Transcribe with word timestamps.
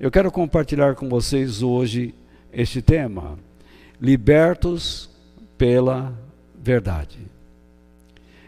Eu 0.00 0.10
quero 0.10 0.32
compartilhar 0.32 0.94
com 0.94 1.10
vocês 1.10 1.62
hoje 1.62 2.14
este 2.50 2.80
tema: 2.80 3.38
libertos 4.00 5.10
pela 5.58 6.18
verdade. 6.58 7.18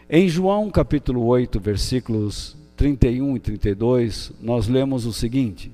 Em 0.09 0.27
João 0.27 0.71
capítulo 0.71 1.23
8, 1.23 1.59
versículos 1.59 2.57
31 2.75 3.35
e 3.35 3.39
32, 3.39 4.31
nós 4.41 4.67
lemos 4.67 5.05
o 5.05 5.13
seguinte: 5.13 5.71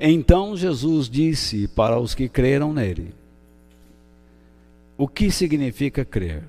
Então 0.00 0.56
Jesus 0.56 1.08
disse 1.08 1.68
para 1.68 1.96
os 1.96 2.12
que 2.12 2.28
creram 2.28 2.72
nele: 2.72 3.14
O 4.98 5.06
que 5.06 5.30
significa 5.30 6.04
crer? 6.04 6.42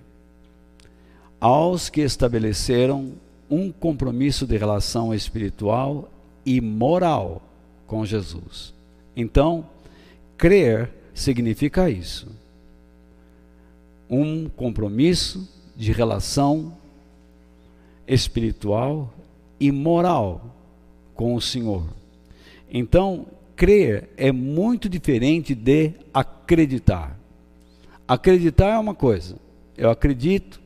Aos 1.40 1.92
que 1.92 2.02
estabeleceram 2.02 3.12
um 3.48 3.72
compromisso 3.72 4.48
de 4.48 4.58
relação 4.58 5.14
espiritual 5.14 6.10
e 6.44 6.60
moral 6.60 7.44
com 7.88 8.06
Jesus. 8.06 8.74
Então, 9.16 9.68
crer 10.38 10.92
significa 11.14 11.90
isso. 11.90 12.28
Um 14.10 14.48
compromisso 14.48 15.50
de 15.76 15.92
relação 15.92 16.78
espiritual 18.08 19.14
e 19.60 19.72
moral 19.72 20.56
com 21.16 21.34
o 21.34 21.42
Senhor. 21.42 21.84
Então, 22.72 23.26
crer 23.56 24.10
é 24.16 24.32
muito 24.32 24.88
diferente 24.88 25.56
de 25.56 25.94
acreditar. 26.14 27.18
Acreditar 28.08 28.76
é 28.76 28.78
uma 28.78 28.96
coisa, 28.96 29.36
eu 29.78 29.90
acredito, 29.90 30.62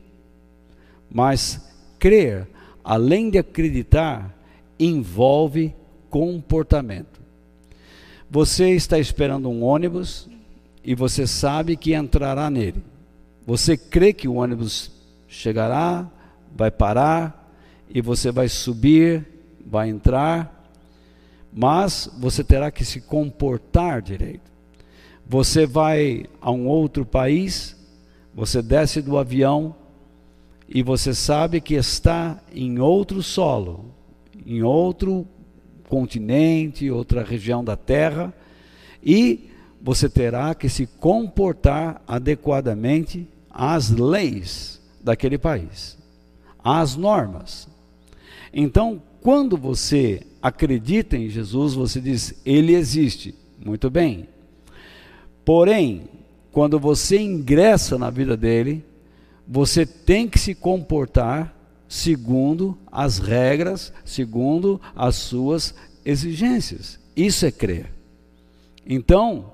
mas 1.10 1.68
crer, 1.98 2.46
além 2.84 3.30
de 3.30 3.38
acreditar, 3.38 4.36
envolve 4.78 5.74
comportamento. 6.12 7.22
Você 8.30 8.70
está 8.72 8.98
esperando 8.98 9.48
um 9.48 9.64
ônibus 9.64 10.28
e 10.84 10.94
você 10.94 11.26
sabe 11.26 11.74
que 11.74 11.94
entrará 11.94 12.50
nele. 12.50 12.84
Você 13.46 13.78
crê 13.78 14.12
que 14.12 14.28
o 14.28 14.34
ônibus 14.34 14.92
chegará, 15.26 16.06
vai 16.54 16.70
parar 16.70 17.50
e 17.88 18.02
você 18.02 18.30
vai 18.30 18.46
subir, 18.46 19.26
vai 19.66 19.88
entrar, 19.88 20.70
mas 21.50 22.10
você 22.18 22.44
terá 22.44 22.70
que 22.70 22.84
se 22.84 23.00
comportar 23.00 24.02
direito. 24.02 24.52
Você 25.26 25.64
vai 25.64 26.26
a 26.42 26.50
um 26.50 26.66
outro 26.66 27.06
país, 27.06 27.74
você 28.34 28.60
desce 28.60 29.00
do 29.00 29.16
avião 29.16 29.74
e 30.68 30.82
você 30.82 31.14
sabe 31.14 31.58
que 31.58 31.74
está 31.74 32.38
em 32.54 32.78
outro 32.80 33.22
solo, 33.22 33.86
em 34.44 34.62
outro 34.62 35.26
continente, 35.92 36.90
outra 36.90 37.22
região 37.22 37.62
da 37.62 37.76
terra, 37.76 38.32
e 39.04 39.50
você 39.78 40.08
terá 40.08 40.54
que 40.54 40.66
se 40.66 40.86
comportar 40.86 42.00
adequadamente 42.08 43.28
às 43.50 43.90
leis 43.90 44.80
daquele 45.04 45.36
país, 45.36 45.98
às 46.64 46.96
normas. 46.96 47.68
Então, 48.54 49.02
quando 49.20 49.54
você 49.54 50.22
acredita 50.40 51.14
em 51.14 51.28
Jesus, 51.28 51.74
você 51.74 52.00
diz, 52.00 52.40
ele 52.42 52.74
existe. 52.74 53.34
Muito 53.62 53.90
bem. 53.90 54.26
Porém, 55.44 56.04
quando 56.50 56.80
você 56.80 57.20
ingressa 57.20 57.98
na 57.98 58.08
vida 58.08 58.34
dele, 58.34 58.82
você 59.46 59.84
tem 59.84 60.26
que 60.26 60.38
se 60.38 60.54
comportar 60.54 61.54
segundo 61.92 62.78
as 62.90 63.18
regras, 63.18 63.92
segundo 64.02 64.80
as 64.96 65.14
suas 65.14 65.74
exigências. 66.02 66.98
Isso 67.14 67.44
é 67.44 67.50
crer. 67.50 67.92
Então, 68.86 69.52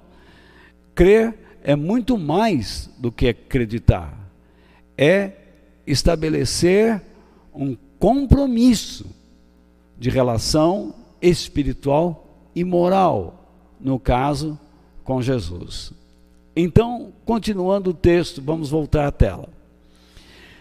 crer 0.94 1.36
é 1.64 1.74
muito 1.74 2.16
mais 2.16 2.88
do 2.96 3.10
que 3.10 3.26
acreditar. 3.26 4.16
É 4.96 5.32
estabelecer 5.84 7.02
um 7.52 7.76
compromisso 7.98 9.06
de 9.98 10.08
relação 10.08 10.94
espiritual 11.20 12.46
e 12.54 12.62
moral, 12.62 13.52
no 13.80 13.98
caso 13.98 14.56
com 15.02 15.20
Jesus. 15.20 15.92
Então, 16.54 17.12
continuando 17.24 17.90
o 17.90 17.94
texto, 17.94 18.40
vamos 18.40 18.70
voltar 18.70 19.08
à 19.08 19.10
tela. 19.10 19.48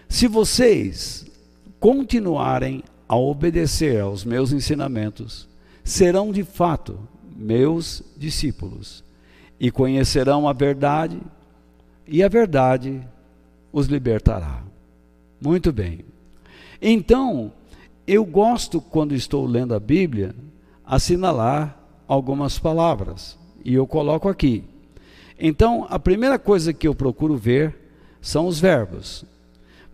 Se 0.09 0.27
vocês 0.27 1.27
continuarem 1.79 2.83
a 3.07 3.15
obedecer 3.15 4.01
aos 4.01 4.25
meus 4.25 4.51
ensinamentos, 4.51 5.47
serão 5.83 6.31
de 6.31 6.43
fato 6.43 6.99
meus 7.35 8.03
discípulos 8.17 9.03
e 9.59 9.71
conhecerão 9.71 10.47
a 10.47 10.53
verdade, 10.53 11.19
e 12.07 12.23
a 12.23 12.27
verdade 12.27 13.01
os 13.71 13.87
libertará. 13.87 14.63
Muito 15.41 15.71
bem. 15.71 16.05
Então, 16.81 17.51
eu 18.05 18.23
gosto, 18.23 18.79
quando 18.79 19.13
estou 19.13 19.45
lendo 19.45 19.73
a 19.73 19.79
Bíblia, 19.79 20.35
assinalar 20.85 21.77
algumas 22.07 22.57
palavras, 22.57 23.37
e 23.63 23.73
eu 23.73 23.85
coloco 23.85 24.29
aqui. 24.29 24.63
Então, 25.39 25.85
a 25.89 25.99
primeira 25.99 26.39
coisa 26.39 26.73
que 26.73 26.87
eu 26.87 26.95
procuro 26.95 27.35
ver 27.35 27.75
são 28.21 28.47
os 28.47 28.59
verbos. 28.59 29.25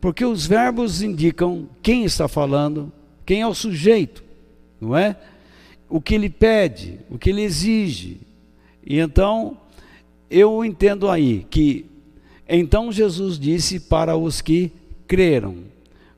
Porque 0.04 0.26
os 0.26 0.46
verbos 0.46 1.02
indicam 1.02 1.70
quem 1.82 2.04
está 2.04 2.28
falando, 2.28 2.92
quem 3.26 3.40
é 3.40 3.48
o 3.48 3.54
sujeito, 3.54 4.22
não 4.82 4.98
é? 4.98 5.16
O 5.88 6.02
que 6.02 6.14
ele 6.14 6.30
pede, 6.30 7.00
o 7.10 7.18
que 7.18 7.30
ele 7.30 7.42
exige. 7.42 8.20
E 8.86 9.00
então, 9.00 9.58
eu 10.30 10.66
entendo 10.66 11.10
aí 11.10 11.48
que 11.50 11.86
então 12.50 12.92
Jesus 12.92 13.40
disse 13.40 13.80
para 13.80 14.18
os 14.18 14.42
que 14.42 14.74
creram. 15.08 15.60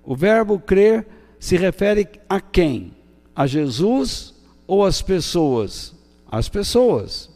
O 0.03 0.16
verbo 0.16 0.57
crer 0.57 1.06
se 1.40 1.56
refere 1.56 2.07
a 2.28 2.41
quem? 2.41 2.91
A 3.35 3.45
Jesus 3.45 4.34
ou 4.66 4.84
às 4.84 5.00
pessoas? 5.03 5.94
As 6.28 6.50
pessoas. 6.50 7.29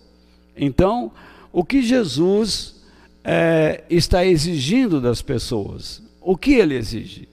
Então, 0.57 1.11
o 1.53 1.63
que 1.63 1.83
Jesus 1.83 2.81
é, 3.23 3.83
está 3.87 4.25
exigindo 4.25 4.99
das 4.99 5.21
pessoas? 5.21 6.08
O 6.29 6.37
que 6.37 6.53
ele 6.53 6.75
exige? 6.75 7.27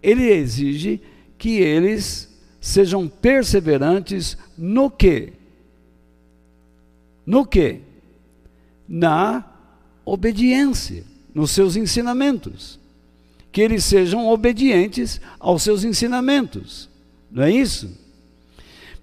Ele 0.00 0.30
exige 0.30 1.00
que 1.36 1.56
eles 1.56 2.32
sejam 2.60 3.08
perseverantes 3.08 4.38
no 4.56 4.88
que? 4.88 5.32
No 7.26 7.44
que? 7.44 7.80
Na 8.88 9.44
obediência, 10.04 11.02
nos 11.34 11.50
seus 11.50 11.74
ensinamentos. 11.74 12.78
Que 13.50 13.60
eles 13.60 13.82
sejam 13.82 14.28
obedientes 14.28 15.20
aos 15.40 15.64
seus 15.64 15.82
ensinamentos. 15.82 16.88
Não 17.32 17.42
é 17.42 17.50
isso? 17.50 17.90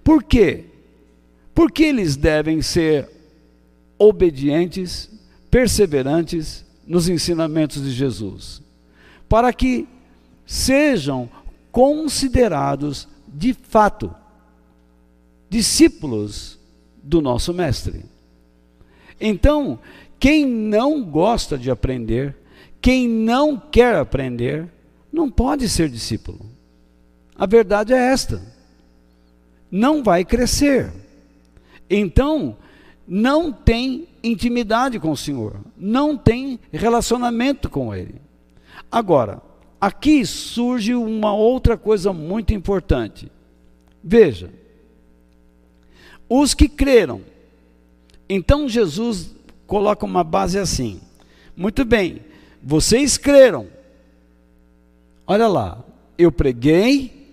Por 0.02 0.24
quê? 0.24 0.64
Porque 1.54 1.84
eles 1.84 2.16
devem 2.16 2.62
ser 2.62 3.06
obedientes, 3.98 5.10
perseverantes 5.50 6.64
nos 6.86 7.06
ensinamentos 7.06 7.82
de 7.82 7.90
Jesus 7.90 8.64
para 9.28 9.52
que 9.52 9.86
sejam 10.44 11.28
considerados 11.72 13.08
de 13.26 13.52
fato 13.52 14.14
discípulos 15.48 16.58
do 17.02 17.20
nosso 17.20 17.52
Mestre. 17.52 18.04
Então, 19.20 19.78
quem 20.18 20.46
não 20.46 21.02
gosta 21.02 21.58
de 21.58 21.70
aprender, 21.70 22.36
quem 22.80 23.08
não 23.08 23.58
quer 23.58 23.96
aprender, 23.96 24.68
não 25.12 25.30
pode 25.30 25.68
ser 25.68 25.88
discípulo. 25.88 26.40
A 27.34 27.46
verdade 27.46 27.92
é 27.92 28.12
esta. 28.12 28.42
Não 29.70 30.02
vai 30.02 30.24
crescer. 30.24 30.92
Então, 31.88 32.56
não 33.06 33.52
tem 33.52 34.08
intimidade 34.22 34.98
com 34.98 35.10
o 35.10 35.16
Senhor, 35.16 35.60
não 35.76 36.16
tem 36.16 36.58
relacionamento 36.72 37.70
com 37.70 37.94
Ele. 37.94 38.25
Agora, 38.90 39.42
aqui 39.80 40.24
surge 40.24 40.94
uma 40.94 41.34
outra 41.34 41.76
coisa 41.76 42.12
muito 42.12 42.54
importante. 42.54 43.30
Veja, 44.02 44.50
os 46.28 46.54
que 46.54 46.68
creram. 46.68 47.20
Então 48.28 48.68
Jesus 48.68 49.34
coloca 49.66 50.04
uma 50.04 50.24
base 50.24 50.58
assim. 50.58 51.00
Muito 51.56 51.84
bem, 51.84 52.20
vocês 52.62 53.16
creram. 53.16 53.68
Olha 55.26 55.48
lá, 55.48 55.84
eu 56.16 56.30
preguei, 56.30 57.32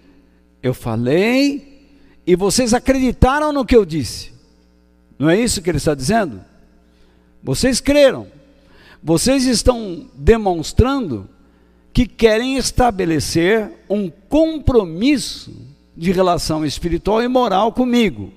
eu 0.62 0.74
falei, 0.74 1.88
e 2.26 2.36
vocês 2.36 2.74
acreditaram 2.74 3.52
no 3.52 3.66
que 3.66 3.76
eu 3.76 3.86
disse. 3.86 4.32
Não 5.18 5.30
é 5.30 5.40
isso 5.40 5.62
que 5.62 5.70
ele 5.70 5.78
está 5.78 5.94
dizendo? 5.94 6.44
Vocês 7.42 7.80
creram. 7.80 8.28
Vocês 9.02 9.46
estão 9.46 10.10
demonstrando 10.16 11.30
que 11.94 12.08
querem 12.08 12.58
estabelecer 12.58 13.72
um 13.88 14.10
compromisso 14.10 15.54
de 15.96 16.12
relação 16.12 16.66
espiritual 16.66 17.22
e 17.22 17.28
moral 17.28 17.72
comigo. 17.72 18.34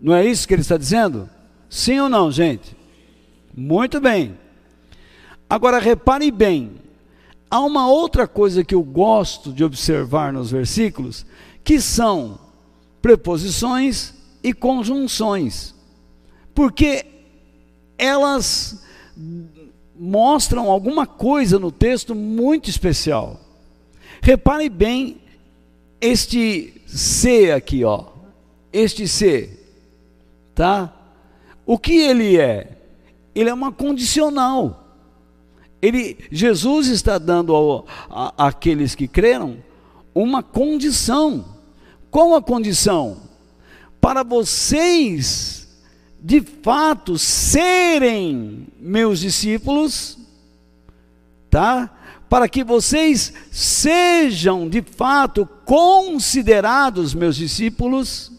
Não 0.00 0.14
é 0.14 0.26
isso 0.26 0.48
que 0.48 0.54
ele 0.54 0.62
está 0.62 0.78
dizendo? 0.78 1.28
Sim 1.68 2.00
ou 2.00 2.08
não, 2.08 2.32
gente? 2.32 2.74
Muito 3.54 4.00
bem. 4.00 4.38
Agora 5.48 5.78
repare 5.78 6.30
bem, 6.30 6.72
há 7.50 7.60
uma 7.60 7.86
outra 7.86 8.26
coisa 8.26 8.64
que 8.64 8.74
eu 8.74 8.82
gosto 8.82 9.52
de 9.52 9.62
observar 9.62 10.32
nos 10.32 10.50
versículos, 10.50 11.26
que 11.62 11.78
são 11.78 12.38
preposições 13.02 14.14
e 14.42 14.54
conjunções. 14.54 15.74
Porque 16.54 17.04
elas 17.98 18.82
mostram 20.04 20.68
alguma 20.68 21.06
coisa 21.06 21.60
no 21.60 21.70
texto 21.70 22.12
muito 22.12 22.68
especial. 22.68 23.38
Repare 24.20 24.68
bem 24.68 25.20
este 26.00 26.82
C 26.88 27.52
aqui, 27.52 27.84
ó. 27.84 28.06
Este 28.72 29.06
C, 29.06 29.60
tá? 30.56 30.92
O 31.64 31.78
que 31.78 31.92
ele 31.92 32.36
é? 32.36 32.78
Ele 33.32 33.48
é 33.48 33.54
uma 33.54 33.70
condicional. 33.70 34.98
Ele, 35.80 36.18
Jesus 36.32 36.88
está 36.88 37.16
dando 37.16 37.84
àqueles 38.36 38.96
que 38.96 39.06
creram 39.06 39.58
uma 40.12 40.42
condição. 40.42 41.44
Qual 42.10 42.34
a 42.34 42.42
condição? 42.42 43.18
Para 44.00 44.24
vocês 44.24 45.61
de 46.24 46.40
fato 46.40 47.18
serem 47.18 48.68
meus 48.78 49.18
discípulos, 49.18 50.16
tá? 51.50 51.90
Para 52.28 52.48
que 52.48 52.62
vocês 52.62 53.32
sejam 53.50 54.68
de 54.68 54.82
fato 54.82 55.44
considerados 55.64 57.12
meus 57.12 57.34
discípulos, 57.34 58.30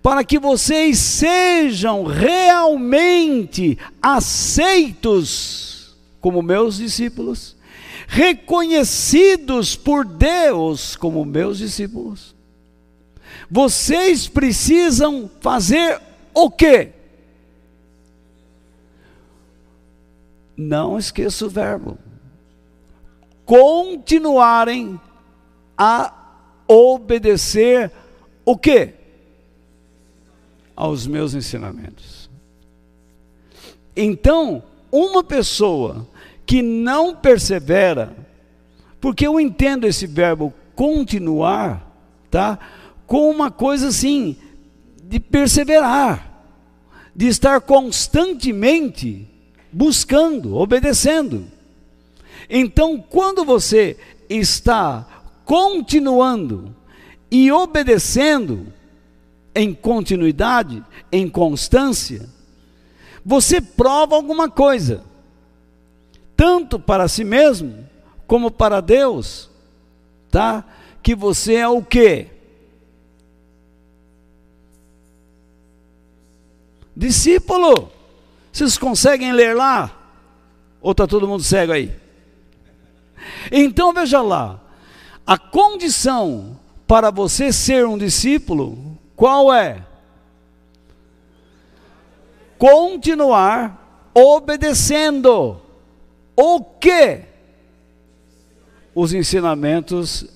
para 0.00 0.22
que 0.22 0.38
vocês 0.38 0.98
sejam 1.00 2.04
realmente 2.04 3.76
aceitos 4.00 5.96
como 6.20 6.40
meus 6.40 6.76
discípulos, 6.76 7.56
reconhecidos 8.06 9.74
por 9.74 10.04
Deus 10.04 10.94
como 10.94 11.24
meus 11.24 11.58
discípulos. 11.58 12.36
Vocês 13.50 14.28
precisam 14.28 15.28
fazer 15.40 16.00
o 16.32 16.48
quê? 16.48 16.99
Não 20.60 20.98
esqueça 20.98 21.46
o 21.46 21.48
verbo. 21.48 21.96
Continuarem 23.46 25.00
a 25.76 26.12
obedecer 26.68 27.90
o 28.44 28.58
quê? 28.58 28.92
Aos 30.76 31.06
meus 31.06 31.32
ensinamentos. 31.32 32.28
Então, 33.96 34.62
uma 34.92 35.24
pessoa 35.24 36.06
que 36.44 36.60
não 36.60 37.16
persevera, 37.16 38.14
porque 39.00 39.26
eu 39.26 39.40
entendo 39.40 39.86
esse 39.86 40.06
verbo 40.06 40.52
continuar, 40.76 41.90
tá? 42.30 42.58
Com 43.06 43.30
uma 43.30 43.50
coisa 43.50 43.88
assim, 43.88 44.36
de 45.04 45.18
perseverar, 45.18 46.44
de 47.16 47.28
estar 47.28 47.62
constantemente 47.62 49.29
buscando, 49.72 50.56
obedecendo. 50.56 51.46
Então, 52.48 52.98
quando 53.00 53.44
você 53.44 53.96
está 54.28 55.06
continuando 55.44 56.74
e 57.30 57.50
obedecendo 57.50 58.66
em 59.54 59.72
continuidade, 59.74 60.82
em 61.12 61.28
constância, 61.28 62.28
você 63.24 63.60
prova 63.60 64.16
alguma 64.16 64.48
coisa, 64.48 65.04
tanto 66.36 66.78
para 66.78 67.08
si 67.08 67.24
mesmo 67.24 67.88
como 68.26 68.50
para 68.50 68.80
Deus, 68.80 69.50
tá? 70.30 70.64
Que 71.02 71.14
você 71.14 71.54
é 71.54 71.68
o 71.68 71.82
quê? 71.82 72.28
Discípulo. 76.96 77.90
Vocês 78.52 78.76
conseguem 78.76 79.32
ler 79.32 79.54
lá? 79.54 79.90
Ou 80.80 80.92
está 80.92 81.06
todo 81.06 81.28
mundo 81.28 81.42
cego 81.42 81.72
aí? 81.72 81.94
Então 83.50 83.92
veja 83.92 84.20
lá, 84.22 84.60
a 85.26 85.38
condição 85.38 86.58
para 86.86 87.10
você 87.10 87.52
ser 87.52 87.86
um 87.86 87.96
discípulo, 87.96 88.98
qual 89.14 89.52
é? 89.52 89.84
Continuar 92.58 94.10
obedecendo 94.12 95.60
o 96.36 96.60
que? 96.60 97.22
Os 98.94 99.12
ensinamentos 99.12 100.26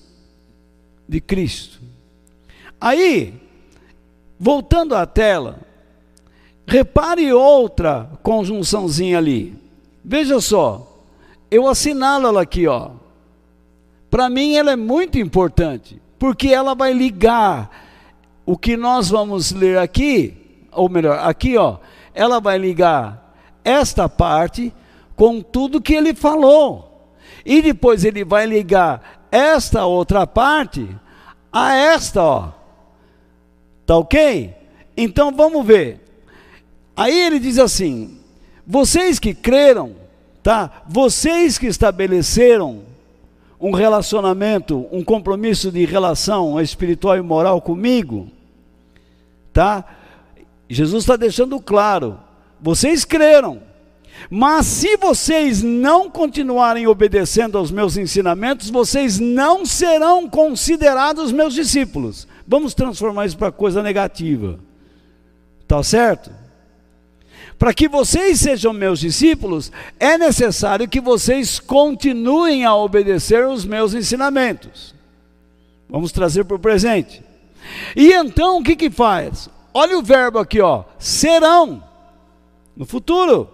de 1.07 1.19
Cristo. 1.19 1.79
Aí, 2.79 3.33
voltando 4.39 4.95
à 4.95 5.05
tela, 5.05 5.59
Repare 6.67 7.31
outra 7.31 8.09
conjunçãozinha 8.23 9.17
ali. 9.17 9.55
Veja 10.03 10.39
só, 10.41 10.99
eu 11.49 11.67
assinalo 11.67 12.27
ela 12.27 12.41
aqui, 12.41 12.67
ó. 12.67 12.91
Para 14.09 14.29
mim 14.29 14.55
ela 14.55 14.71
é 14.71 14.75
muito 14.75 15.19
importante, 15.19 16.01
porque 16.17 16.47
ela 16.47 16.73
vai 16.73 16.93
ligar 16.93 17.69
o 18.45 18.57
que 18.57 18.77
nós 18.77 19.09
vamos 19.09 19.51
ler 19.51 19.77
aqui, 19.77 20.65
ou 20.71 20.87
melhor, 20.87 21.19
aqui, 21.19 21.57
ó, 21.57 21.77
ela 22.13 22.39
vai 22.39 22.57
ligar 22.57 23.35
esta 23.63 24.07
parte 24.07 24.73
com 25.15 25.41
tudo 25.41 25.81
que 25.81 25.93
ele 25.93 26.13
falou. 26.13 27.09
E 27.45 27.61
depois 27.61 28.03
ele 28.03 28.23
vai 28.23 28.45
ligar 28.45 29.27
esta 29.31 29.85
outra 29.85 30.25
parte 30.25 30.87
a 31.51 31.73
esta, 31.73 32.23
ó. 32.23 32.51
Tá 33.85 33.97
OK? 33.97 34.53
Então 34.95 35.31
vamos 35.31 35.65
ver. 35.65 36.04
Aí 36.95 37.19
ele 37.19 37.39
diz 37.39 37.59
assim: 37.59 38.17
vocês 38.65 39.19
que 39.19 39.33
creram, 39.33 39.95
tá? 40.41 40.83
Vocês 40.87 41.57
que 41.57 41.67
estabeleceram 41.67 42.83
um 43.59 43.71
relacionamento, 43.71 44.87
um 44.91 45.03
compromisso 45.03 45.71
de 45.71 45.85
relação 45.85 46.59
espiritual 46.61 47.17
e 47.17 47.21
moral 47.21 47.61
comigo, 47.61 48.29
tá? 49.51 49.83
Jesus 50.69 51.03
está 51.03 51.15
deixando 51.15 51.59
claro: 51.59 52.17
vocês 52.61 53.03
creram, 53.03 53.61
mas 54.29 54.65
se 54.65 54.97
vocês 54.97 55.61
não 55.61 56.09
continuarem 56.09 56.87
obedecendo 56.87 57.57
aos 57.57 57.71
meus 57.71 57.97
ensinamentos, 57.97 58.69
vocês 58.69 59.19
não 59.19 59.65
serão 59.65 60.29
considerados 60.29 61.31
meus 61.31 61.53
discípulos. 61.53 62.27
Vamos 62.47 62.73
transformar 62.73 63.25
isso 63.25 63.37
para 63.37 63.51
coisa 63.51 63.83
negativa, 63.83 64.59
tá 65.67 65.83
certo? 65.83 66.44
Para 67.57 67.73
que 67.73 67.87
vocês 67.87 68.39
sejam 68.39 68.73
meus 68.73 68.99
discípulos, 68.99 69.71
é 69.99 70.17
necessário 70.17 70.87
que 70.87 70.99
vocês 70.99 71.59
continuem 71.59 72.65
a 72.65 72.75
obedecer 72.75 73.45
os 73.47 73.63
meus 73.63 73.93
ensinamentos. 73.93 74.93
Vamos 75.89 76.11
trazer 76.11 76.43
para 76.43 76.57
o 76.57 76.59
presente. 76.59 77.23
E 77.95 78.11
então 78.11 78.59
o 78.59 78.63
que 78.63 78.75
que 78.75 78.89
faz? 78.89 79.49
Olha 79.73 79.97
o 79.97 80.03
verbo 80.03 80.39
aqui, 80.39 80.59
ó, 80.59 80.83
serão 80.99 81.83
no 82.75 82.85
futuro. 82.85 83.49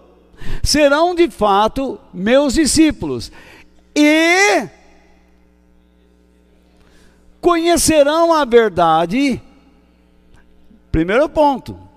Serão 0.62 1.14
de 1.14 1.30
fato 1.30 1.98
meus 2.12 2.54
discípulos. 2.54 3.30
E 3.94 4.68
conhecerão 7.40 8.32
a 8.32 8.44
verdade. 8.44 9.40
Primeiro 10.90 11.28
ponto 11.28 11.91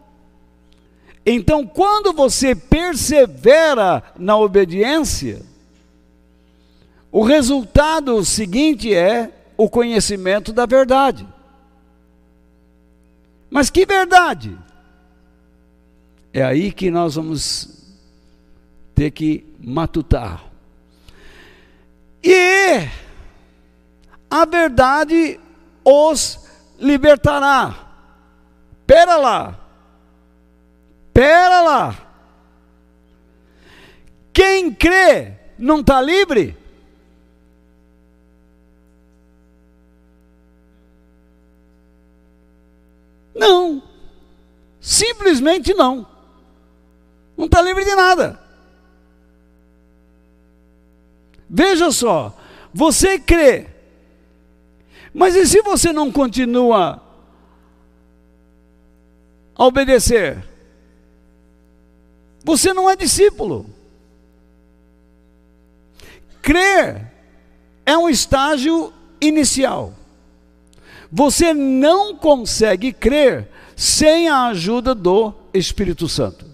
então, 1.26 1.66
quando 1.66 2.14
você 2.14 2.54
persevera 2.54 4.04
na 4.16 4.38
obediência, 4.38 5.42
o 7.12 7.24
resultado 7.24 8.24
seguinte 8.24 8.94
é 8.94 9.32
o 9.58 9.68
conhecimento 9.68 10.54
da 10.54 10.68
verdade. 10.68 11.26
Mas 13.50 13.72
que 13.72 13.86
verdade? 13.86 14.56
É 16.32 16.44
aí 16.44 16.72
que 16.72 16.92
nós 16.92 17.16
vamos 17.16 17.70
ter 18.94 19.10
que 19.10 19.46
matutar. 19.60 20.44
E 22.22 22.88
a 24.30 24.46
verdade 24.46 25.40
os 25.84 26.40
libertará. 26.78 27.76
Pera 28.86 29.16
lá. 29.16 29.65
Pera 31.16 31.62
lá. 31.62 31.98
Quem 34.34 34.74
crê 34.74 35.32
não 35.58 35.80
está 35.80 36.02
livre? 36.02 36.58
Não. 43.34 43.82
Simplesmente 44.82 45.74
não. 45.74 46.06
Não 47.38 47.46
está 47.46 47.62
livre 47.62 47.86
de 47.86 47.96
nada. 47.96 48.38
Veja 51.50 51.94
só, 51.94 52.38
você 52.74 53.18
crê, 53.18 53.68
mas 55.14 55.34
e 55.34 55.46
se 55.46 55.62
você 55.62 55.94
não 55.94 56.12
continua 56.12 57.02
a 59.56 59.64
obedecer? 59.64 60.55
Você 62.46 62.76
não 62.76 62.88
é 62.88 62.96
discípulo. 62.96 63.66
Crer 66.44 67.12
é 67.84 67.98
um 67.98 68.08
estágio 68.08 68.94
inicial. 69.20 69.94
Você 71.12 71.56
não 71.56 72.16
consegue 72.16 72.94
crer 72.94 73.50
sem 73.76 74.30
a 74.30 74.46
ajuda 74.46 74.94
do 74.94 75.34
Espírito 75.52 76.08
Santo. 76.08 76.46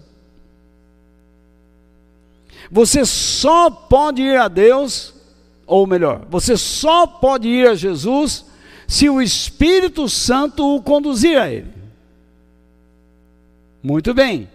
Você 2.70 3.04
só 3.04 3.70
pode 3.70 4.22
ir 4.22 4.38
a 4.38 4.48
Deus, 4.48 5.12
ou 5.66 5.86
melhor, 5.86 6.26
você 6.30 6.56
só 6.56 7.06
pode 7.06 7.48
ir 7.48 7.68
a 7.68 7.74
Jesus 7.74 8.46
se 8.88 9.10
o 9.10 9.20
Espírito 9.20 10.08
Santo 10.08 10.74
o 10.74 10.82
conduzir 10.82 11.38
a 11.38 11.50
Ele. 11.50 11.70
Muito 13.82 14.14
bem. 14.14 14.48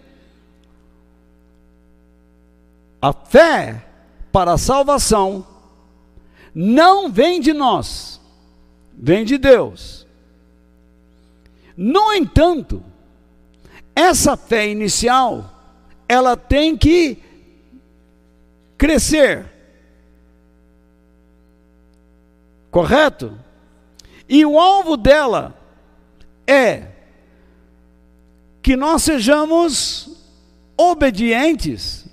A 3.00 3.12
fé 3.12 3.84
para 4.32 4.52
a 4.52 4.58
salvação 4.58 5.46
não 6.54 7.10
vem 7.10 7.40
de 7.40 7.52
nós, 7.52 8.20
vem 8.92 9.24
de 9.24 9.38
Deus. 9.38 10.06
No 11.76 12.12
entanto, 12.12 12.82
essa 13.94 14.36
fé 14.36 14.68
inicial, 14.68 15.48
ela 16.08 16.36
tem 16.36 16.76
que 16.76 17.22
crescer. 18.76 19.46
Correto? 22.70 23.38
E 24.28 24.44
o 24.44 24.58
alvo 24.58 24.96
dela 24.96 25.56
é 26.46 26.88
que 28.60 28.76
nós 28.76 29.04
sejamos 29.04 30.10
obedientes 30.76 32.07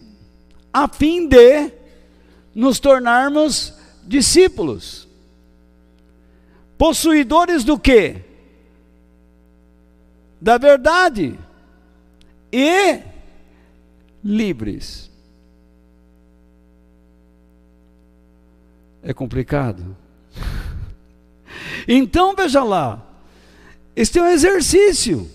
a 0.75 0.89
fim 0.89 1.25
de 1.25 1.71
nos 2.53 2.81
tornarmos 2.81 3.73
discípulos. 4.03 5.07
Possuidores 6.77 7.63
do 7.63 7.79
que? 7.79 8.21
Da 10.41 10.57
verdade. 10.57 11.39
E 12.51 12.99
livres. 14.21 15.09
É 19.01 19.13
complicado. 19.13 19.95
Então 21.87 22.35
veja 22.35 22.63
lá, 22.63 23.05
este 23.95 24.17
é 24.17 24.21
um 24.21 24.27
exercício. 24.27 25.29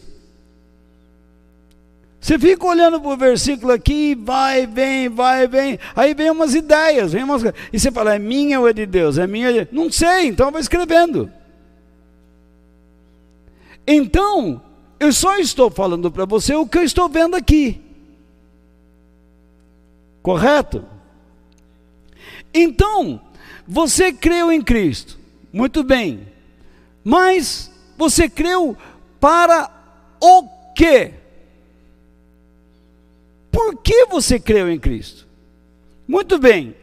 Você 2.20 2.38
fica 2.38 2.66
olhando 2.66 3.00
para 3.00 3.10
o 3.10 3.16
versículo 3.16 3.72
aqui, 3.72 4.14
vai, 4.14 4.66
vem, 4.66 5.08
vai, 5.08 5.48
vem. 5.48 5.78
Aí 5.96 6.12
vem 6.12 6.30
umas 6.30 6.54
ideias, 6.54 7.12
vem 7.12 7.24
umas... 7.24 7.42
e 7.72 7.80
você 7.80 7.90
fala, 7.90 8.14
é 8.14 8.18
minha 8.18 8.60
ou 8.60 8.68
é 8.68 8.74
de 8.74 8.84
Deus? 8.84 9.16
É 9.16 9.26
minha? 9.26 9.48
É 9.48 9.64
de... 9.64 9.74
Não 9.74 9.90
sei, 9.90 10.26
então 10.26 10.52
vai 10.52 10.60
escrevendo. 10.60 11.32
Então, 13.86 14.60
eu 15.00 15.12
só 15.14 15.38
estou 15.38 15.70
falando 15.70 16.10
para 16.10 16.26
você 16.26 16.54
o 16.54 16.66
que 16.66 16.76
eu 16.76 16.82
estou 16.82 17.08
vendo 17.08 17.34
aqui. 17.34 17.80
Correto? 20.22 20.84
Então, 22.52 23.18
você 23.66 24.12
creu 24.12 24.52
em 24.52 24.60
Cristo, 24.60 25.18
muito 25.50 25.82
bem, 25.82 26.28
mas 27.02 27.72
você 27.96 28.28
creu 28.28 28.76
para 29.18 29.70
o 30.20 30.44
quê? 30.74 31.19
Por 33.50 33.76
que 33.76 34.06
você 34.06 34.38
creu 34.38 34.70
em 34.70 34.78
Cristo? 34.78 35.26
Muito 36.06 36.38
bem, 36.38 36.74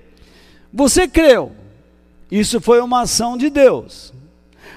você 0.71 1.07
creu, 1.07 1.51
isso 2.31 2.59
foi 2.61 2.81
uma 2.81 3.01
ação 3.01 3.37
de 3.37 3.49
Deus. 3.49 4.13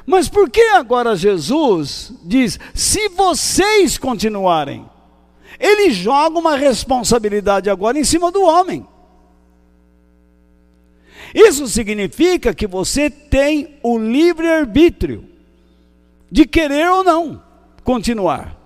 Mas 0.06 0.28
por 0.28 0.50
que 0.50 0.62
agora 0.70 1.16
Jesus 1.16 2.12
diz: 2.24 2.58
se 2.74 3.08
vocês 3.10 3.98
continuarem? 3.98 4.88
Ele 5.58 5.90
joga 5.90 6.38
uma 6.38 6.56
responsabilidade 6.56 7.68
agora 7.68 7.98
em 7.98 8.04
cima 8.04 8.32
do 8.32 8.42
homem. 8.42 8.86
Isso 11.34 11.68
significa 11.68 12.54
que 12.54 12.66
você 12.66 13.10
tem 13.10 13.78
o 13.82 13.98
livre-arbítrio 13.98 15.28
de 16.30 16.46
querer 16.46 16.90
ou 16.90 17.04
não 17.04 17.42
continuar. 17.84 18.59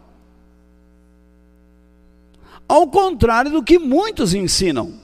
Ao 2.69 2.87
contrário 2.87 3.51
do 3.51 3.63
que 3.63 3.79
muitos 3.79 4.35
ensinam. 4.35 4.95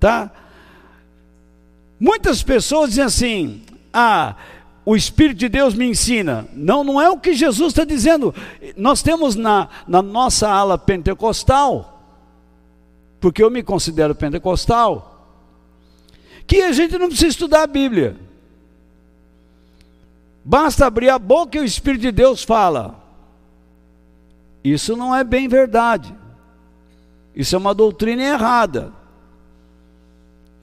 Tá? 0.00 0.30
Muitas 1.98 2.42
pessoas 2.42 2.90
dizem 2.90 3.04
assim: 3.04 3.62
ah, 3.92 4.36
o 4.84 4.94
Espírito 4.94 5.38
de 5.38 5.48
Deus 5.48 5.74
me 5.74 5.86
ensina. 5.86 6.46
Não, 6.52 6.84
não 6.84 7.00
é 7.00 7.10
o 7.10 7.18
que 7.18 7.34
Jesus 7.34 7.68
está 7.68 7.84
dizendo. 7.84 8.34
Nós 8.76 9.02
temos 9.02 9.34
na, 9.34 9.68
na 9.88 10.00
nossa 10.00 10.48
ala 10.48 10.78
pentecostal, 10.78 12.02
porque 13.20 13.42
eu 13.42 13.50
me 13.50 13.62
considero 13.62 14.14
pentecostal, 14.14 15.34
que 16.46 16.62
a 16.62 16.72
gente 16.72 16.98
não 16.98 17.08
precisa 17.08 17.28
estudar 17.28 17.62
a 17.62 17.66
Bíblia. 17.66 18.16
Basta 20.44 20.86
abrir 20.86 21.08
a 21.08 21.18
boca 21.18 21.58
e 21.58 21.60
o 21.60 21.64
Espírito 21.64 22.02
de 22.02 22.12
Deus 22.12 22.44
fala. 22.44 23.05
Isso 24.72 24.96
não 24.96 25.14
é 25.14 25.22
bem 25.22 25.46
verdade. 25.46 26.12
Isso 27.36 27.54
é 27.54 27.58
uma 27.58 27.72
doutrina 27.72 28.20
errada. 28.20 28.92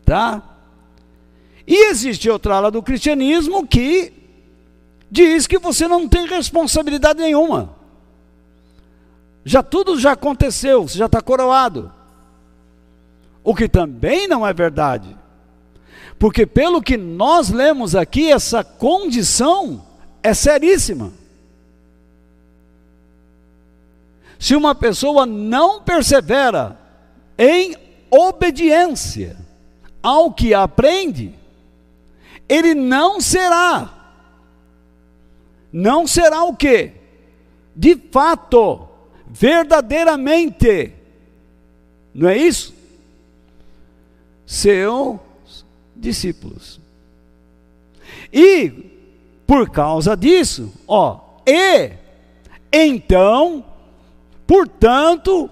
Tá? 0.03 0.43
E 1.65 1.89
existe 1.89 2.29
outra 2.29 2.57
ala 2.57 2.69
do 2.69 2.83
cristianismo 2.83 3.65
que 3.65 4.11
diz 5.09 5.47
que 5.47 5.57
você 5.57 5.87
não 5.87 6.09
tem 6.09 6.27
responsabilidade 6.27 7.21
nenhuma. 7.21 7.77
Já 9.45 9.63
tudo 9.63 9.97
já 9.97 10.11
aconteceu, 10.11 10.85
você 10.85 10.97
já 10.97 11.05
está 11.05 11.21
coroado. 11.21 11.89
O 13.41 13.55
que 13.55 13.69
também 13.69 14.27
não 14.27 14.45
é 14.45 14.51
verdade. 14.51 15.15
Porque 16.19 16.45
pelo 16.45 16.81
que 16.81 16.97
nós 16.97 17.49
lemos 17.49 17.95
aqui, 17.95 18.29
essa 18.29 18.65
condição 18.65 19.81
é 20.21 20.33
seríssima. 20.33 21.22
Se 24.43 24.57
uma 24.57 24.75
pessoa 24.75 25.25
não 25.25 25.81
persevera 25.83 26.77
em 27.37 27.77
obediência 28.11 29.37
ao 30.01 30.33
que 30.33 30.53
aprende, 30.53 31.33
ele 32.49 32.73
não 32.75 33.21
será, 33.21 34.17
não 35.71 36.05
será 36.05 36.43
o 36.43 36.53
que? 36.53 36.91
De 37.73 37.95
fato, 38.11 38.85
verdadeiramente, 39.25 40.91
não 42.13 42.27
é 42.27 42.37
isso? 42.37 42.73
Seu 44.45 45.21
discípulos. 45.95 46.81
E 48.29 48.69
por 49.47 49.69
causa 49.69 50.17
disso, 50.17 50.69
ó, 50.85 51.39
e 51.47 51.93
então, 52.73 53.71
portanto, 54.53 55.49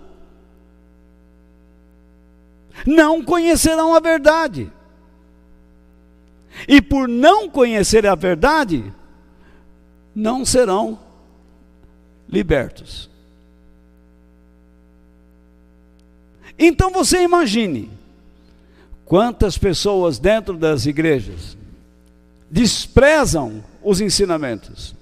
não 2.85 3.23
conhecerão 3.23 3.95
a 3.95 3.99
verdade. 3.99 4.71
E 6.67 6.79
por 6.79 7.07
não 7.07 7.49
conhecer 7.49 8.05
a 8.05 8.13
verdade, 8.13 8.93
não 10.13 10.45
serão 10.45 10.99
libertos. 12.29 13.09
Então 16.59 16.91
você 16.91 17.23
imagine, 17.23 17.89
Quantas 19.11 19.57
pessoas 19.57 20.19
dentro 20.19 20.55
das 20.55 20.85
igrejas 20.85 21.57
desprezam 22.49 23.61
os 23.83 23.99
ensinamentos? 23.99 24.95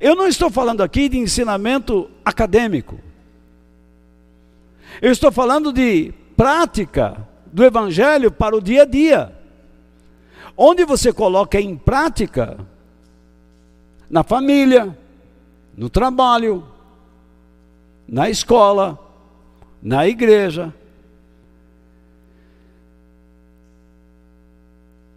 Eu 0.00 0.14
não 0.14 0.26
estou 0.26 0.50
falando 0.50 0.82
aqui 0.82 1.08
de 1.08 1.18
ensinamento 1.18 2.10
acadêmico. 2.24 2.98
Eu 5.00 5.12
estou 5.12 5.32
falando 5.32 5.72
de 5.72 6.12
prática 6.36 7.26
do 7.46 7.64
evangelho 7.64 8.30
para 8.30 8.56
o 8.56 8.60
dia 8.60 8.82
a 8.82 8.84
dia. 8.84 9.34
Onde 10.56 10.84
você 10.84 11.12
coloca 11.12 11.60
em 11.60 11.76
prática 11.76 12.58
na 14.08 14.22
família, 14.22 14.96
no 15.76 15.90
trabalho, 15.90 16.66
na 18.08 18.30
escola, 18.30 18.98
na 19.82 20.06
igreja. 20.06 20.72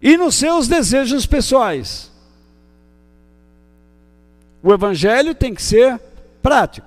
E 0.02 0.16
nos 0.16 0.34
seus 0.34 0.66
desejos 0.66 1.26
pessoais. 1.26 2.10
O 4.62 4.72
evangelho 4.72 5.34
tem 5.34 5.54
que 5.54 5.62
ser 5.62 5.98
prático. 6.42 6.86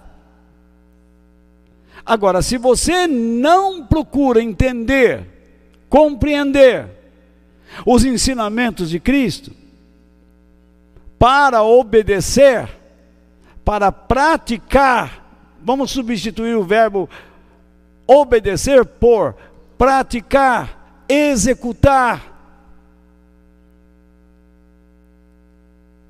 Agora, 2.05 2.41
se 2.41 2.57
você 2.57 3.07
não 3.07 3.85
procura 3.85 4.41
entender, 4.41 5.25
compreender 5.89 6.87
os 7.85 8.03
ensinamentos 8.03 8.89
de 8.89 8.99
Cristo, 8.99 9.51
para 11.17 11.63
obedecer, 11.63 12.69
para 13.63 13.91
praticar, 13.91 15.23
vamos 15.61 15.91
substituir 15.91 16.55
o 16.55 16.63
verbo 16.63 17.09
obedecer 18.05 18.85
por 18.85 19.35
praticar, 19.77 21.05
executar. 21.07 22.32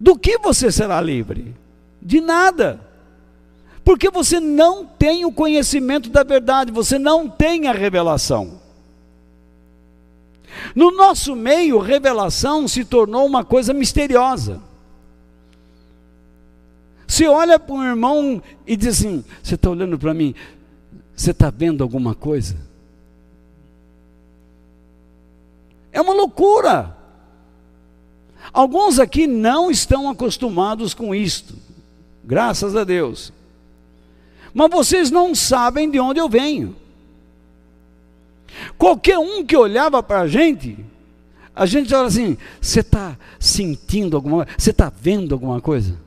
Do 0.03 0.17
que 0.17 0.37
você 0.37 0.69
será 0.69 0.99
livre? 0.99 1.55
De 2.01 2.19
nada. 2.19 2.77
Porque 3.85 4.09
você 4.09 4.37
não 4.37 4.85
tem 4.85 5.23
o 5.23 5.31
conhecimento 5.31 6.09
da 6.09 6.23
verdade, 6.23 6.73
você 6.73 6.99
não 6.99 7.29
tem 7.29 7.69
a 7.69 7.71
revelação. 7.71 8.59
No 10.75 10.91
nosso 10.91 11.37
meio, 11.37 11.79
revelação 11.79 12.67
se 12.67 12.83
tornou 12.83 13.25
uma 13.25 13.45
coisa 13.45 13.73
misteriosa. 13.73 14.61
Você 17.07 17.25
olha 17.25 17.57
para 17.57 17.73
um 17.73 17.85
irmão 17.85 18.43
e 18.67 18.75
diz 18.75 18.99
assim: 18.99 19.23
Você 19.41 19.55
está 19.55 19.69
olhando 19.69 19.97
para 19.97 20.13
mim, 20.13 20.35
você 21.15 21.31
está 21.31 21.49
vendo 21.49 21.81
alguma 21.81 22.13
coisa? 22.13 22.57
É 25.93 26.01
uma 26.01 26.13
loucura. 26.13 27.02
Alguns 28.51 28.99
aqui 28.99 29.25
não 29.27 29.71
estão 29.71 30.09
acostumados 30.09 30.93
com 30.93 31.13
isto, 31.13 31.55
graças 32.23 32.75
a 32.75 32.83
Deus. 32.83 33.31
Mas 34.53 34.69
vocês 34.69 35.09
não 35.09 35.33
sabem 35.33 35.89
de 35.89 35.99
onde 35.99 36.19
eu 36.19 36.29
venho. 36.29 36.75
Qualquer 38.77 39.17
um 39.17 39.43
que 39.43 39.57
olhava 39.57 40.03
para 40.03 40.21
a 40.21 40.27
gente, 40.27 40.77
a 41.55 41.65
gente 41.65 41.93
olha 41.93 42.07
assim: 42.07 42.37
você 42.61 42.81
está 42.81 43.17
sentindo 43.39 44.15
alguma 44.15 44.45
coisa? 44.45 44.59
Você 44.59 44.69
está 44.69 44.91
vendo 44.95 45.33
alguma 45.33 45.59
coisa? 45.59 45.99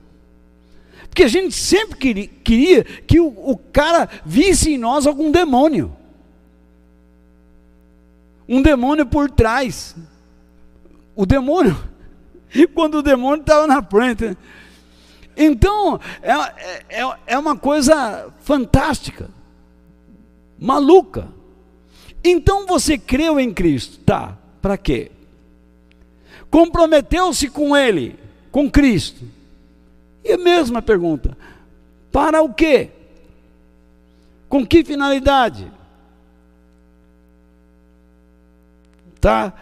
Porque 1.09 1.25
a 1.25 1.29
gente 1.29 1.55
sempre 1.55 1.97
queria, 1.97 2.29
queria 2.45 2.85
que 2.85 3.19
o, 3.19 3.29
o 3.29 3.57
cara 3.57 4.09
visse 4.25 4.75
em 4.75 4.79
nós 4.79 5.07
algum 5.07 5.31
demônio. 5.31 5.97
Um 8.49 8.63
demônio 8.63 9.07
por 9.07 9.31
trás. 9.31 9.97
O 11.15 11.25
demônio, 11.25 11.77
quando 12.73 12.97
o 12.99 13.03
demônio 13.03 13.41
estava 13.41 13.67
na 13.67 13.83
frente. 13.83 14.37
Então, 15.37 16.01
é, 16.23 17.03
é, 17.03 17.17
é 17.27 17.39
uma 17.39 17.57
coisa 17.57 18.33
fantástica, 18.41 19.29
maluca. 20.59 21.29
Então 22.25 22.67
você 22.67 22.97
creu 22.97 23.39
em 23.39 23.53
Cristo, 23.53 23.99
tá? 23.99 24.37
Para 24.63 24.79
quê? 24.79 25.13
Comprometeu-se 26.51 27.51
com 27.51 27.77
Ele, 27.77 28.19
com 28.51 28.71
Cristo. 28.71 29.25
E 30.25 30.33
a 30.33 30.39
mesma 30.39 30.81
pergunta: 30.81 31.37
para 32.11 32.43
o 32.43 32.53
quê? 32.53 32.91
Com 34.49 34.67
que 34.67 34.83
finalidade? 34.83 35.71
Tá? 39.21 39.53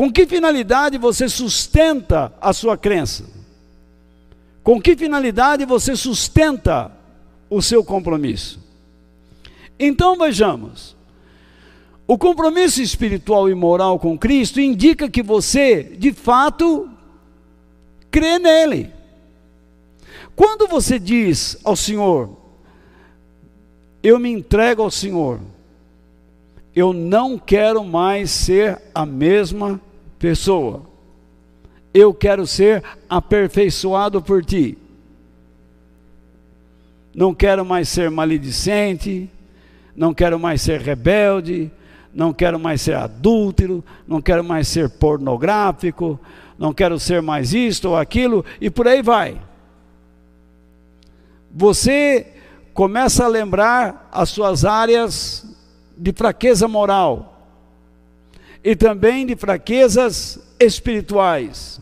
Com 0.00 0.10
que 0.10 0.26
finalidade 0.26 0.96
você 0.96 1.28
sustenta 1.28 2.32
a 2.40 2.54
sua 2.54 2.74
crença? 2.74 3.26
Com 4.62 4.80
que 4.80 4.96
finalidade 4.96 5.66
você 5.66 5.94
sustenta 5.94 6.90
o 7.50 7.60
seu 7.60 7.84
compromisso? 7.84 8.58
Então 9.78 10.16
vejamos. 10.16 10.96
O 12.06 12.16
compromisso 12.16 12.80
espiritual 12.80 13.50
e 13.50 13.54
moral 13.54 13.98
com 13.98 14.16
Cristo 14.16 14.58
indica 14.58 15.06
que 15.06 15.22
você, 15.22 15.82
de 15.82 16.14
fato, 16.14 16.88
crê 18.10 18.38
nele. 18.38 18.90
Quando 20.34 20.66
você 20.66 20.98
diz 20.98 21.58
ao 21.62 21.76
Senhor, 21.76 22.38
eu 24.02 24.18
me 24.18 24.30
entrego 24.30 24.80
ao 24.80 24.90
Senhor, 24.90 25.40
eu 26.74 26.94
não 26.94 27.38
quero 27.38 27.84
mais 27.84 28.30
ser 28.30 28.80
a 28.94 29.04
mesma 29.04 29.78
pessoa, 30.20 30.82
eu 31.92 32.14
quero 32.14 32.46
ser 32.46 32.84
aperfeiçoado 33.08 34.22
por 34.22 34.44
Ti. 34.44 34.78
Não 37.12 37.34
quero 37.34 37.64
mais 37.64 37.88
ser 37.88 38.08
maledicente, 38.08 39.28
não 39.96 40.14
quero 40.14 40.38
mais 40.38 40.62
ser 40.62 40.80
rebelde, 40.80 41.68
não 42.14 42.32
quero 42.32 42.60
mais 42.60 42.80
ser 42.80 42.94
adúltero, 42.94 43.82
não 44.06 44.22
quero 44.22 44.44
mais 44.44 44.68
ser 44.68 44.88
pornográfico, 44.88 46.20
não 46.56 46.72
quero 46.72 47.00
ser 47.00 47.20
mais 47.20 47.52
isto 47.52 47.88
ou 47.88 47.96
aquilo, 47.96 48.44
e 48.60 48.70
por 48.70 48.86
aí 48.86 49.02
vai 49.02 49.50
você 51.50 52.26
começa 52.72 53.24
a 53.24 53.28
lembrar 53.28 54.08
as 54.12 54.30
suas 54.30 54.64
áreas 54.64 55.44
de 55.96 56.12
fraqueza 56.12 56.68
moral 56.68 57.39
e 58.62 58.76
também 58.76 59.26
de 59.26 59.36
fraquezas 59.36 60.38
espirituais. 60.58 61.80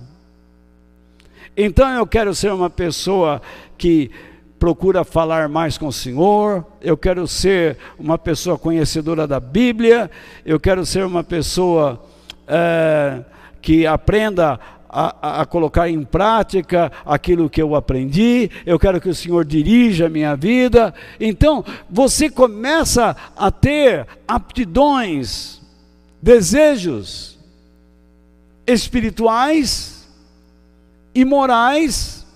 Então 1.56 1.90
eu 1.90 2.06
quero 2.06 2.34
ser 2.34 2.52
uma 2.52 2.70
pessoa 2.70 3.42
que 3.76 4.10
procura 4.58 5.04
falar 5.04 5.48
mais 5.48 5.78
com 5.78 5.86
o 5.86 5.92
Senhor, 5.92 6.64
eu 6.80 6.96
quero 6.96 7.26
ser 7.26 7.76
uma 7.98 8.18
pessoa 8.18 8.58
conhecedora 8.58 9.26
da 9.26 9.38
Bíblia, 9.38 10.10
eu 10.44 10.58
quero 10.58 10.84
ser 10.84 11.04
uma 11.04 11.22
pessoa 11.22 12.04
é, 12.46 13.22
que 13.62 13.86
aprenda 13.86 14.58
a, 14.88 15.42
a, 15.42 15.46
colocar 15.46 15.88
em 15.88 16.02
prática 16.02 16.90
aquilo 17.04 17.50
que 17.50 17.60
eu 17.60 17.74
aprendi, 17.74 18.50
eu 18.64 18.78
quero 18.78 19.00
que 19.00 19.08
o 19.08 19.14
Senhor 19.14 19.44
dirija 19.44 20.06
a 20.06 20.10
minha 20.10 20.34
vida. 20.34 20.94
Então, 21.20 21.64
você 21.88 22.30
começa 22.30 23.14
a 23.36 23.50
ter 23.50 24.06
aptidões, 24.26 25.57
desejos 26.20 27.38
espirituais 28.66 30.08
e 31.14 31.24
morais 31.24 32.26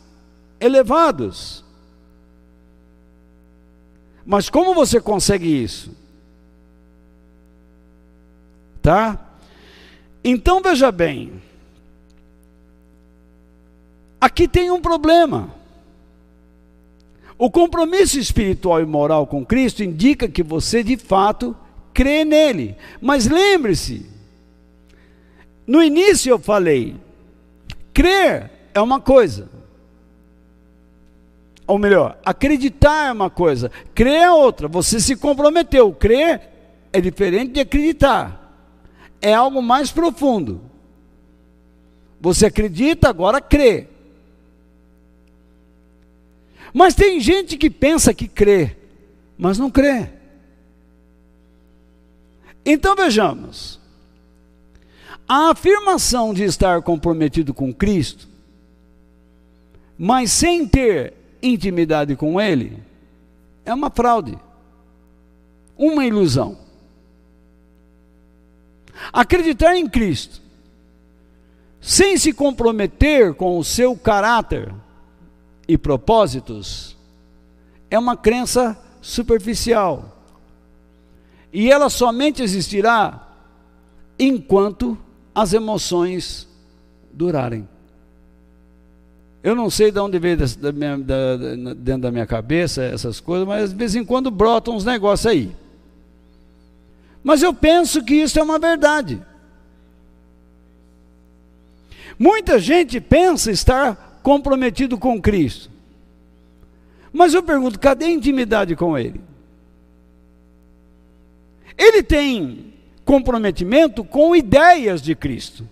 elevados. 0.60 1.64
Mas 4.24 4.48
como 4.48 4.74
você 4.74 5.00
consegue 5.00 5.46
isso? 5.46 5.90
Tá? 8.80 9.18
Então 10.24 10.62
veja 10.62 10.90
bem, 10.90 11.40
Aqui 14.22 14.46
tem 14.46 14.70
um 14.70 14.80
problema. 14.80 15.52
O 17.36 17.50
compromisso 17.50 18.20
espiritual 18.20 18.80
e 18.80 18.86
moral 18.86 19.26
com 19.26 19.44
Cristo 19.44 19.82
indica 19.82 20.28
que 20.28 20.44
você 20.44 20.80
de 20.84 20.96
fato 20.96 21.56
crê 21.92 22.24
nele. 22.24 22.76
Mas 23.00 23.26
lembre-se, 23.26 24.06
no 25.66 25.82
início 25.82 26.30
eu 26.30 26.38
falei, 26.38 26.96
crer 27.92 28.50
é 28.74 28.80
uma 28.80 29.00
coisa. 29.00 29.48
Ou 31.66 31.78
melhor, 31.78 32.18
acreditar 32.24 33.08
é 33.08 33.12
uma 33.12 33.30
coisa, 33.30 33.70
crer 33.94 34.22
é 34.22 34.30
outra. 34.30 34.68
Você 34.68 35.00
se 35.00 35.16
comprometeu. 35.16 35.92
Crer 35.92 36.48
é 36.92 37.00
diferente 37.00 37.52
de 37.52 37.60
acreditar. 37.60 38.38
É 39.20 39.32
algo 39.32 39.62
mais 39.62 39.90
profundo. 39.90 40.60
Você 42.20 42.46
acredita, 42.46 43.08
agora 43.08 43.40
crê. 43.40 43.88
Mas 46.72 46.94
tem 46.94 47.20
gente 47.20 47.56
que 47.56 47.68
pensa 47.68 48.14
que 48.14 48.26
crê, 48.26 48.76
mas 49.36 49.58
não 49.58 49.70
crê. 49.70 50.08
Então 52.64 52.94
vejamos. 52.94 53.80
A 55.28 55.50
afirmação 55.50 56.34
de 56.34 56.44
estar 56.44 56.82
comprometido 56.82 57.54
com 57.54 57.72
Cristo, 57.72 58.28
mas 59.96 60.30
sem 60.30 60.66
ter 60.66 61.14
intimidade 61.42 62.16
com 62.16 62.40
Ele, 62.40 62.82
é 63.64 63.72
uma 63.72 63.90
fraude, 63.90 64.38
uma 65.76 66.04
ilusão. 66.04 66.58
Acreditar 69.12 69.76
em 69.76 69.88
Cristo, 69.88 70.40
sem 71.80 72.16
se 72.16 72.32
comprometer 72.32 73.34
com 73.34 73.58
o 73.58 73.64
seu 73.64 73.96
caráter, 73.96 74.72
e 75.66 75.78
propósitos 75.78 76.96
é 77.90 77.98
uma 77.98 78.16
crença 78.16 78.78
superficial. 79.00 80.21
E 81.52 81.70
ela 81.70 81.90
somente 81.90 82.42
existirá 82.42 83.28
enquanto 84.18 84.96
as 85.34 85.52
emoções 85.52 86.48
durarem. 87.12 87.68
Eu 89.42 89.56
não 89.56 89.68
sei 89.68 89.90
de 89.90 89.98
onde 89.98 90.18
veio 90.18 90.36
da, 90.36 90.46
da 90.46 90.72
minha, 90.72 90.96
da, 90.96 91.36
dentro 91.74 92.02
da 92.02 92.10
minha 92.12 92.26
cabeça 92.26 92.82
essas 92.82 93.18
coisas, 93.18 93.46
mas 93.46 93.70
de 93.70 93.76
vez 93.76 93.94
em 93.94 94.04
quando 94.04 94.30
brotam 94.30 94.76
uns 94.76 94.84
negócios 94.84 95.26
aí. 95.26 95.54
Mas 97.24 97.42
eu 97.42 97.52
penso 97.52 98.04
que 98.04 98.14
isso 98.14 98.38
é 98.38 98.42
uma 98.42 98.58
verdade. 98.58 99.20
Muita 102.18 102.58
gente 102.58 103.00
pensa 103.00 103.50
estar 103.50 104.20
comprometido 104.22 104.96
com 104.96 105.20
Cristo. 105.20 105.70
Mas 107.12 107.34
eu 107.34 107.42
pergunto, 107.42 107.78
cadê 107.78 108.06
a 108.06 108.10
intimidade 108.10 108.76
com 108.76 108.96
Ele? 108.96 109.20
Ele 111.76 112.02
tem 112.02 112.72
comprometimento 113.04 114.04
com 114.04 114.34
ideias 114.34 115.02
de 115.02 115.14
Cristo. 115.14 115.68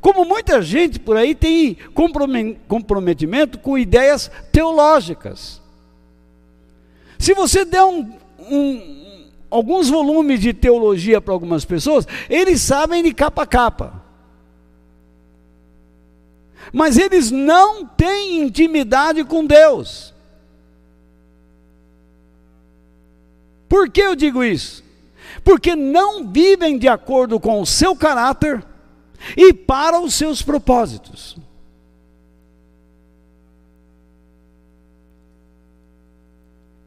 Como 0.00 0.24
muita 0.24 0.60
gente 0.62 1.00
por 1.00 1.16
aí 1.16 1.34
tem 1.34 1.76
comprometimento 2.68 3.58
com 3.58 3.78
ideias 3.78 4.30
teológicas. 4.52 5.60
Se 7.18 7.34
você 7.34 7.64
der 7.64 7.82
um, 7.84 8.12
um, 8.38 9.26
alguns 9.50 9.88
volumes 9.88 10.40
de 10.40 10.52
teologia 10.52 11.20
para 11.20 11.32
algumas 11.32 11.64
pessoas, 11.64 12.06
eles 12.28 12.60
sabem 12.60 13.02
de 13.02 13.14
capa 13.14 13.42
a 13.42 13.46
capa. 13.46 14.02
Mas 16.72 16.98
eles 16.98 17.30
não 17.30 17.86
têm 17.86 18.42
intimidade 18.42 19.24
com 19.24 19.44
Deus. 19.44 20.12
Por 23.68 23.90
que 23.90 24.00
eu 24.00 24.14
digo 24.14 24.44
isso? 24.44 24.84
Porque 25.42 25.74
não 25.74 26.30
vivem 26.30 26.78
de 26.78 26.88
acordo 26.88 27.38
com 27.40 27.60
o 27.60 27.66
seu 27.66 27.94
caráter 27.94 28.64
e 29.36 29.52
para 29.52 30.00
os 30.00 30.14
seus 30.14 30.42
propósitos. 30.42 31.36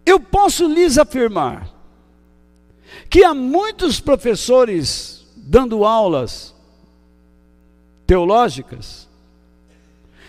Eu 0.06 0.20
posso 0.20 0.68
lhes 0.68 0.98
afirmar 0.98 1.70
que 3.10 3.24
há 3.24 3.34
muitos 3.34 4.00
professores 4.00 5.26
dando 5.36 5.86
aulas 5.86 6.56
teológicas 8.08 9.08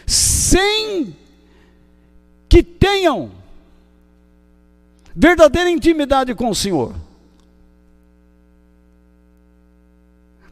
sem 0.06 1.16
que 2.48 2.62
tenham 2.62 3.30
verdadeira 5.14 5.70
intimidade 5.70 6.34
com 6.34 6.48
o 6.48 6.54
Senhor. 6.54 6.94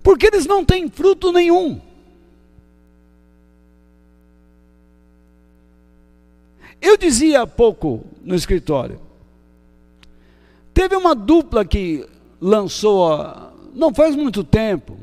porque 0.09 0.25
eles 0.25 0.47
não 0.47 0.65
têm 0.65 0.89
fruto 0.89 1.31
nenhum. 1.31 1.79
Eu 6.81 6.97
dizia 6.97 7.43
há 7.43 7.47
pouco 7.47 8.07
no 8.25 8.35
escritório, 8.35 8.99
teve 10.73 10.97
uma 10.97 11.15
dupla 11.15 11.63
que 11.63 12.09
lançou, 12.41 13.11
não 13.75 13.93
faz 13.93 14.17
muito 14.17 14.43
tempo, 14.43 14.97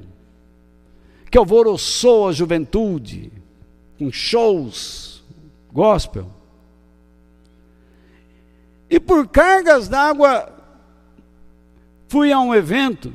que 1.29 1.37
alvoroçou 1.37 2.29
a 2.29 2.31
juventude, 2.31 3.31
com 3.99 4.11
shows 4.11 5.23
gospel. 5.71 6.34
E 8.89 8.99
por 8.99 9.27
cargas 9.27 9.87
d'água, 9.87 10.53
fui 12.07 12.31
a 12.31 12.39
um 12.39 12.53
evento 12.53 13.13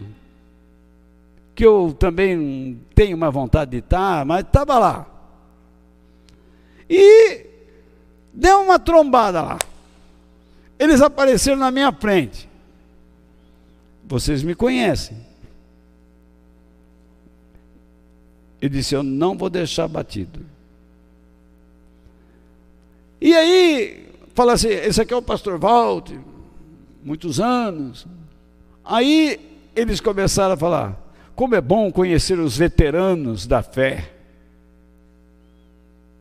que 1.54 1.64
eu 1.64 1.94
também 1.98 2.80
tenho 2.94 3.16
uma 3.16 3.30
vontade 3.30 3.70
de 3.70 3.78
estar, 3.78 4.24
mas 4.24 4.44
estava 4.44 4.78
lá. 4.78 5.06
E 6.88 7.46
deu 8.32 8.62
uma 8.62 8.78
trombada 8.78 9.42
lá. 9.42 9.58
Eles 10.78 11.00
apareceram 11.00 11.58
na 11.58 11.70
minha 11.70 11.92
frente. 11.92 12.48
Vocês 14.02 14.42
me 14.42 14.54
conhecem. 14.54 15.16
Eu 18.60 18.68
disse: 18.68 18.94
Eu 18.94 19.02
não 19.02 19.36
vou 19.36 19.48
deixar 19.48 19.86
batido. 19.86 20.44
E 23.20 23.34
aí, 23.34 24.09
fala 24.34 24.54
assim: 24.54 24.68
esse 24.68 25.00
aqui 25.00 25.12
é 25.12 25.16
o 25.16 25.22
pastor 25.22 25.58
Walter, 25.58 26.18
muitos 27.02 27.40
anos. 27.40 28.06
Aí 28.84 29.38
eles 29.74 30.00
começaram 30.00 30.54
a 30.54 30.56
falar: 30.56 31.00
como 31.34 31.54
é 31.54 31.60
bom 31.60 31.90
conhecer 31.90 32.38
os 32.38 32.56
veteranos 32.56 33.46
da 33.46 33.62
fé. 33.62 34.12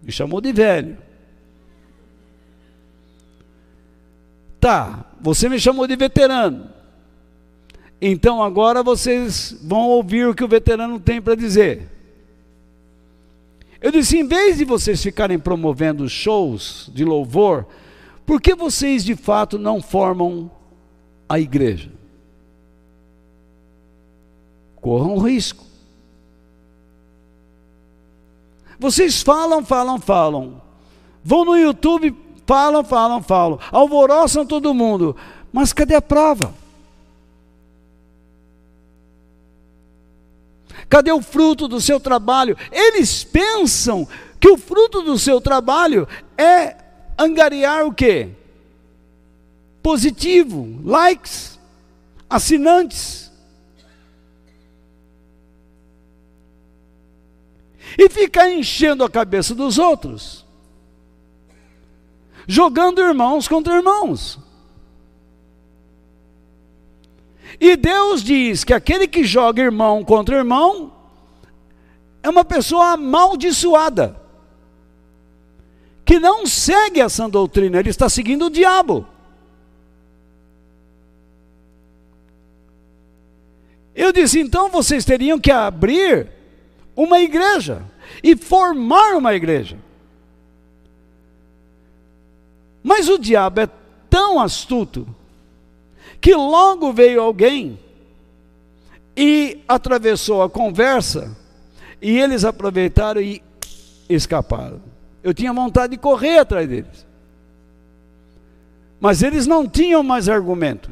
Me 0.01 0.11
chamou 0.11 0.39
de 0.39 0.53
velho. 0.53 0.97
Tá, 4.59 5.05
você 5.19 5.47
me 5.47 5.59
chamou 5.59 5.87
de 5.87 5.95
veterano. 5.95 6.69
Então 8.01 8.41
agora 8.41 8.81
vocês 8.81 9.57
vão 9.61 9.87
ouvir 9.89 10.25
o 10.27 10.33
que 10.33 10.43
o 10.43 10.47
veterano 10.47 10.99
tem 10.99 11.21
para 11.21 11.35
dizer. 11.35 11.89
Eu 13.81 13.91
disse: 13.91 14.17
em 14.17 14.27
vez 14.27 14.57
de 14.57 14.65
vocês 14.65 15.01
ficarem 15.01 15.39
promovendo 15.39 16.07
shows 16.07 16.89
de 16.93 17.03
louvor, 17.03 17.65
por 18.29 18.39
que 18.39 18.53
vocês 18.53 19.03
de 19.03 19.15
fato 19.15 19.57
não 19.57 19.81
formam 19.81 20.51
a 21.27 21.39
igreja? 21.39 21.89
corram 24.79 25.17
risco. 25.17 25.65
Vocês 28.77 29.23
falam, 29.23 29.65
falam, 29.65 29.99
falam. 29.99 30.61
Vão 31.23 31.43
no 31.43 31.57
YouTube, 31.57 32.15
falam, 32.45 32.83
falam, 32.83 33.23
falam. 33.23 33.59
Alvoroçam 33.71 34.45
todo 34.45 34.75
mundo. 34.75 35.15
Mas 35.51 35.73
cadê 35.73 35.95
a 35.95 36.01
prova? 36.01 36.53
Cadê 40.87 41.11
o 41.11 41.21
fruto 41.23 41.67
do 41.67 41.81
seu 41.81 41.99
trabalho? 41.99 42.55
Eles 42.71 43.23
pensam 43.23 44.07
que 44.39 44.49
o 44.49 44.57
fruto 44.57 45.01
do 45.01 45.17
seu 45.17 45.41
trabalho 45.41 46.07
é 46.37 46.88
angariar 47.19 47.85
o 47.85 47.93
quê? 47.93 48.29
Positivo, 49.83 50.79
likes, 50.83 51.59
assinantes. 52.29 53.29
e 57.97 58.09
ficar 58.09 58.49
enchendo 58.49 59.03
a 59.03 59.09
cabeça 59.09 59.55
dos 59.55 59.77
outros, 59.77 60.45
jogando 62.47 63.01
irmãos 63.01 63.47
contra 63.47 63.75
irmãos. 63.75 64.39
E 67.59 67.75
Deus 67.75 68.23
diz 68.23 68.63
que 68.63 68.73
aquele 68.73 69.07
que 69.07 69.23
joga 69.23 69.61
irmão 69.61 70.03
contra 70.03 70.37
irmão 70.37 70.93
é 72.21 72.29
uma 72.29 72.45
pessoa 72.45 72.91
amaldiçoada, 72.91 74.19
que 76.09 76.19
não 76.19 76.43
segue 76.47 76.99
essa 76.99 77.29
doutrina, 77.29 77.77
ele 77.77 77.91
está 77.91 78.09
seguindo 78.09 78.47
o 78.47 78.49
diabo. 78.49 79.05
Eu 83.93 84.11
disse, 84.11 84.39
então 84.39 84.71
vocês 84.71 85.05
teriam 85.05 85.39
que 85.39 85.51
abrir 85.51 86.27
uma 86.95 87.19
igreja 87.19 87.83
e 88.23 88.35
formar 88.35 89.17
uma 89.17 89.35
igreja. 89.35 89.77
Mas 92.81 93.07
o 93.07 93.19
diabo 93.19 93.59
é 93.59 93.69
tão 94.09 94.39
astuto 94.39 95.07
que 96.19 96.33
logo 96.33 96.91
veio 96.91 97.21
alguém 97.21 97.77
e 99.15 99.59
atravessou 99.67 100.41
a 100.41 100.49
conversa 100.49 101.37
e 102.01 102.17
eles 102.17 102.43
aproveitaram 102.43 103.21
e 103.21 103.43
escaparam. 104.09 104.88
Eu 105.23 105.33
tinha 105.33 105.53
vontade 105.53 105.91
de 105.91 105.97
correr 105.97 106.39
atrás 106.39 106.67
deles. 106.67 107.05
Mas 108.99 109.21
eles 109.21 109.47
não 109.47 109.67
tinham 109.67 110.03
mais 110.03 110.27
argumento. 110.27 110.91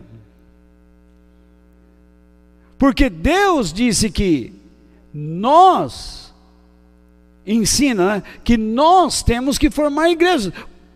Porque 2.77 3.09
Deus 3.09 3.73
disse 3.73 4.09
que 4.09 4.53
nós 5.13 6.33
ensina 7.45 8.17
né, 8.17 8.23
que 8.43 8.57
nós 8.57 9.23
temos 9.23 9.57
que 9.57 9.69
formar 9.69 10.09
igrejas. 10.09 10.53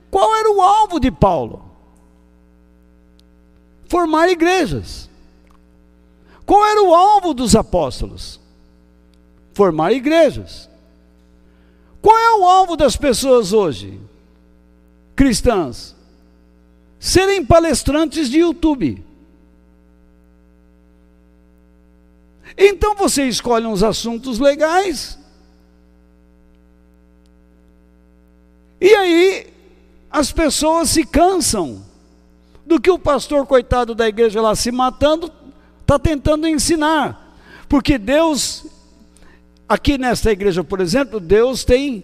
Qual 0.09 0.35
era 0.35 0.51
o 0.51 0.61
alvo 0.61 0.99
de 0.99 1.09
Paulo? 1.09 1.63
Formar 3.87 4.29
igrejas. 4.29 5.09
Qual 6.45 6.65
era 6.65 6.83
o 6.83 6.93
alvo 6.93 7.33
dos 7.33 7.55
apóstolos? 7.55 8.39
Formar 9.53 9.93
igrejas. 9.93 10.69
Qual 12.01 12.17
é 12.17 12.39
o 12.39 12.45
alvo 12.45 12.75
das 12.75 12.95
pessoas 12.95 13.53
hoje? 13.53 13.99
cristãs 15.21 15.95
serem 16.99 17.45
palestrantes 17.45 18.27
de 18.27 18.39
YouTube. 18.39 19.05
Então 22.57 22.95
você 22.95 23.27
escolhe 23.27 23.67
uns 23.67 23.83
assuntos 23.83 24.39
legais. 24.39 25.19
E 28.79 28.95
aí 28.95 29.53
as 30.09 30.31
pessoas 30.31 30.89
se 30.89 31.05
cansam 31.05 31.85
do 32.65 32.81
que 32.81 32.89
o 32.89 32.97
pastor 32.97 33.45
coitado 33.45 33.93
da 33.93 34.07
igreja 34.07 34.41
lá 34.41 34.55
se 34.55 34.71
matando 34.71 35.31
está 35.81 35.99
tentando 35.99 36.47
ensinar. 36.47 37.37
Porque 37.69 37.99
Deus, 37.99 38.65
aqui 39.71 39.97
nesta 39.97 40.29
igreja, 40.29 40.65
por 40.65 40.81
exemplo, 40.81 41.17
Deus 41.17 41.63
tem 41.63 42.03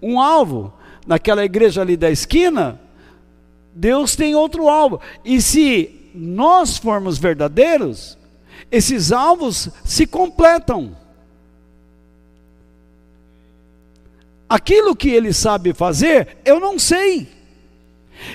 um 0.00 0.18
alvo. 0.18 0.72
Naquela 1.06 1.44
igreja 1.44 1.82
ali 1.82 1.94
da 1.94 2.10
esquina, 2.10 2.80
Deus 3.74 4.16
tem 4.16 4.34
outro 4.34 4.66
alvo. 4.68 4.98
E 5.22 5.40
se 5.42 6.10
nós 6.14 6.78
formos 6.78 7.18
verdadeiros, 7.18 8.16
esses 8.70 9.12
alvos 9.12 9.68
se 9.84 10.06
completam. 10.06 10.96
Aquilo 14.48 14.96
que 14.96 15.10
ele 15.10 15.34
sabe 15.34 15.74
fazer, 15.74 16.38
eu 16.46 16.58
não 16.58 16.78
sei. 16.78 17.28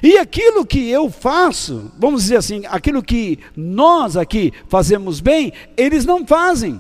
E 0.04 0.18
aquilo 0.20 0.66
que 0.66 0.88
eu 0.88 1.10
faço, 1.10 1.92
vamos 1.98 2.24
dizer 2.24 2.38
assim, 2.38 2.63
aquilo 2.68 3.02
que 3.02 3.40
nós 3.56 4.16
aqui 4.16 4.54
fazemos 4.68 5.20
bem, 5.20 5.52
eles 5.76 6.06
não 6.06 6.28
fazem. 6.28 6.80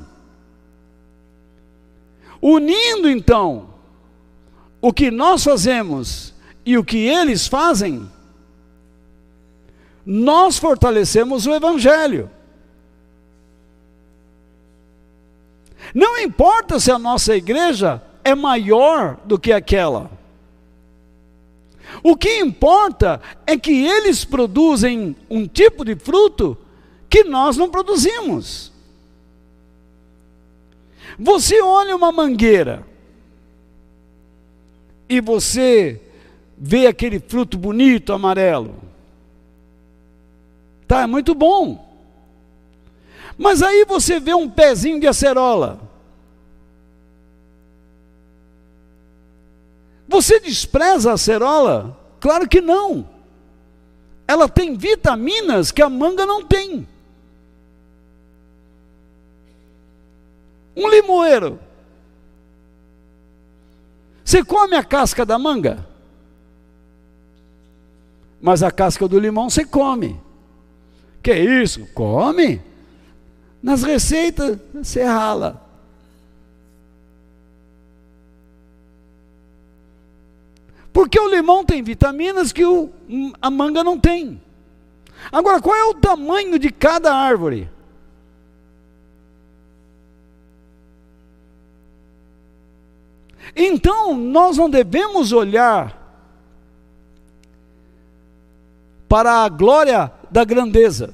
Unindo 2.49 3.09
então 3.09 3.67
o 4.81 4.93
que 4.93 5.11
nós 5.11 5.43
fazemos 5.43 6.33
e 6.65 6.77
o 6.77 6.83
que 6.83 6.95
eles 6.95 7.45
fazem, 7.45 8.09
nós 10.05 10.57
fortalecemos 10.57 11.45
o 11.45 11.53
Evangelho. 11.53 12.31
Não 15.93 16.17
importa 16.19 16.79
se 16.79 16.89
a 16.89 16.97
nossa 16.97 17.35
igreja 17.35 18.01
é 18.23 18.33
maior 18.33 19.17
do 19.25 19.37
que 19.37 19.51
aquela. 19.51 20.09
O 22.01 22.15
que 22.15 22.39
importa 22.39 23.19
é 23.45 23.57
que 23.57 23.85
eles 23.85 24.23
produzem 24.23 25.17
um 25.29 25.45
tipo 25.45 25.83
de 25.83 25.97
fruto 25.97 26.57
que 27.09 27.25
nós 27.25 27.57
não 27.57 27.69
produzimos. 27.69 28.71
Você 31.19 31.61
olha 31.61 31.95
uma 31.95 32.11
mangueira 32.11 32.85
e 35.09 35.19
você 35.19 36.01
vê 36.57 36.87
aquele 36.87 37.19
fruto 37.19 37.57
bonito, 37.57 38.13
amarelo. 38.13 38.75
Tá, 40.87 41.01
é 41.01 41.07
muito 41.07 41.33
bom. 41.33 41.85
Mas 43.37 43.61
aí 43.61 43.85
você 43.85 44.19
vê 44.19 44.33
um 44.33 44.49
pezinho 44.49 44.99
de 44.99 45.07
acerola. 45.07 45.79
Você 50.07 50.39
despreza 50.39 51.11
a 51.11 51.13
acerola? 51.15 51.97
Claro 52.19 52.47
que 52.47 52.61
não. 52.61 53.07
Ela 54.27 54.47
tem 54.47 54.75
vitaminas 54.75 55.71
que 55.71 55.81
a 55.81 55.89
manga 55.89 56.25
não 56.25 56.43
tem. 56.43 56.87
Um 60.77 60.87
limoeiro. 60.87 61.59
Você 64.23 64.43
come 64.43 64.75
a 64.75 64.83
casca 64.83 65.25
da 65.25 65.39
manga? 65.39 65.83
Mas 68.39 68.61
a 68.61 68.69
casca 68.69 69.07
do 69.07 69.17
limão 69.17 69.49
você 69.49 69.65
come. 69.65 70.21
Que 71.23 71.33
isso? 71.33 71.87
Come. 71.95 72.61
Nas 73.63 73.81
receitas, 73.81 74.59
você 74.71 75.03
rala. 75.03 75.65
Porque 80.93 81.19
o 81.19 81.27
limão 81.27 81.65
tem 81.65 81.81
vitaminas 81.81 82.51
que 82.51 82.63
o, 82.63 82.91
a 83.41 83.49
manga 83.49 83.83
não 83.83 83.99
tem. 83.99 84.39
Agora, 85.31 85.59
qual 85.59 85.75
é 85.75 85.85
o 85.85 85.95
tamanho 85.95 86.59
de 86.59 86.69
cada 86.69 87.15
árvore? 87.15 87.67
Então, 93.59 94.15
nós 94.15 94.55
não 94.55 94.69
devemos 94.69 95.31
olhar 95.31 95.97
para 99.09 99.43
a 99.43 99.49
glória 99.49 100.11
da 100.29 100.45
grandeza. 100.45 101.11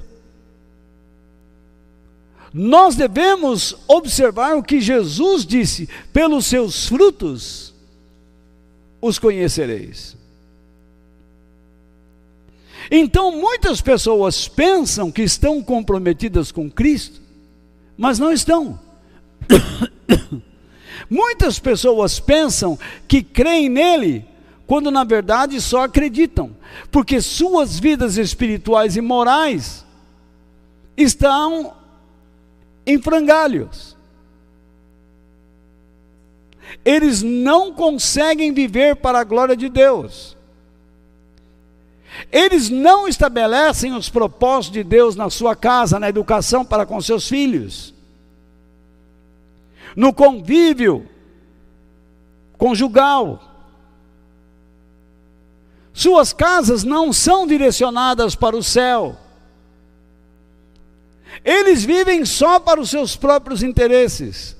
Nós 2.53 2.95
devemos 2.95 3.77
observar 3.87 4.57
o 4.57 4.61
que 4.61 4.81
Jesus 4.81 5.45
disse: 5.45 5.87
pelos 6.11 6.45
seus 6.45 6.85
frutos 6.85 7.73
os 9.01 9.17
conhecereis. 9.17 10.17
Então, 12.91 13.31
muitas 13.31 13.79
pessoas 13.79 14.49
pensam 14.49 15.09
que 15.09 15.21
estão 15.21 15.63
comprometidas 15.63 16.51
com 16.51 16.69
Cristo, 16.69 17.21
mas 17.97 18.19
não 18.19 18.33
estão. 18.33 18.77
Muitas 21.09 21.59
pessoas 21.59 22.19
pensam 22.19 22.77
que 23.07 23.23
creem 23.23 23.69
nele, 23.69 24.25
quando 24.65 24.89
na 24.89 25.03
verdade 25.03 25.59
só 25.61 25.83
acreditam, 25.83 26.55
porque 26.91 27.21
suas 27.21 27.79
vidas 27.79 28.17
espirituais 28.17 28.95
e 28.95 29.01
morais 29.01 29.85
estão 30.95 31.73
em 32.85 33.01
frangalhos. 33.01 33.95
Eles 36.83 37.21
não 37.21 37.73
conseguem 37.73 38.51
viver 38.53 38.95
para 38.95 39.19
a 39.19 39.23
glória 39.23 39.55
de 39.55 39.69
Deus. 39.69 40.35
Eles 42.31 42.69
não 42.69 43.07
estabelecem 43.07 43.93
os 43.93 44.09
propósitos 44.09 44.73
de 44.73 44.83
Deus 44.83 45.15
na 45.15 45.29
sua 45.29 45.55
casa, 45.55 45.99
na 45.99 46.09
educação 46.09 46.63
para 46.63 46.85
com 46.85 46.99
seus 47.01 47.27
filhos, 47.27 47.92
no 49.95 50.13
convívio 50.13 51.07
conjugal 52.57 53.53
suas 55.93 56.33
casas 56.33 56.83
não 56.83 57.13
são 57.13 57.45
direcionadas 57.45 58.35
para 58.35 58.57
o 58.57 58.63
céu. 58.63 59.15
Eles 61.45 61.85
vivem 61.85 62.25
só 62.25 62.59
para 62.59 62.81
os 62.81 62.89
seus 62.89 63.15
próprios 63.15 63.61
interesses, 63.61 64.57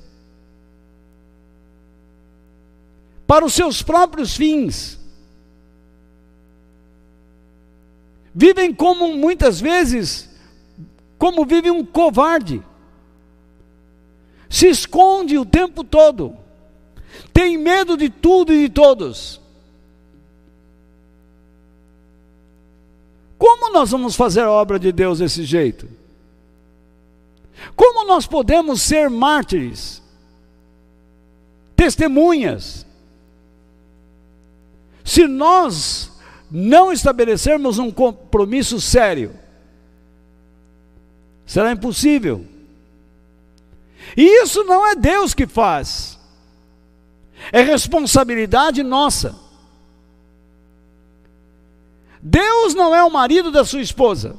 para 3.26 3.44
os 3.44 3.52
seus 3.52 3.82
próprios 3.82 4.36
fins. 4.36 4.98
Vivem 8.32 8.72
como 8.72 9.16
muitas 9.16 9.60
vezes, 9.60 10.28
como 11.18 11.44
vive 11.44 11.70
um 11.70 11.84
covarde. 11.84 12.62
Se 14.48 14.68
esconde 14.68 15.38
o 15.38 15.44
tempo 15.44 15.82
todo, 15.82 16.36
tem 17.32 17.58
medo 17.58 17.96
de 17.96 18.08
tudo 18.08 18.52
e 18.52 18.68
de 18.68 18.72
todos. 18.72 19.40
Como 23.36 23.72
nós 23.72 23.90
vamos 23.90 24.16
fazer 24.16 24.40
a 24.40 24.50
obra 24.50 24.78
de 24.78 24.92
Deus 24.92 25.18
desse 25.18 25.44
jeito? 25.44 25.88
Como 27.74 28.06
nós 28.06 28.26
podemos 28.26 28.82
ser 28.82 29.10
mártires, 29.10 30.02
testemunhas, 31.76 32.86
se 35.04 35.26
nós 35.26 36.10
não 36.50 36.92
estabelecermos 36.92 37.78
um 37.78 37.90
compromisso 37.90 38.80
sério? 38.80 39.34
Será 41.44 41.72
impossível. 41.72 42.46
E 44.16 44.42
isso 44.42 44.64
não 44.64 44.86
é 44.86 44.94
Deus 44.94 45.34
que 45.34 45.46
faz, 45.46 46.18
é 47.52 47.62
responsabilidade 47.62 48.82
nossa. 48.82 49.34
Deus 52.20 52.74
não 52.74 52.94
é 52.94 53.04
o 53.04 53.10
marido 53.10 53.50
da 53.50 53.64
sua 53.64 53.82
esposa, 53.82 54.36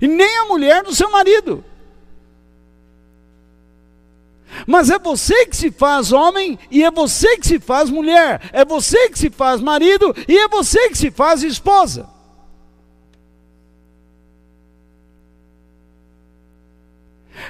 e 0.00 0.08
nem 0.08 0.38
a 0.38 0.46
mulher 0.46 0.82
do 0.82 0.94
seu 0.94 1.10
marido. 1.10 1.64
Mas 4.66 4.88
é 4.88 4.98
você 4.98 5.46
que 5.46 5.56
se 5.56 5.70
faz 5.70 6.12
homem 6.12 6.58
e 6.70 6.84
é 6.84 6.90
você 6.90 7.36
que 7.38 7.46
se 7.46 7.58
faz 7.58 7.90
mulher, 7.90 8.40
é 8.52 8.64
você 8.64 9.08
que 9.10 9.18
se 9.18 9.30
faz 9.30 9.60
marido 9.60 10.14
e 10.28 10.38
é 10.38 10.48
você 10.48 10.88
que 10.88 10.96
se 10.96 11.10
faz 11.10 11.42
esposa. 11.42 12.13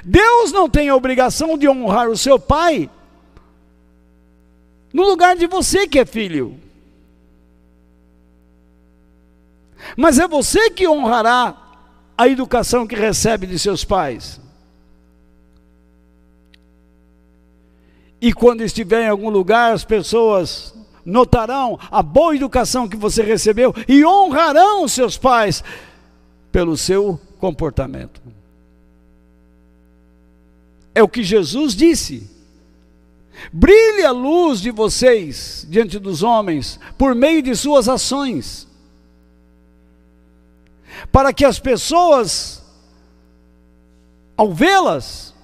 Deus 0.05 0.51
não 0.51 0.69
tem 0.69 0.87
a 0.87 0.95
obrigação 0.95 1.57
de 1.57 1.67
honrar 1.67 2.07
o 2.09 2.15
seu 2.15 2.39
pai 2.39 2.87
no 4.93 5.03
lugar 5.03 5.35
de 5.35 5.47
você 5.47 5.87
que 5.87 5.97
é 5.97 6.05
filho. 6.05 6.59
Mas 9.97 10.19
é 10.19 10.27
você 10.27 10.69
que 10.69 10.87
honrará 10.87 11.57
a 12.15 12.27
educação 12.27 12.85
que 12.85 12.95
recebe 12.95 13.47
de 13.47 13.57
seus 13.57 13.83
pais. 13.83 14.39
E 18.21 18.31
quando 18.31 18.61
estiver 18.61 19.05
em 19.05 19.09
algum 19.09 19.29
lugar, 19.29 19.73
as 19.73 19.83
pessoas 19.83 20.73
notarão 21.03 21.79
a 21.89 22.03
boa 22.03 22.35
educação 22.35 22.87
que 22.87 22.95
você 22.95 23.23
recebeu 23.23 23.73
e 23.87 24.05
honrarão 24.05 24.87
seus 24.87 25.17
pais 25.17 25.63
pelo 26.51 26.77
seu 26.77 27.19
comportamento. 27.39 28.34
É 30.95 31.03
o 31.03 31.09
que 31.09 31.21
Jesus 31.21 31.75
disse. 31.75 32.29
Brilhe 33.51 34.05
a 34.05 34.11
luz 34.11 34.61
de 34.61 34.71
vocês 34.71 35.67
diante 35.69 35.99
dos 35.99 36.23
homens 36.23 36.79
por 36.97 37.13
meio 37.13 37.41
de 37.41 37.53
suas 37.53 37.89
ações, 37.89 38.65
para 41.11 41.33
que 41.33 41.43
as 41.43 41.59
pessoas, 41.59 42.63
ao 44.37 44.53
vê-las, 44.53 45.35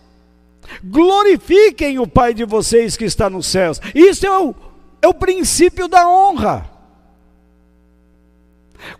glorifiquem 0.81 1.99
o 1.99 2.07
Pai 2.07 2.33
de 2.33 2.45
vocês 2.45 2.95
que 2.95 3.03
está 3.03 3.29
nos 3.29 3.47
céus. 3.47 3.81
Isso 3.93 4.25
é 4.25 4.39
o, 4.39 4.55
é 5.01 5.07
o 5.09 5.13
princípio 5.13 5.89
da 5.89 6.07
honra. 6.07 6.71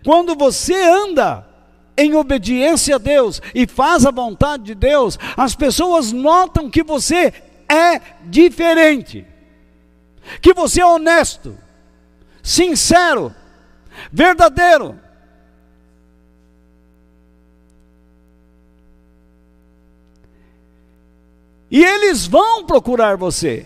Quando 0.04 0.36
você 0.36 0.76
anda 0.76 1.48
em 2.02 2.16
obediência 2.16 2.96
a 2.96 3.00
Deus 3.00 3.42
e 3.54 3.68
faz 3.68 4.06
a 4.06 4.12
vontade 4.12 4.64
de 4.64 4.76
Deus, 4.76 5.18
as 5.38 5.56
pessoas 5.56 6.12
notam 6.12 6.70
que 6.70 6.84
você 6.84 7.34
é 7.70 8.02
diferente, 8.24 9.26
que 10.42 10.54
você 10.54 10.82
é 10.82 10.86
honesto, 10.86 11.58
sincero, 12.44 13.34
verdadeiro. 14.12 15.00
E 21.70 21.82
eles 21.82 22.28
vão 22.28 22.66
procurar 22.66 23.16
você. 23.16 23.66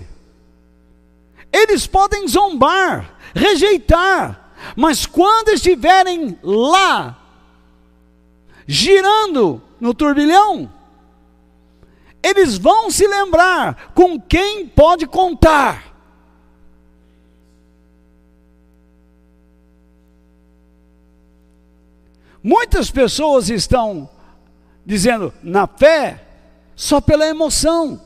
Eles 1.51 1.87
podem 1.87 2.27
zombar, 2.27 3.17
rejeitar, 3.33 4.53
mas 4.75 5.05
quando 5.05 5.49
estiverem 5.49 6.37
lá, 6.43 7.24
girando 8.67 9.61
no 9.79 9.93
turbilhão, 9.93 10.71
eles 12.21 12.57
vão 12.57 12.89
se 12.89 13.05
lembrar 13.07 13.91
com 13.93 14.19
quem 14.19 14.67
pode 14.67 15.05
contar. 15.05 15.95
Muitas 22.41 22.91
pessoas 22.91 23.49
estão 23.49 24.09
dizendo 24.85 25.33
na 25.41 25.65
fé 25.65 26.23
só 26.75 27.01
pela 27.01 27.25
emoção. 27.27 27.99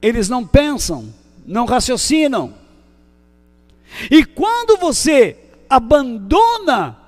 Eles 0.00 0.28
não 0.28 0.46
pensam, 0.46 1.12
não 1.46 1.64
raciocinam. 1.64 2.52
E 4.10 4.24
quando 4.24 4.78
você 4.78 5.38
abandona 5.70 6.98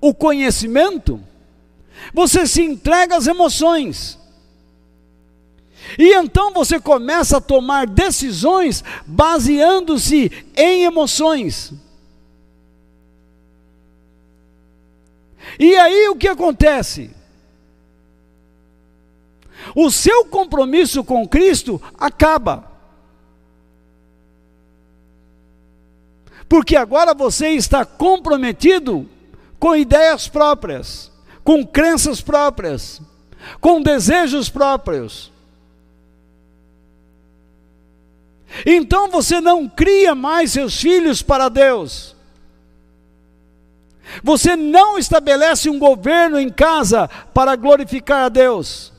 o 0.00 0.14
conhecimento, 0.14 1.20
você 2.12 2.46
se 2.46 2.62
entrega 2.62 3.16
às 3.16 3.26
emoções. 3.26 4.18
E 5.98 6.14
então 6.14 6.52
você 6.52 6.80
começa 6.80 7.38
a 7.38 7.40
tomar 7.40 7.86
decisões 7.86 8.84
baseando-se 9.06 10.30
em 10.56 10.84
emoções. 10.84 11.72
E 15.58 15.74
aí 15.76 16.08
o 16.08 16.16
que 16.16 16.28
acontece? 16.28 17.10
O 19.74 19.90
seu 19.90 20.24
compromisso 20.26 21.02
com 21.02 21.26
Cristo 21.26 21.80
acaba. 21.98 22.70
Porque 26.48 26.76
agora 26.76 27.12
você 27.12 27.50
está 27.50 27.84
comprometido 27.84 29.08
com 29.58 29.74
ideias 29.74 30.28
próprias, 30.28 31.10
com 31.42 31.66
crenças 31.66 32.20
próprias, 32.20 33.00
com 33.60 33.82
desejos 33.82 34.48
próprios. 34.48 35.32
Então 38.64 39.08
você 39.10 39.40
não 39.40 39.68
cria 39.68 40.14
mais 40.14 40.52
seus 40.52 40.80
filhos 40.80 41.22
para 41.22 41.48
Deus. 41.48 42.16
Você 44.22 44.56
não 44.56 44.98
estabelece 44.98 45.68
um 45.68 45.78
governo 45.78 46.40
em 46.40 46.48
casa 46.48 47.08
para 47.34 47.56
glorificar 47.56 48.24
a 48.24 48.28
Deus. 48.28 48.92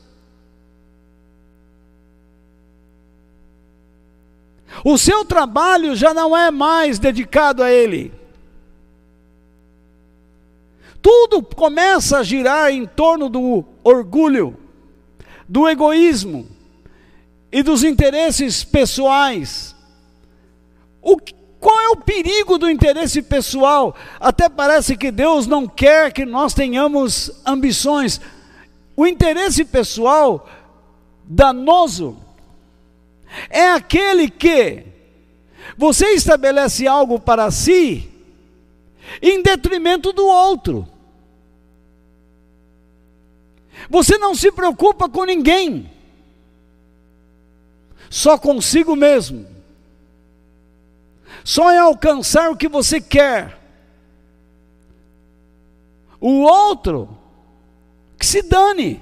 O 4.84 4.96
seu 4.96 5.24
trabalho 5.24 5.96
já 5.96 6.14
não 6.14 6.36
é 6.36 6.50
mais 6.50 6.98
dedicado 6.98 7.62
a 7.62 7.70
Ele. 7.72 8.19
Tudo 11.02 11.42
começa 11.42 12.18
a 12.18 12.22
girar 12.22 12.70
em 12.70 12.86
torno 12.86 13.28
do 13.28 13.64
orgulho, 13.82 14.56
do 15.48 15.68
egoísmo 15.68 16.46
e 17.50 17.62
dos 17.62 17.82
interesses 17.82 18.62
pessoais. 18.62 19.74
O, 21.02 21.16
qual 21.58 21.80
é 21.80 21.88
o 21.90 21.96
perigo 21.96 22.58
do 22.58 22.70
interesse 22.70 23.22
pessoal? 23.22 23.94
Até 24.18 24.48
parece 24.48 24.96
que 24.96 25.10
Deus 25.10 25.46
não 25.46 25.66
quer 25.66 26.12
que 26.12 26.26
nós 26.26 26.52
tenhamos 26.54 27.30
ambições. 27.46 28.20
O 28.94 29.06
interesse 29.06 29.64
pessoal 29.64 30.48
danoso 31.24 32.18
é 33.48 33.70
aquele 33.70 34.28
que 34.28 34.84
você 35.78 36.08
estabelece 36.10 36.86
algo 36.86 37.18
para 37.18 37.50
si 37.50 38.09
em 39.20 39.42
detrimento 39.42 40.12
do 40.12 40.26
outro. 40.26 40.86
Você 43.88 44.18
não 44.18 44.34
se 44.34 44.52
preocupa 44.52 45.08
com 45.08 45.24
ninguém 45.24 45.90
só 48.10 48.36
consigo 48.36 48.96
mesmo, 48.96 49.46
só 51.44 51.72
em 51.72 51.78
alcançar 51.78 52.50
o 52.50 52.56
que 52.56 52.68
você 52.68 53.00
quer. 53.00 53.56
O 56.20 56.40
outro, 56.40 57.08
que 58.18 58.26
se 58.26 58.42
dane. 58.42 59.00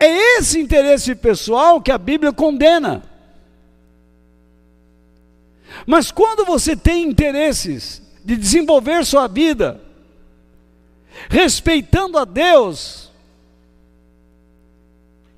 É 0.00 0.38
esse 0.38 0.60
interesse 0.60 1.14
pessoal 1.16 1.82
que 1.82 1.90
a 1.90 1.98
Bíblia 1.98 2.32
condena. 2.32 3.02
Mas 5.86 6.10
quando 6.10 6.44
você 6.44 6.76
tem 6.76 7.04
interesses 7.04 8.02
de 8.24 8.36
desenvolver 8.36 9.04
sua 9.04 9.26
vida, 9.26 9.80
respeitando 11.28 12.18
a 12.18 12.24
Deus, 12.24 13.08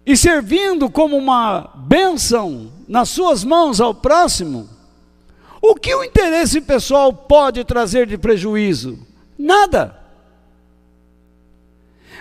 e 0.05 0.16
servindo 0.16 0.90
como 0.90 1.16
uma 1.16 1.71
bênção 1.77 2.73
nas 2.88 3.09
suas 3.11 3.45
mãos 3.45 3.81
ao 3.81 3.95
próximo, 3.95 4.69
o 5.62 5.75
que 5.75 5.95
o 5.95 6.03
interesse 6.03 6.61
pessoal 6.61 7.12
pode 7.12 7.62
trazer 7.64 8.07
de 8.07 8.16
prejuízo? 8.16 8.99
Nada. 9.38 9.97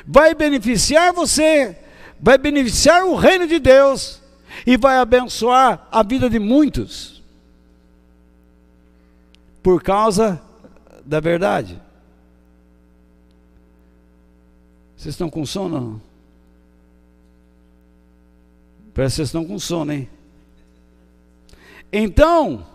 Vai 0.06 0.36
beneficiar 0.36 1.14
você, 1.14 1.78
vai 2.20 2.38
beneficiar 2.38 3.06
o 3.06 3.16
reino 3.16 3.48
de 3.48 3.60
Deus 3.60 4.22
e 4.66 4.78
vai 4.78 4.98
abençoar 4.98 5.88
a 5.92 6.04
vida 6.04 6.30
de 6.30 6.38
muitos. 6.38 7.19
Por 9.62 9.84
causa 9.84 10.42
da 11.06 11.20
verdade. 11.20 11.80
Vocês 14.96 15.14
estão 15.14 15.30
com 15.30 15.46
sono? 15.46 16.02
Parece 18.94 19.14
que 19.14 19.16
vocês 19.16 19.28
estão 19.30 19.46
com 19.46 19.58
sono, 19.58 19.94
hein? 19.94 20.10
Então, 21.92 22.66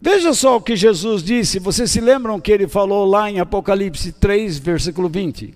veja 0.00 0.32
só 0.32 0.56
o 0.56 0.62
que 0.62 0.74
Jesus 0.74 1.22
disse. 1.22 1.58
Vocês 1.58 1.90
se 1.90 2.00
lembram 2.00 2.40
que 2.40 2.50
ele 2.50 2.66
falou 2.66 3.04
lá 3.04 3.30
em 3.30 3.40
Apocalipse 3.40 4.10
3, 4.12 4.58
versículo 4.58 5.08
20? 5.08 5.54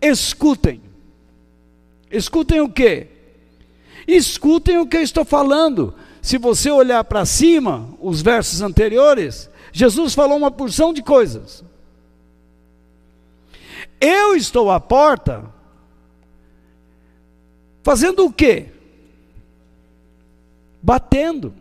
Escutem. 0.00 0.80
Escutem 2.10 2.60
o 2.60 2.68
quê? 2.68 3.08
Escutem 4.06 4.78
o 4.78 4.86
que 4.86 4.96
eu 4.96 5.02
estou 5.02 5.24
falando. 5.24 5.94
Se 6.22 6.38
você 6.38 6.70
olhar 6.70 7.04
para 7.04 7.24
cima, 7.24 7.88
os 8.00 8.20
versos 8.20 8.62
anteriores, 8.62 9.50
Jesus 9.72 10.14
falou 10.14 10.38
uma 10.38 10.50
porção 10.50 10.92
de 10.92 11.02
coisas. 11.02 11.64
Eu 14.00 14.34
estou 14.34 14.70
à 14.70 14.80
porta 14.80 15.58
Fazendo 17.88 18.26
o 18.26 18.32
quê? 18.32 18.66
Batendo. 20.82 21.54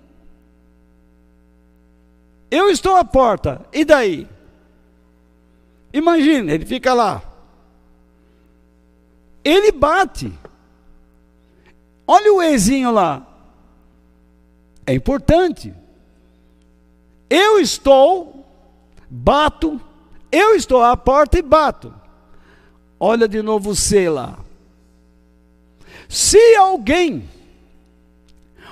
Eu 2.49 2.69
estou 2.69 2.95
à 2.95 3.03
porta, 3.03 3.65
e 3.73 3.83
daí? 3.83 4.27
Imagina, 5.91 6.53
ele 6.53 6.65
fica 6.65 6.93
lá. 6.93 7.21
Ele 9.43 9.71
bate. 9.71 10.31
Olha 12.05 12.33
o 12.33 12.41
ezinho 12.41 12.91
lá. 12.91 13.25
É 14.88 14.93
importante. 14.93 15.73
Eu 17.29 17.59
estou, 17.59 18.45
bato, 19.09 19.81
eu 20.31 20.55
estou 20.55 20.81
à 20.81 20.95
porta 20.95 21.38
e 21.38 21.41
bato. 21.41 21.93
Olha 22.97 23.27
de 23.27 23.41
novo 23.41 23.71
o 23.71 23.75
lá. 24.09 24.39
Se 26.07 26.55
alguém 26.55 27.29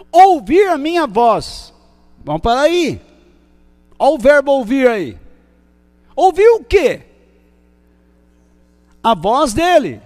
ouvir 0.09 0.70
a 0.70 0.78
minha 0.78 1.05
voz, 1.05 1.74
vamos 2.24 2.41
para 2.41 2.61
aí. 2.61 3.01
Olha 3.99 4.16
o 4.16 4.18
verbo 4.18 4.51
ouvir 4.53 4.88
aí. 4.88 5.18
Ouvir 6.16 6.47
o 6.47 6.63
quê? 6.63 7.01
A 9.03 9.13
voz 9.13 9.53
dele. 9.53 10.01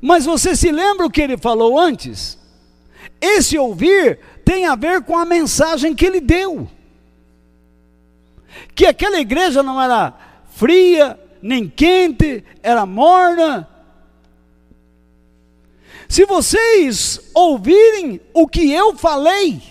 Mas 0.00 0.24
você 0.24 0.56
se 0.56 0.72
lembra 0.72 1.04
o 1.04 1.10
que 1.10 1.20
ele 1.20 1.36
falou 1.36 1.78
antes? 1.78 2.38
Esse 3.20 3.58
ouvir 3.58 4.18
tem 4.50 4.66
a 4.66 4.74
ver 4.74 5.04
com 5.04 5.16
a 5.16 5.24
mensagem 5.24 5.94
que 5.94 6.04
ele 6.04 6.20
deu. 6.20 6.68
Que 8.74 8.84
aquela 8.84 9.20
igreja 9.20 9.62
não 9.62 9.80
era 9.80 10.12
fria, 10.56 11.16
nem 11.40 11.68
quente, 11.68 12.42
era 12.60 12.84
morna. 12.84 13.68
Se 16.08 16.26
vocês 16.26 17.30
ouvirem 17.32 18.20
o 18.34 18.48
que 18.48 18.72
eu 18.72 18.96
falei, 18.96 19.62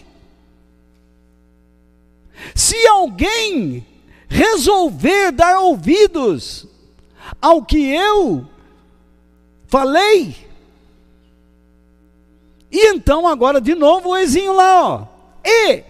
se 2.55 2.87
alguém 2.87 3.85
resolver 4.29 5.33
dar 5.33 5.59
ouvidos 5.59 6.65
ao 7.41 7.65
que 7.65 7.93
eu 7.93 8.47
falei, 9.67 10.33
e 12.71 12.87
então 12.87 13.27
agora 13.27 13.59
de 13.59 13.73
novo 13.75 14.09
o 14.09 14.17
exinho 14.17 14.53
lá, 14.53 14.87
ó, 14.87 15.07
e 15.43 15.83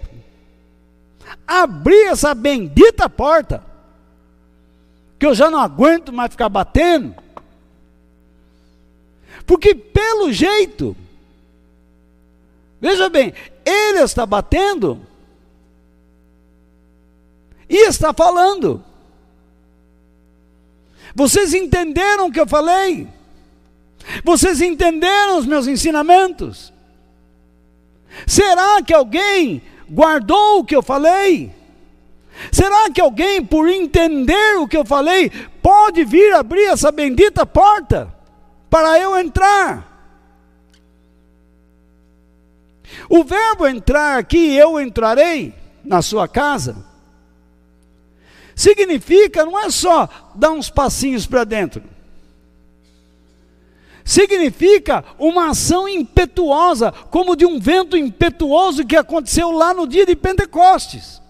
abrir 1.45 2.07
essa 2.07 2.33
bendita 2.33 3.09
porta, 3.09 3.63
que 5.17 5.25
eu 5.25 5.35
já 5.35 5.49
não 5.49 5.59
aguento 5.59 6.13
mais 6.13 6.31
ficar 6.31 6.49
batendo, 6.49 7.15
porque 9.45 9.73
pelo 9.75 10.31
jeito, 10.31 10.95
veja 12.79 13.09
bem, 13.09 13.33
ele 13.65 13.99
está 13.99 14.25
batendo 14.25 15.01
e 17.69 17.87
está 17.87 18.13
falando. 18.13 18.83
Vocês 21.13 21.53
entenderam 21.53 22.27
o 22.27 22.31
que 22.31 22.39
eu 22.39 22.47
falei? 22.47 23.07
Vocês 24.23 24.61
entenderam 24.61 25.37
os 25.37 25.45
meus 25.45 25.67
ensinamentos? 25.67 26.73
Será 28.25 28.81
que 28.81 28.93
alguém 28.93 29.61
guardou 29.89 30.59
o 30.59 30.65
que 30.65 30.75
eu 30.75 30.81
falei? 30.81 31.53
Será 32.51 32.89
que 32.89 33.01
alguém, 33.01 33.43
por 33.43 33.67
entender 33.67 34.57
o 34.57 34.67
que 34.67 34.77
eu 34.77 34.85
falei, 34.85 35.29
pode 35.61 36.03
vir 36.05 36.33
abrir 36.33 36.65
essa 36.65 36.91
bendita 36.91 37.45
porta 37.45 38.13
para 38.69 38.97
eu 38.99 39.17
entrar? 39.17 39.87
O 43.09 43.23
verbo 43.23 43.67
entrar 43.67 44.17
aqui, 44.17 44.55
eu 44.55 44.79
entrarei 44.79 45.53
na 45.83 46.01
sua 46.01 46.27
casa, 46.27 46.85
significa 48.55 49.45
não 49.45 49.57
é 49.57 49.69
só 49.69 50.09
dar 50.35 50.51
uns 50.51 50.69
passinhos 50.69 51.25
para 51.25 51.43
dentro 51.43 51.83
significa 54.03 55.03
uma 55.17 55.49
ação 55.49 55.87
impetuosa, 55.87 56.91
como 56.91 57.35
de 57.35 57.45
um 57.45 57.59
vento 57.59 57.97
impetuoso 57.97 58.85
que 58.85 58.95
aconteceu 58.95 59.51
lá 59.51 59.73
no 59.73 59.87
dia 59.87 60.05
de 60.05 60.15
Pentecostes. 60.15 61.21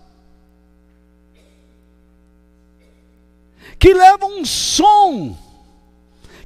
Que 3.78 3.94
leva 3.94 4.26
um 4.26 4.44
som, 4.46 5.38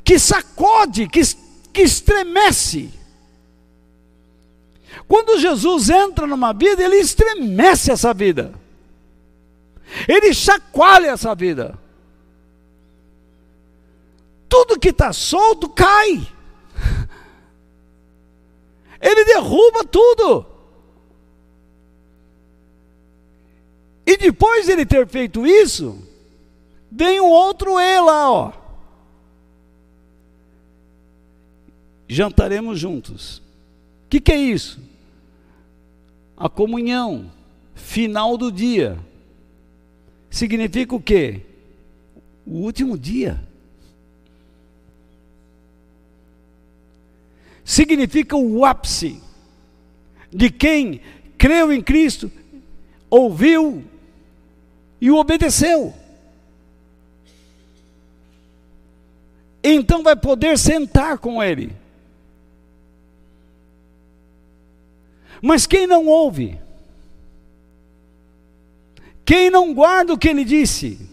que 0.03 0.17
sacode, 0.19 1.07
que, 1.07 1.21
que 1.71 1.81
estremece. 1.81 2.91
Quando 5.07 5.39
Jesus 5.39 5.89
entra 5.89 6.27
numa 6.27 6.53
vida, 6.53 6.83
ele 6.83 6.97
estremece 6.97 7.91
essa 7.91 8.13
vida, 8.13 8.53
ele 10.07 10.33
chacoalha 10.33 11.07
essa 11.07 11.33
vida 11.35 11.82
tudo 14.53 14.79
que 14.79 14.89
está 14.89 15.11
solto 15.11 15.67
cai. 15.67 16.27
Ele 19.01 19.25
derruba 19.25 19.83
tudo. 19.83 20.45
E 24.05 24.15
depois 24.15 24.67
de 24.67 24.73
ele 24.73 24.85
ter 24.85 25.07
feito 25.07 25.43
isso, 25.43 25.97
vem 26.91 27.19
um 27.19 27.31
outro 27.31 27.79
E 27.79 27.99
lá, 27.99 28.31
ó. 28.31 28.53
Jantaremos 32.07 32.77
juntos. 32.77 33.39
O 34.05 34.09
que, 34.11 34.21
que 34.21 34.31
é 34.31 34.37
isso? 34.37 34.79
A 36.37 36.47
comunhão 36.47 37.31
final 37.73 38.37
do 38.37 38.51
dia. 38.51 38.99
Significa 40.29 40.93
o 40.93 41.01
quê? 41.01 41.41
O 42.45 42.59
último 42.59 42.95
dia. 42.95 43.51
Significa 47.73 48.35
o 48.37 48.63
ápice 48.63 49.19
de 50.31 50.49
quem 50.51 51.01
creu 51.37 51.73
em 51.73 51.81
Cristo, 51.81 52.31
ouviu 53.09 53.83
e 55.01 55.09
o 55.09 55.17
obedeceu. 55.17 55.93
Então 59.63 60.03
vai 60.03 60.15
poder 60.15 60.57
sentar 60.57 61.17
com 61.17 61.41
Ele. 61.41 61.75
Mas 65.41 65.65
quem 65.65 65.87
não 65.87 66.05
ouve, 66.05 66.59
quem 69.25 69.49
não 69.49 69.73
guarda 69.73 70.13
o 70.13 70.17
que 70.17 70.29
Ele 70.29 70.45
disse, 70.45 71.09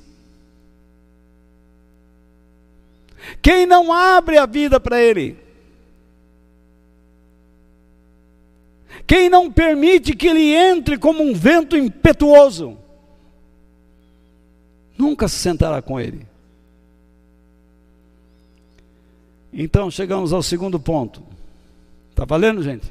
quem 3.41 3.67
não 3.67 3.93
abre 3.93 4.37
a 4.37 4.47
vida 4.47 4.79
para 4.79 5.03
Ele, 5.03 5.50
Quem 9.11 9.29
não 9.29 9.51
permite 9.51 10.15
que 10.15 10.29
ele 10.29 10.55
entre 10.55 10.97
como 10.97 11.21
um 11.21 11.35
vento 11.35 11.77
impetuoso, 11.77 12.79
nunca 14.97 15.27
se 15.27 15.35
sentará 15.35 15.83
com 15.83 15.99
ele. 15.99 16.25
Então 19.53 19.91
chegamos 19.91 20.33
ao 20.33 20.45
segundo 20.45 20.79
ponto. 20.79 21.25
Está 22.11 22.25
valendo, 22.25 22.63
gente? 22.63 22.89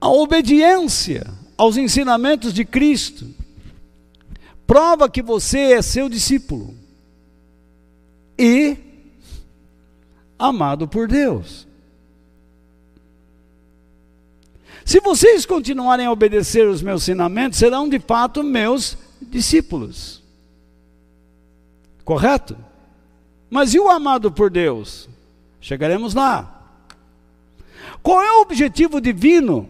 A 0.00 0.08
obediência 0.08 1.24
aos 1.56 1.76
ensinamentos 1.76 2.52
de 2.52 2.64
Cristo 2.64 3.32
prova 4.66 5.08
que 5.08 5.22
você 5.22 5.74
é 5.74 5.82
seu 5.82 6.08
discípulo 6.08 6.74
e 8.36 8.76
amado 10.36 10.88
por 10.88 11.06
Deus. 11.06 11.70
Se 14.84 15.00
vocês 15.00 15.46
continuarem 15.46 16.06
a 16.06 16.12
obedecer 16.12 16.66
os 16.66 16.82
meus 16.82 17.02
ensinamentos, 17.02 17.58
serão 17.58 17.88
de 17.88 17.98
fato 17.98 18.42
meus 18.42 18.96
discípulos. 19.20 20.22
Correto? 22.04 22.56
Mas 23.48 23.74
e 23.74 23.78
o 23.78 23.88
amado 23.88 24.32
por 24.32 24.50
Deus? 24.50 25.08
Chegaremos 25.60 26.14
lá. 26.14 26.62
Qual 28.02 28.20
é 28.20 28.32
o 28.32 28.40
objetivo 28.42 29.00
divino 29.00 29.68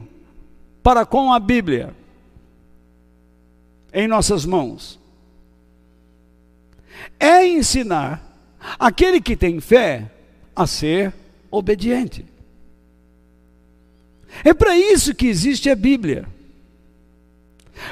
para 0.82 1.04
com 1.04 1.32
a 1.32 1.38
Bíblia 1.38 1.94
em 3.92 4.08
nossas 4.08 4.46
mãos? 4.46 4.98
É 7.18 7.46
ensinar 7.46 8.22
aquele 8.78 9.20
que 9.20 9.36
tem 9.36 9.60
fé 9.60 10.10
a 10.56 10.66
ser 10.66 11.12
obediente. 11.50 12.31
É 14.44 14.54
para 14.54 14.76
isso 14.76 15.14
que 15.14 15.26
existe 15.26 15.68
a 15.70 15.76
Bíblia. 15.76 16.26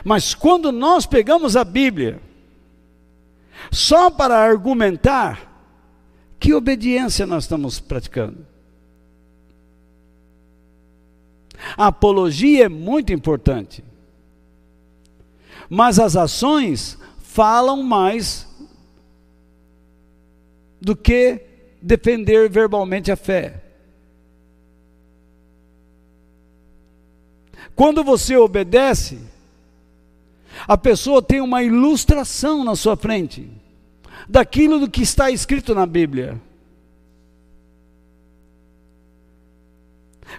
Mas 0.04 0.34
quando 0.34 0.72
nós 0.72 1.06
pegamos 1.06 1.56
a 1.56 1.64
Bíblia 1.64 2.20
só 3.70 4.10
para 4.10 4.36
argumentar, 4.36 5.50
que 6.38 6.54
obediência 6.54 7.26
nós 7.26 7.44
estamos 7.44 7.78
praticando? 7.78 8.46
A 11.76 11.88
apologia 11.88 12.64
é 12.64 12.68
muito 12.68 13.12
importante. 13.12 13.84
Mas 15.68 15.98
as 15.98 16.16
ações 16.16 16.98
falam 17.22 17.82
mais 17.82 18.48
do 20.80 20.96
que 20.96 21.40
defender 21.80 22.48
verbalmente 22.48 23.12
a 23.12 23.16
fé. 23.16 23.62
Quando 27.80 28.04
você 28.04 28.36
obedece, 28.36 29.18
a 30.68 30.76
pessoa 30.76 31.22
tem 31.22 31.40
uma 31.40 31.62
ilustração 31.62 32.62
na 32.62 32.76
sua 32.76 32.94
frente 32.94 33.48
daquilo 34.28 34.78
do 34.78 34.90
que 34.90 35.00
está 35.00 35.30
escrito 35.30 35.74
na 35.74 35.86
Bíblia. 35.86 36.38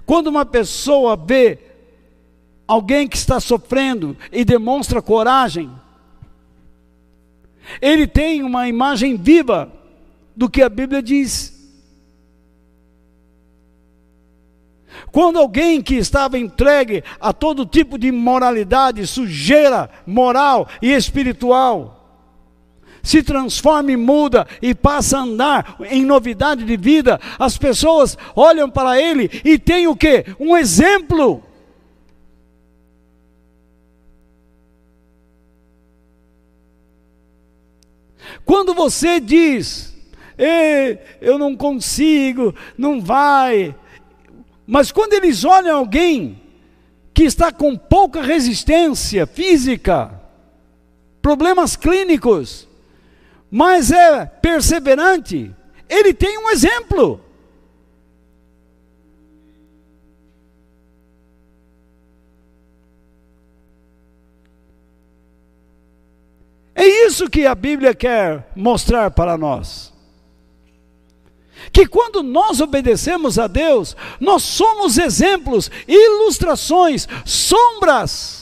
Quando 0.05 0.27
uma 0.27 0.45
pessoa 0.45 1.15
vê 1.15 1.57
alguém 2.67 3.07
que 3.07 3.17
está 3.17 3.39
sofrendo 3.39 4.15
e 4.31 4.45
demonstra 4.45 5.01
coragem, 5.01 5.71
ele 7.81 8.05
tem 8.05 8.43
uma 8.43 8.69
imagem 8.69 9.17
viva 9.17 9.73
do 10.35 10.47
que 10.47 10.61
a 10.61 10.69
Bíblia 10.69 11.01
diz. 11.01 11.60
Quando 15.11 15.39
alguém 15.39 15.81
que 15.81 15.95
estava 15.95 16.37
entregue 16.37 17.03
a 17.19 17.33
todo 17.33 17.65
tipo 17.65 17.97
de 17.97 18.11
moralidade, 18.11 19.05
sujeira 19.07 19.89
moral 20.05 20.67
e 20.81 20.91
espiritual, 20.91 21.97
se 23.03 23.23
transforma 23.23 23.91
e 23.91 23.97
muda 23.97 24.47
e 24.61 24.75
passa 24.75 25.17
a 25.17 25.21
andar 25.21 25.77
em 25.89 26.05
novidade 26.05 26.63
de 26.63 26.77
vida, 26.77 27.19
as 27.39 27.57
pessoas 27.57 28.17
olham 28.35 28.69
para 28.69 29.01
ele 29.01 29.29
e 29.43 29.57
tem 29.57 29.87
o 29.87 29.95
que? 29.95 30.25
Um 30.39 30.55
exemplo. 30.55 31.43
Quando 38.45 38.73
você 38.73 39.19
diz, 39.19 39.95
eu 41.19 41.37
não 41.37 41.55
consigo, 41.55 42.53
não 42.77 43.01
vai, 43.01 43.75
mas 44.71 44.89
quando 44.89 45.11
eles 45.11 45.43
olham 45.43 45.75
alguém 45.75 46.41
que 47.13 47.23
está 47.23 47.51
com 47.51 47.75
pouca 47.75 48.21
resistência 48.21 49.27
física, 49.27 50.17
problemas 51.21 51.75
clínicos, 51.75 52.69
mas 53.51 53.91
é 53.91 54.25
perseverante, 54.25 55.53
ele 55.89 56.13
tem 56.13 56.37
um 56.37 56.49
exemplo. 56.49 57.19
É 66.73 66.85
isso 66.85 67.29
que 67.29 67.45
a 67.45 67.53
Bíblia 67.53 67.93
quer 67.93 68.49
mostrar 68.55 69.11
para 69.11 69.37
nós. 69.37 69.90
Que 71.71 71.85
quando 71.85 72.23
nós 72.23 72.61
obedecemos 72.61 73.37
a 73.37 73.47
Deus, 73.47 73.95
nós 74.19 74.43
somos 74.43 74.97
exemplos, 74.97 75.69
ilustrações, 75.87 77.07
sombras 77.25 78.41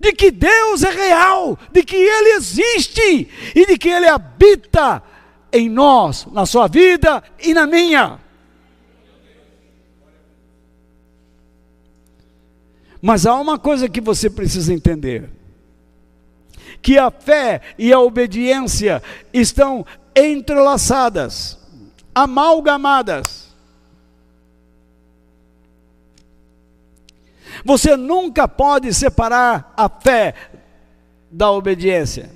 de 0.00 0.12
que 0.12 0.30
Deus 0.30 0.82
é 0.82 0.90
real, 0.90 1.58
de 1.72 1.82
que 1.82 1.96
Ele 1.96 2.36
existe 2.36 3.28
e 3.54 3.66
de 3.66 3.76
que 3.76 3.88
Ele 3.88 4.06
habita 4.06 5.02
em 5.52 5.68
nós, 5.68 6.26
na 6.26 6.46
sua 6.46 6.68
vida 6.68 7.22
e 7.42 7.52
na 7.52 7.66
minha. 7.66 8.20
Mas 13.00 13.26
há 13.26 13.34
uma 13.34 13.58
coisa 13.58 13.88
que 13.88 14.00
você 14.00 14.28
precisa 14.28 14.72
entender: 14.72 15.30
que 16.82 16.98
a 16.98 17.10
fé 17.10 17.60
e 17.78 17.92
a 17.92 18.00
obediência 18.00 19.02
estão 19.32 19.86
entrelaçadas, 20.14 21.57
amalgamadas. 22.14 23.48
Você 27.64 27.96
nunca 27.96 28.46
pode 28.46 28.92
separar 28.94 29.72
a 29.76 29.88
fé 29.88 30.34
da 31.30 31.50
obediência. 31.50 32.30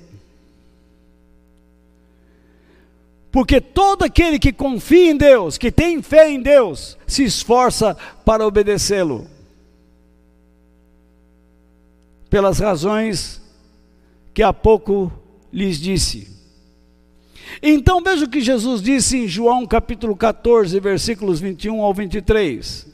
Porque 3.31 3.59
todo 3.59 4.03
aquele 4.03 4.37
que 4.37 4.53
confia 4.53 5.09
em 5.09 5.17
Deus, 5.17 5.57
que 5.57 5.71
tem 5.71 6.03
fé 6.03 6.29
em 6.29 6.39
Deus, 6.39 6.97
se 7.07 7.23
esforça 7.23 7.97
para 8.23 8.45
obedecê-lo. 8.45 9.27
Pelas 12.29 12.59
razões 12.59 13.41
que 14.35 14.43
há 14.43 14.53
pouco 14.53 15.11
lhes 15.51 15.79
disse. 15.79 16.31
Então 17.61 18.01
veja 18.01 18.25
o 18.25 18.29
que 18.29 18.41
Jesus 18.41 18.81
disse 18.81 19.17
em 19.17 19.27
João 19.27 19.65
capítulo 19.65 20.15
14, 20.15 20.79
versículos 20.79 21.39
21 21.39 21.81
ao 21.81 21.93
23. 21.93 22.87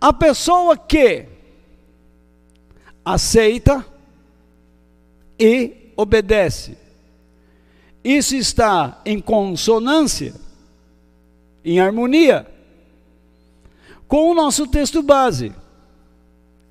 A 0.00 0.12
pessoa 0.12 0.76
que 0.76 1.26
aceita 3.04 3.84
e 5.38 5.92
obedece, 5.96 6.76
isso 8.04 8.36
está 8.36 9.00
em 9.04 9.20
consonância, 9.20 10.34
em 11.64 11.80
harmonia 11.80 12.46
com 14.08 14.30
o 14.30 14.34
nosso 14.34 14.66
texto 14.66 15.02
base. 15.02 15.52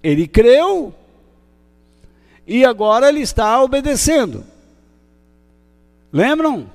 Ele 0.01 0.27
creu 0.27 0.93
e 2.47 2.63
agora 2.63 3.09
ele 3.09 3.21
está 3.21 3.61
obedecendo. 3.61 4.45
Lembram? 6.15 6.71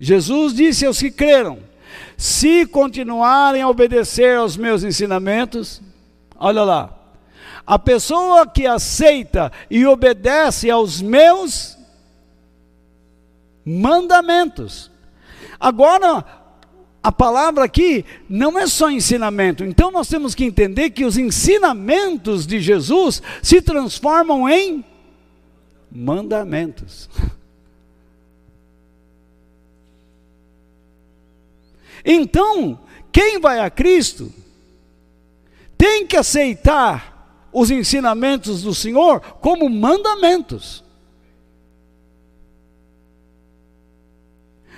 Jesus 0.00 0.54
disse 0.54 0.86
aos 0.86 0.98
que 0.98 1.10
creram: 1.10 1.58
se 2.16 2.64
continuarem 2.64 3.60
a 3.60 3.68
obedecer 3.68 4.38
aos 4.38 4.56
meus 4.56 4.82
ensinamentos, 4.82 5.82
olha 6.38 6.64
lá, 6.64 6.98
a 7.66 7.78
pessoa 7.78 8.46
que 8.46 8.66
aceita 8.66 9.52
e 9.70 9.84
obedece 9.84 10.70
aos 10.70 11.02
meus 11.02 11.76
mandamentos. 13.62 14.90
Agora, 15.60 16.24
a 17.02 17.12
palavra 17.12 17.64
aqui 17.64 18.06
não 18.26 18.58
é 18.58 18.66
só 18.66 18.90
ensinamento, 18.90 19.66
então 19.66 19.90
nós 19.90 20.08
temos 20.08 20.34
que 20.34 20.46
entender 20.46 20.88
que 20.88 21.04
os 21.04 21.18
ensinamentos 21.18 22.46
de 22.46 22.58
Jesus 22.58 23.22
se 23.42 23.60
transformam 23.60 24.48
em 24.48 24.82
mandamentos. 25.92 27.10
Então, 32.04 32.78
quem 33.12 33.38
vai 33.38 33.60
a 33.60 33.70
Cristo 33.70 34.32
tem 35.76 36.06
que 36.06 36.16
aceitar 36.16 37.48
os 37.52 37.70
ensinamentos 37.70 38.62
do 38.62 38.74
Senhor 38.74 39.20
como 39.40 39.68
mandamentos. 39.68 40.84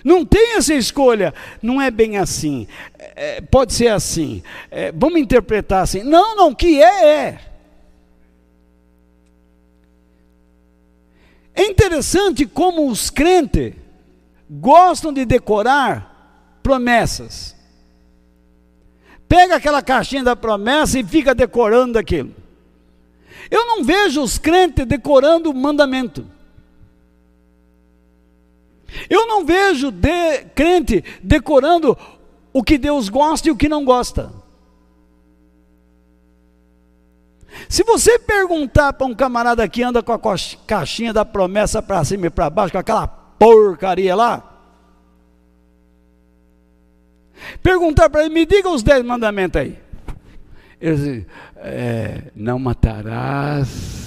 Não 0.04 0.24
tem 0.24 0.56
essa 0.56 0.74
escolha, 0.74 1.32
não 1.62 1.80
é 1.80 1.90
bem 1.90 2.18
assim, 2.18 2.66
é, 2.98 3.40
pode 3.40 3.72
ser 3.72 3.88
assim, 3.88 4.42
é, 4.70 4.90
vamos 4.90 5.20
interpretar 5.20 5.82
assim. 5.82 6.02
Não, 6.02 6.34
não, 6.34 6.54
que 6.54 6.82
é, 6.82 7.06
é. 7.06 7.40
É 11.54 11.64
interessante 11.66 12.46
como 12.46 12.88
os 12.88 13.10
crentes 13.10 13.74
gostam 14.50 15.12
de 15.12 15.24
decorar 15.24 16.11
promessas. 16.62 17.56
Pega 19.28 19.56
aquela 19.56 19.82
caixinha 19.82 20.22
da 20.22 20.36
promessa 20.36 20.98
e 20.98 21.04
fica 21.04 21.34
decorando 21.34 21.98
aquilo. 21.98 22.34
Eu 23.50 23.66
não 23.66 23.82
vejo 23.82 24.22
os 24.22 24.38
crentes 24.38 24.86
decorando 24.86 25.50
o 25.50 25.54
mandamento. 25.54 26.26
Eu 29.08 29.26
não 29.26 29.44
vejo 29.44 29.90
de, 29.90 30.44
crente 30.54 31.02
decorando 31.22 31.96
o 32.52 32.62
que 32.62 32.76
Deus 32.76 33.08
gosta 33.08 33.48
e 33.48 33.50
o 33.50 33.56
que 33.56 33.68
não 33.68 33.84
gosta. 33.84 34.30
Se 37.68 37.82
você 37.84 38.18
perguntar 38.18 38.92
para 38.92 39.06
um 39.06 39.14
camarada 39.14 39.68
que 39.68 39.82
anda 39.82 40.02
com 40.02 40.12
a 40.12 40.36
caixinha 40.66 41.12
da 41.12 41.24
promessa 41.24 41.82
para 41.82 42.04
cima 42.04 42.26
e 42.26 42.30
para 42.30 42.50
baixo, 42.50 42.72
com 42.72 42.78
aquela 42.78 43.06
porcaria 43.06 44.14
lá, 44.14 44.51
Perguntar 47.62 48.08
para 48.08 48.24
ele, 48.24 48.34
me 48.34 48.46
diga 48.46 48.68
os 48.68 48.82
dez 48.82 49.04
mandamentos 49.04 49.60
aí. 49.60 49.78
Ele 50.80 50.96
diz, 50.96 51.26
é, 51.56 52.22
não 52.34 52.58
matarás. 52.58 54.02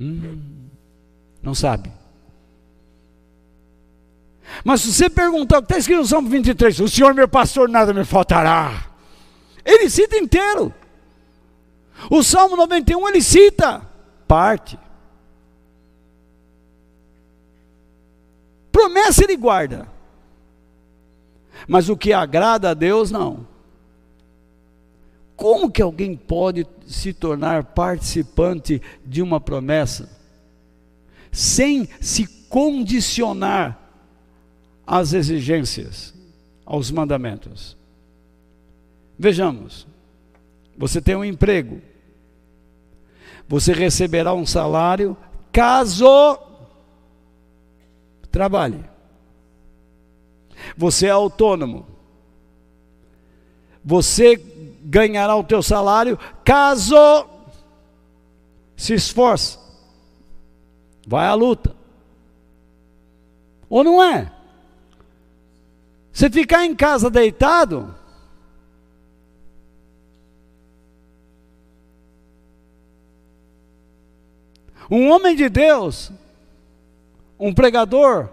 Hum, 0.00 0.68
não 1.42 1.54
sabe. 1.54 1.90
Mas 4.64 4.80
se 4.80 4.92
você 4.92 5.10
perguntar 5.10 5.58
está 5.58 5.78
escrito 5.78 5.98
no 5.98 6.06
Salmo 6.06 6.28
23, 6.28 6.80
o 6.80 6.88
Senhor 6.88 7.14
meu 7.14 7.28
pastor, 7.28 7.68
nada 7.68 7.92
me 7.92 8.04
faltará. 8.04 8.86
Ele 9.64 9.90
cita 9.90 10.16
inteiro. 10.16 10.72
O 12.10 12.22
Salmo 12.22 12.56
91 12.56 13.08
ele 13.08 13.20
cita 13.20 13.82
parte. 14.26 14.78
Promessa 18.70 19.24
ele 19.24 19.36
guarda. 19.36 19.88
Mas 21.66 21.88
o 21.88 21.96
que 21.96 22.12
agrada 22.12 22.70
a 22.70 22.74
Deus, 22.74 23.10
não. 23.10 23.46
Como 25.36 25.70
que 25.70 25.82
alguém 25.82 26.16
pode 26.16 26.66
se 26.86 27.12
tornar 27.12 27.62
participante 27.62 28.82
de 29.04 29.22
uma 29.22 29.40
promessa 29.40 30.08
sem 31.30 31.88
se 32.00 32.26
condicionar 32.48 33.78
às 34.86 35.12
exigências, 35.12 36.12
aos 36.66 36.90
mandamentos? 36.90 37.76
Vejamos, 39.16 39.86
você 40.76 41.00
tem 41.00 41.14
um 41.14 41.24
emprego, 41.24 41.80
você 43.48 43.72
receberá 43.72 44.34
um 44.34 44.46
salário 44.46 45.16
caso 45.52 46.38
trabalhe. 48.30 48.84
Você 50.76 51.06
é 51.06 51.10
autônomo. 51.10 51.86
Você 53.84 54.36
ganhará 54.82 55.36
o 55.36 55.44
teu 55.44 55.62
salário 55.62 56.18
caso 56.44 56.96
se 58.76 58.94
esforce. 58.94 59.58
Vai 61.06 61.26
à 61.26 61.34
luta. 61.34 61.74
Ou 63.68 63.84
não 63.84 64.02
é? 64.02 64.32
Você 66.12 66.28
ficar 66.28 66.64
em 66.64 66.74
casa 66.74 67.08
deitado, 67.08 67.94
um 74.90 75.10
homem 75.10 75.36
de 75.36 75.48
Deus, 75.48 76.10
um 77.38 77.52
pregador, 77.52 78.28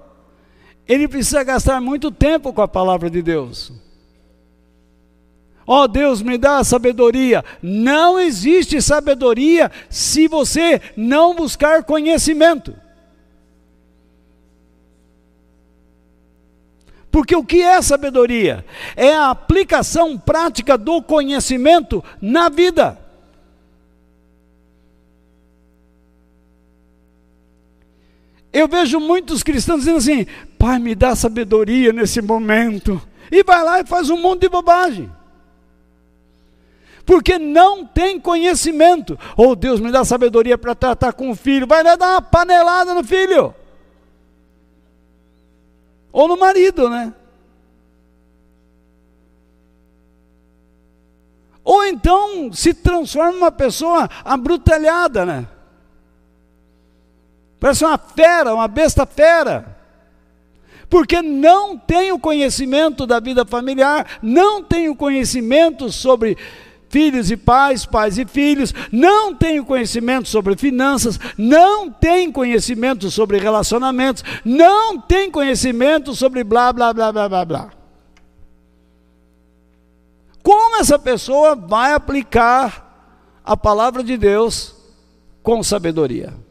ele 0.88 1.08
precisa 1.08 1.44
gastar 1.44 1.80
muito 1.82 2.12
tempo 2.12 2.54
com 2.54 2.62
a 2.62 2.68
palavra 2.68 3.10
de 3.10 3.22
Deus. 3.22 3.72
Ó 5.68 5.84
oh, 5.84 5.88
Deus, 5.88 6.22
me 6.22 6.38
dá 6.38 6.64
sabedoria. 6.64 7.44
Não 7.62 8.20
existe 8.20 8.80
sabedoria 8.82 9.72
se 9.90 10.28
você 10.28 10.80
não 10.96 11.34
buscar 11.34 11.84
conhecimento. 11.84 12.76
Porque 17.10 17.36
o 17.36 17.44
que 17.44 17.62
é 17.62 17.82
sabedoria? 17.82 18.64
É 18.96 19.16
a 19.16 19.30
aplicação 19.30 20.18
prática 20.18 20.78
do 20.78 21.02
conhecimento 21.02 22.04
na 22.22 22.50
vida. 22.50 23.05
Eu 28.56 28.70
vejo 28.70 29.02
muitos 29.02 29.44
cristãos 29.44 29.80
dizendo 29.80 29.98
assim: 29.98 30.26
Pai, 30.58 30.80
me 30.80 30.96
dá 30.96 31.14
sabedoria 31.14 31.92
nesse 31.92 32.22
momento. 32.22 33.02
E 33.30 33.44
vai 33.44 33.62
lá 33.62 33.82
e 33.82 33.86
faz 33.86 34.10
um 34.10 34.16
monte 34.16 34.44
de 34.44 34.50
bobagem. 34.50 35.12
Porque 37.06 37.38
não 37.38 37.86
tem 37.86 38.18
conhecimento. 38.18 39.20
Ou 39.36 39.50
oh, 39.50 39.56
Deus 39.58 39.82
me 39.82 39.92
dá 39.92 40.06
sabedoria 40.06 40.58
para 40.58 40.74
tratar 40.74 41.12
com 41.12 41.30
o 41.30 41.36
filho. 41.36 41.68
Vai 41.68 41.84
lá 41.84 41.98
dar 41.98 42.12
uma 42.12 42.22
panelada 42.22 42.94
no 42.94 43.04
filho. 43.04 43.54
Ou 46.14 46.26
no 46.26 46.38
marido, 46.38 46.90
né? 46.90 47.14
Ou 51.62 51.84
então 51.84 52.54
se 52.54 52.74
transforma 52.74 53.34
numa 53.34 53.52
pessoa 53.52 54.10
abrutalhada, 54.24 55.26
né? 55.26 55.46
Parece 57.66 57.84
uma 57.84 57.98
fera, 57.98 58.54
uma 58.54 58.68
besta 58.68 59.08
fera. 59.08 59.76
Porque 60.88 61.20
não 61.24 61.76
tem 61.76 62.12
o 62.12 62.20
conhecimento 62.20 63.08
da 63.08 63.20
vida 63.20 63.44
familiar, 63.44 64.20
não 64.22 64.64
tem 64.64 64.88
o 64.88 64.96
conhecimento 64.96 65.92
sobre 65.92 66.38
filhos 66.90 67.32
e 67.32 67.36
pais, 67.36 67.84
pais 67.84 68.20
e 68.20 68.26
filhos, 68.28 68.72
não 68.92 69.34
tem 69.34 69.64
conhecimento 69.64 70.30
sobre 70.30 70.56
finanças, 70.56 71.20
não 71.36 71.90
tem 71.90 72.32
conhecimento 72.32 73.10
sobre 73.10 73.40
relacionamentos, 73.40 74.24
não 74.46 75.02
tem 75.02 75.32
conhecimento 75.32 76.14
sobre 76.14 76.44
blá, 76.44 76.72
blá, 76.72 76.94
blá, 76.94 77.12
blá, 77.12 77.28
blá, 77.28 77.46
blá. 77.46 77.70
Como 80.44 80.76
essa 80.76 81.00
pessoa 81.00 81.56
vai 81.56 81.94
aplicar 81.94 83.42
a 83.44 83.58
palavra 83.58 84.04
de 84.04 84.16
Deus 84.18 84.76
com 85.42 85.64
sabedoria? 85.64 86.45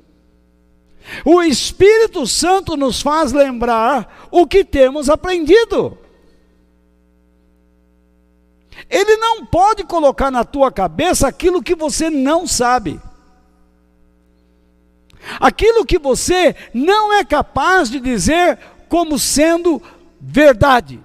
O 1.24 1.42
Espírito 1.42 2.26
Santo 2.26 2.76
nos 2.76 3.02
faz 3.02 3.32
lembrar 3.32 4.28
o 4.30 4.46
que 4.46 4.64
temos 4.64 5.10
aprendido. 5.10 5.98
Ele 8.88 9.16
não 9.16 9.46
pode 9.46 9.84
colocar 9.84 10.30
na 10.30 10.44
tua 10.44 10.70
cabeça 10.70 11.28
aquilo 11.28 11.62
que 11.62 11.74
você 11.74 12.10
não 12.10 12.46
sabe. 12.46 13.00
Aquilo 15.40 15.86
que 15.86 15.98
você 15.98 16.54
não 16.72 17.12
é 17.12 17.24
capaz 17.24 17.90
de 17.90 17.98
dizer 18.00 18.58
como 18.88 19.18
sendo 19.18 19.82
verdade. 20.20 21.00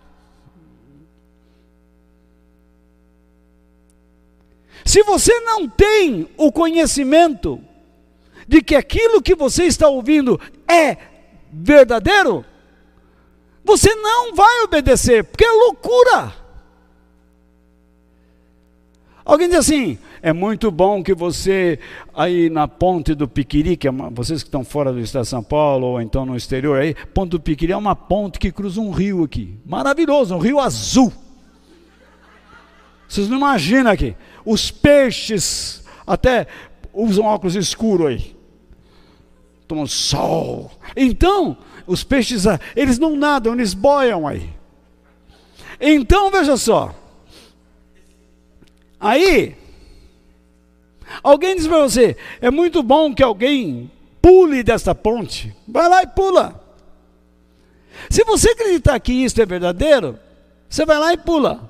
Se 4.83 5.03
você 5.03 5.39
não 5.41 5.69
tem 5.69 6.27
o 6.35 6.51
conhecimento 6.51 7.63
de 8.49 8.63
que 8.63 8.75
aquilo 8.75 9.21
que 9.21 9.35
você 9.35 9.65
está 9.65 9.87
ouvindo 9.87 10.41
é 10.67 10.97
verdadeiro, 11.53 12.43
você 13.63 13.93
não 13.93 14.33
vai 14.33 14.63
obedecer, 14.63 15.23
porque 15.23 15.45
é 15.45 15.51
loucura. 15.51 16.33
Alguém 19.23 19.49
diz 19.49 19.59
assim: 19.59 19.99
é 20.19 20.33
muito 20.33 20.71
bom 20.71 21.03
que 21.03 21.13
você, 21.13 21.77
aí 22.11 22.49
na 22.49 22.67
ponte 22.67 23.13
do 23.13 23.27
Piquiri, 23.27 23.77
que 23.77 23.87
é 23.87 23.91
uma, 23.91 24.09
vocês 24.09 24.41
que 24.41 24.47
estão 24.47 24.65
fora 24.65 24.91
do 24.91 24.99
estado 24.99 25.25
de 25.25 25.29
São 25.29 25.43
Paulo, 25.43 25.85
ou 25.85 26.01
então 26.01 26.25
no 26.25 26.35
exterior, 26.35 26.81
aí, 26.81 26.95
ponte 27.13 27.29
do 27.29 27.39
Piquiri 27.39 27.73
é 27.73 27.77
uma 27.77 27.95
ponte 27.95 28.39
que 28.39 28.51
cruza 28.51 28.81
um 28.81 28.89
rio 28.89 29.23
aqui. 29.23 29.59
Maravilhoso, 29.63 30.33
um 30.33 30.39
rio 30.39 30.59
azul. 30.59 31.13
Vocês 33.07 33.29
não 33.29 33.37
imaginam 33.37 33.91
aqui. 33.91 34.15
Os 34.43 34.71
peixes 34.71 35.83
até 36.07 36.47
usam 36.91 37.25
óculos 37.25 37.55
escuros 37.55 38.07
aí 38.07 38.38
tomam 39.69 39.85
sol. 39.85 40.71
Então, 40.95 41.55
os 41.85 42.03
peixes, 42.03 42.47
ah, 42.47 42.59
eles 42.75 42.97
não 42.97 43.15
nadam, 43.15 43.53
eles 43.53 43.75
boiam 43.75 44.27
aí. 44.27 44.49
Então, 45.79 46.31
veja 46.31 46.57
só. 46.57 46.93
Aí, 48.99 49.55
alguém 51.21 51.55
diz 51.55 51.67
para 51.67 51.83
você: 51.83 52.17
é 52.41 52.49
muito 52.49 52.81
bom 52.81 53.13
que 53.13 53.21
alguém 53.21 53.91
pule 54.19 54.63
dessa 54.63 54.95
ponte. 54.95 55.55
Vai 55.67 55.87
lá 55.87 56.01
e 56.01 56.07
pula. 56.07 56.59
Se 58.09 58.23
você 58.23 58.49
acreditar 58.49 58.99
que 58.99 59.13
isso 59.13 59.39
é 59.39 59.45
verdadeiro, 59.45 60.17
você 60.67 60.83
vai 60.83 60.97
lá 60.97 61.13
e 61.13 61.17
pula. 61.17 61.69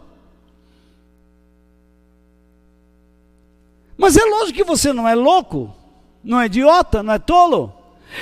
Mas 3.98 4.16
é 4.16 4.24
lógico 4.24 4.54
que 4.54 4.64
você 4.64 4.94
não 4.94 5.06
é 5.06 5.14
louco, 5.14 5.76
não 6.24 6.40
é 6.40 6.46
idiota, 6.46 7.04
não 7.04 7.14
é 7.14 7.20
tolo. 7.20 7.79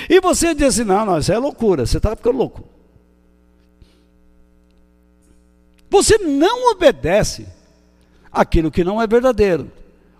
E 0.08 0.20
você 0.20 0.54
diz 0.54 0.68
assim: 0.68 0.84
não, 0.84 1.04
não, 1.04 1.18
isso 1.18 1.32
é 1.32 1.38
loucura, 1.38 1.86
você 1.86 1.96
está 1.96 2.14
ficando 2.14 2.38
louco. 2.38 2.64
Você 5.90 6.18
não 6.18 6.70
obedece 6.72 7.46
aquilo 8.30 8.70
que 8.70 8.84
não 8.84 9.00
é 9.00 9.06
verdadeiro. 9.06 9.70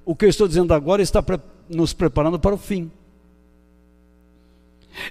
O 0.05 0.17
que 0.17 0.25
eu 0.25 0.31
estou 0.31 0.49
dizendo 0.49 0.73
agora 0.73 1.03
está 1.03 1.23
nos 1.69 1.93
preparando 1.93 2.39
para 2.39 2.55
o 2.55 2.59
fim. 2.59 2.91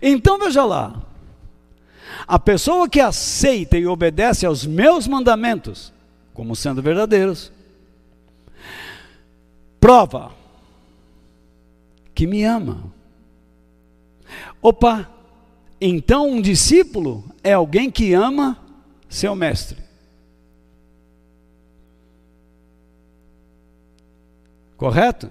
Então 0.01 0.39
veja 0.39 0.65
lá, 0.65 1.01
a 2.27 2.39
pessoa 2.39 2.89
que 2.89 2.99
aceita 2.99 3.77
e 3.77 3.85
obedece 3.85 4.45
aos 4.45 4.65
meus 4.65 5.07
mandamentos, 5.07 5.93
como 6.33 6.55
sendo 6.55 6.81
verdadeiros, 6.81 7.51
prova 9.79 10.31
que 12.13 12.25
me 12.25 12.43
ama. 12.43 12.96
Opa, 14.61 15.09
então 15.79 16.29
um 16.29 16.41
discípulo 16.41 17.23
é 17.43 17.53
alguém 17.53 17.91
que 17.91 18.13
ama 18.13 18.57
seu 19.09 19.35
mestre. 19.35 19.77
Correto? 24.75 25.29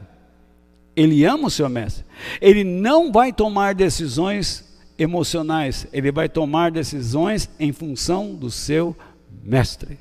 Ele 0.94 1.24
ama 1.24 1.48
o 1.48 1.50
seu 1.50 1.68
mestre. 1.68 2.04
Ele 2.40 2.64
não 2.64 3.12
vai 3.12 3.32
tomar 3.32 3.74
decisões 3.74 4.64
emocionais, 4.98 5.86
ele 5.92 6.10
vai 6.10 6.28
tomar 6.28 6.70
decisões 6.70 7.48
em 7.60 7.70
função 7.72 8.34
do 8.34 8.50
seu 8.50 8.96
mestre. 9.44 9.98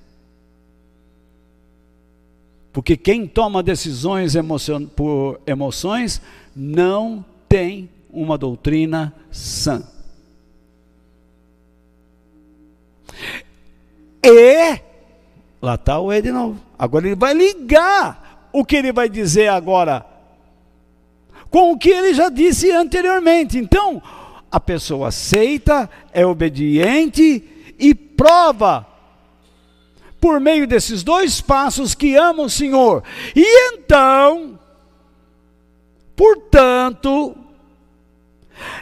Porque 2.72 2.98
quem 2.98 3.28
toma 3.28 3.64
decisões 3.64 4.36
emocion 4.36 4.86
por 4.86 5.40
emoções 5.46 6.22
não 6.56 7.24
tem 7.48 7.90
uma 8.16 8.38
doutrina 8.38 9.14
sã. 9.30 9.84
E 14.24 14.80
lá 15.62 15.76
está 15.76 16.00
o 16.00 16.12
E 16.12 16.22
de 16.22 16.32
novo. 16.32 16.60
Agora 16.80 17.06
ele 17.06 17.16
vai 17.16 17.34
ligar 17.34 18.50
o 18.52 18.66
que 18.66 18.78
ele 18.78 18.92
vai 18.92 19.10
dizer 19.10 19.50
agora 19.50 20.06
com 21.50 21.72
o 21.72 21.78
que 21.78 21.90
ele 21.90 22.14
já 22.14 22.30
disse 22.30 22.72
anteriormente. 22.72 23.58
Então, 23.58 24.02
a 24.52 24.60
pessoa 24.60 25.10
aceita, 25.10 25.90
é 26.12 26.26
obediente 26.26 27.44
e 27.78 27.94
prova 27.94 28.86
por 30.20 30.40
meio 30.40 30.66
desses 30.66 31.04
dois 31.04 31.40
passos 31.40 31.94
que 31.94 32.16
ama 32.16 32.44
o 32.44 32.50
Senhor. 32.50 33.04
E 33.36 33.74
então, 33.74 34.60
portanto, 36.16 37.36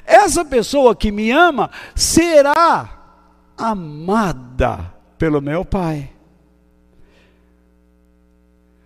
essa 0.06 0.44
pessoa 0.44 0.96
que 0.96 1.12
me 1.12 1.32
ama 1.32 1.70
será 1.96 2.90
amada 3.58 4.94
pelo 5.18 5.42
meu 5.42 5.64
Pai. 5.64 6.10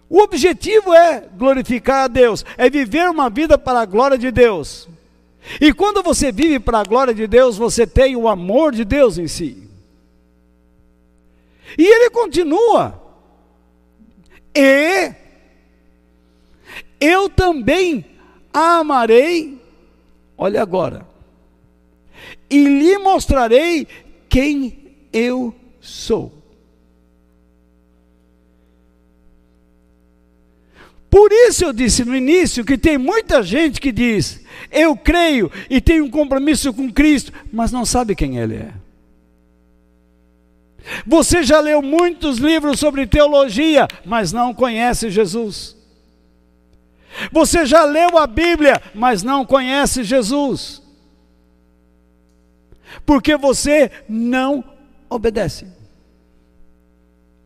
O 0.10 0.20
objetivo 0.22 0.94
é 0.94 1.28
glorificar 1.36 2.06
a 2.06 2.08
Deus, 2.08 2.46
é 2.58 2.70
viver 2.70 3.10
uma 3.10 3.30
vida 3.30 3.58
para 3.58 3.82
a 3.82 3.86
glória 3.86 4.18
de 4.18 4.32
Deus. 4.32 4.88
E 5.60 5.74
quando 5.74 6.02
você 6.02 6.32
vive 6.32 6.60
para 6.60 6.80
a 6.80 6.84
glória 6.84 7.14
de 7.14 7.28
Deus, 7.28 7.58
você 7.58 7.86
tem 7.86 8.16
o 8.16 8.28
amor 8.28 8.74
de 8.74 8.86
Deus 8.86 9.18
em 9.18 9.28
si. 9.28 9.70
E 11.78 11.84
ele 11.84 12.10
continua. 12.10 13.02
E 14.56 15.14
eu 17.00 17.30
também 17.30 18.06
a 18.54 18.80
amarei, 18.80 19.57
olha 20.38 20.62
agora, 20.62 21.08
e 22.50 22.64
lhe 22.64 22.98
mostrarei 22.98 23.88
quem 24.30 24.96
eu 25.12 25.54
sou. 25.80 26.38
Por 31.10 31.32
isso 31.32 31.64
eu 31.64 31.74
disse 31.74 32.04
no 32.04 32.16
início 32.16 32.66
que 32.66 32.78
tem 32.78 32.98
muita 32.98 33.42
gente 33.42 33.80
que 33.80 33.92
diz: 33.92 34.44
Eu 34.70 34.96
creio 34.96 35.52
e 35.70 35.80
tenho 35.80 36.06
um 36.06 36.10
compromisso 36.10 36.74
com 36.74 36.92
Cristo, 36.92 37.32
mas 37.52 37.72
não 37.72 37.86
sabe 37.86 38.16
quem 38.16 38.38
Ele 38.38 38.56
é. 38.56 38.74
Você 41.06 41.44
já 41.44 41.60
leu 41.60 41.82
muitos 41.82 42.38
livros 42.38 42.80
sobre 42.80 43.08
teologia, 43.08 43.88
mas 44.06 44.32
não 44.32 44.54
conhece 44.54 45.10
Jesus. 45.10 45.77
Você 47.32 47.66
já 47.66 47.84
leu 47.84 48.18
a 48.18 48.28
Bíblia, 48.28 48.82
mas 48.94 49.24
não 49.24 49.46
conhece 49.46 50.04
Jesus. 50.04 50.82
Porque 53.06 53.36
você 53.38 53.92
não 54.08 54.64
obedece, 55.10 55.68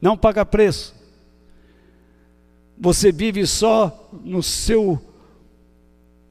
não 0.01 0.17
paga 0.17 0.45
preço 0.45 1.01
você 2.81 3.11
vive 3.11 3.45
só 3.45 4.09
no 4.23 4.41
seu 4.41 4.99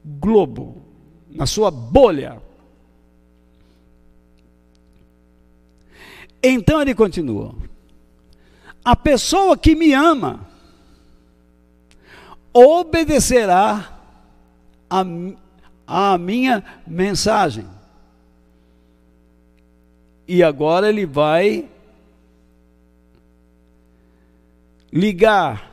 globo, 0.03 0.83
na 1.29 1.45
sua 1.45 1.71
bolha. 1.71 2.41
Então 6.43 6.81
ele 6.81 6.93
continua: 6.93 7.55
a 8.83 8.97
pessoa 8.97 9.57
que 9.57 9.73
me 9.75 9.93
ama 9.93 10.45
obedecerá 12.53 13.97
a, 14.89 15.05
a 15.87 16.17
minha 16.17 16.63
mensagem. 16.85 17.65
E 20.27 20.43
agora 20.43 20.89
ele 20.89 21.05
vai 21.05 21.69
ligar 24.91 25.69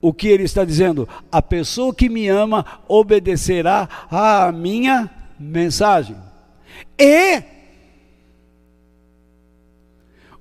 o 0.00 0.12
que 0.12 0.26
ele 0.26 0.42
está 0.42 0.64
dizendo? 0.64 1.08
A 1.30 1.40
pessoa 1.40 1.94
que 1.94 2.08
me 2.08 2.28
ama 2.28 2.66
obedecerá 2.88 3.88
à 4.10 4.50
minha 4.50 5.08
mensagem. 5.38 6.16
E 6.98 7.42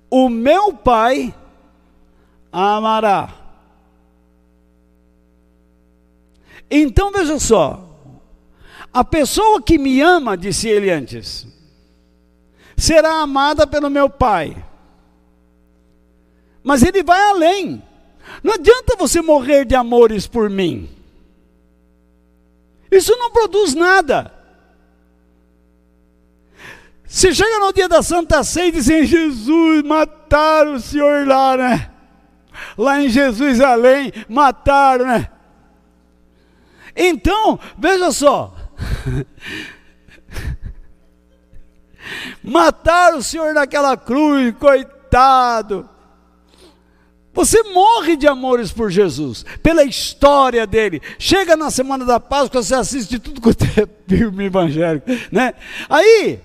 o 0.10 0.28
meu 0.28 0.74
Pai 0.74 1.34
amará. 2.52 3.41
Então 6.72 7.12
veja 7.12 7.38
só, 7.38 7.86
a 8.94 9.04
pessoa 9.04 9.62
que 9.62 9.78
me 9.78 10.00
ama, 10.00 10.38
disse 10.38 10.70
ele 10.70 10.90
antes, 10.90 11.46
será 12.78 13.22
amada 13.22 13.68
pelo 13.68 13.90
meu 13.90 14.10
Pai. 14.10 14.56
Mas 16.64 16.82
ele 16.82 17.04
vai 17.04 17.22
além. 17.30 17.84
Não 18.42 18.54
adianta 18.54 18.96
você 18.98 19.22
morrer 19.22 19.66
de 19.66 19.76
amores 19.76 20.28
por 20.28 20.50
mim. 20.50 20.90
Isso 22.90 23.16
não 23.18 23.32
produz 23.32 23.74
nada. 23.74 24.34
Se 27.06 27.34
chega 27.34 27.60
no 27.60 27.74
dia 27.74 27.90
da 27.90 28.02
Santa 28.02 28.42
Ceia 28.44 28.70
e 28.70 28.72
dizem, 28.72 29.06
Jesus, 29.06 29.84
mataram 29.84 30.76
o 30.76 30.80
Senhor 30.80 31.28
lá, 31.28 31.58
né? 31.58 31.92
Lá 32.78 33.02
em 33.02 33.10
Jesus 33.10 33.60
além, 33.60 34.14
mataram, 34.30 35.06
né? 35.06 35.30
Então, 36.96 37.60
veja 37.78 38.12
só. 38.12 38.54
mataram 42.44 43.20
o 43.20 43.24
Senhor 43.24 43.54
naquela 43.54 43.96
cruz, 43.96 44.54
coitado. 44.60 45.90
Você 47.34 47.64
morre 47.64 48.18
de 48.18 48.28
amores 48.28 48.72
por 48.72 48.92
Jesus, 48.92 49.46
pela 49.64 49.84
história 49.84 50.68
dele. 50.68 51.02
Chega 51.18 51.56
na 51.56 51.72
semana 51.72 52.04
da 52.04 52.20
Páscoa, 52.20 52.62
você 52.62 52.76
assiste 52.76 53.20
tudo 53.20 53.40
quanto 53.40 53.64
é 53.64 53.88
filme 54.08 54.46
evangélico, 54.46 55.10
né? 55.32 55.54
Aí, 55.90 56.40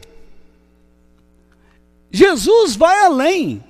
Jesus 2.11 2.76
vai 2.76 3.05
além. 3.05 3.64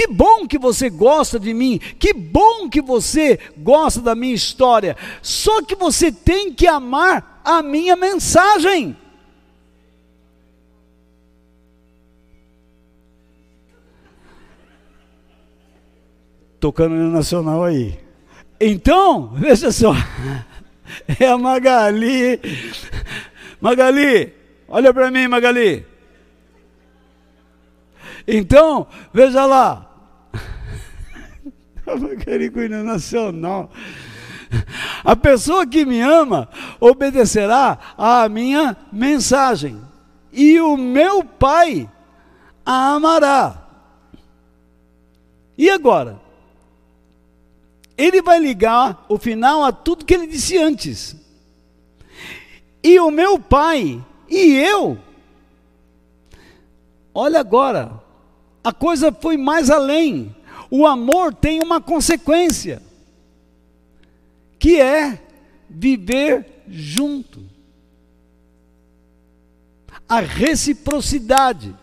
Que 0.00 0.06
bom 0.06 0.46
que 0.46 0.56
você 0.56 0.88
gosta 0.88 1.38
de 1.38 1.52
mim, 1.52 1.78
que 1.98 2.14
bom 2.14 2.70
que 2.70 2.80
você 2.80 3.38
gosta 3.58 4.00
da 4.00 4.14
minha 4.14 4.34
história. 4.34 4.96
Só 5.20 5.60
que 5.60 5.74
você 5.74 6.10
tem 6.10 6.54
que 6.54 6.66
amar 6.66 7.42
a 7.44 7.62
minha 7.62 7.94
mensagem. 7.96 8.96
tocando 16.58 16.94
no 16.94 17.10
Nacional 17.10 17.62
aí. 17.64 18.00
Então, 18.58 19.28
veja 19.36 19.70
só, 19.70 19.92
é 21.20 21.26
a 21.26 21.36
Magali. 21.36 22.40
Magali, 23.60 24.32
olha 24.66 24.94
para 24.94 25.10
mim, 25.10 25.28
Magali. 25.28 25.84
Então, 28.26 28.86
veja 29.12 29.44
lá. 29.44 29.89
A 31.92 31.96
Magali 31.96 32.50
com 32.50 32.60
o 32.60 32.84
Nacional. 32.84 33.70
A 35.04 35.14
pessoa 35.16 35.66
que 35.66 35.84
me 35.84 36.00
ama 36.00 36.48
obedecerá 36.80 37.78
à 37.96 38.28
minha 38.28 38.76
mensagem, 38.92 39.80
e 40.32 40.60
o 40.60 40.76
meu 40.76 41.24
Pai 41.24 41.88
a 42.64 42.94
amará. 42.94 43.56
E 45.56 45.68
agora? 45.70 46.20
ele 48.00 48.22
vai 48.22 48.38
ligar 48.38 49.04
o 49.10 49.18
final 49.18 49.62
a 49.62 49.70
tudo 49.70 50.06
que 50.06 50.14
ele 50.14 50.26
disse 50.26 50.56
antes. 50.56 51.14
E 52.82 52.98
o 52.98 53.10
meu 53.10 53.38
pai 53.38 54.02
e 54.26 54.56
eu. 54.56 54.96
Olha 57.12 57.40
agora, 57.40 57.92
a 58.64 58.72
coisa 58.72 59.12
foi 59.12 59.36
mais 59.36 59.68
além. 59.68 60.34
O 60.70 60.86
amor 60.86 61.34
tem 61.34 61.60
uma 61.60 61.80
consequência, 61.80 62.80
que 64.58 64.80
é 64.80 65.20
viver 65.68 66.62
junto. 66.68 67.42
A 70.08 70.20
reciprocidade. 70.20 71.74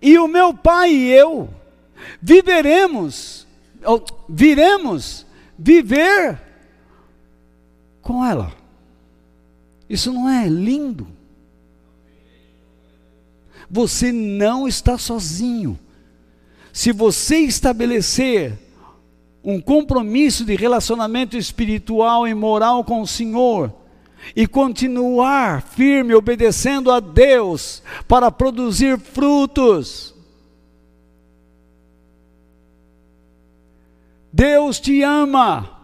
E 0.00 0.18
o 0.18 0.28
meu 0.28 0.54
pai 0.54 0.92
e 0.92 1.10
eu 1.10 1.52
viveremos, 2.22 3.46
viremos 4.28 5.26
viver 5.58 6.40
com 8.00 8.24
ela. 8.24 8.52
Isso 9.88 10.12
não 10.12 10.28
é 10.28 10.48
lindo? 10.48 11.06
Você 13.70 14.10
não 14.10 14.66
está 14.66 14.98
sozinho. 14.98 15.78
Se 16.72 16.92
você 16.92 17.38
estabelecer 17.38 18.58
um 19.42 19.60
compromisso 19.60 20.44
de 20.44 20.54
relacionamento 20.56 21.36
espiritual 21.36 22.26
e 22.26 22.34
moral 22.34 22.84
com 22.84 23.00
o 23.00 23.06
Senhor, 23.06 23.72
e 24.34 24.46
continuar 24.46 25.62
firme, 25.62 26.14
obedecendo 26.14 26.90
a 26.90 27.00
Deus, 27.00 27.82
para 28.06 28.30
produzir 28.30 28.98
frutos. 28.98 30.14
Deus 34.32 34.78
te 34.78 35.02
ama 35.02 35.78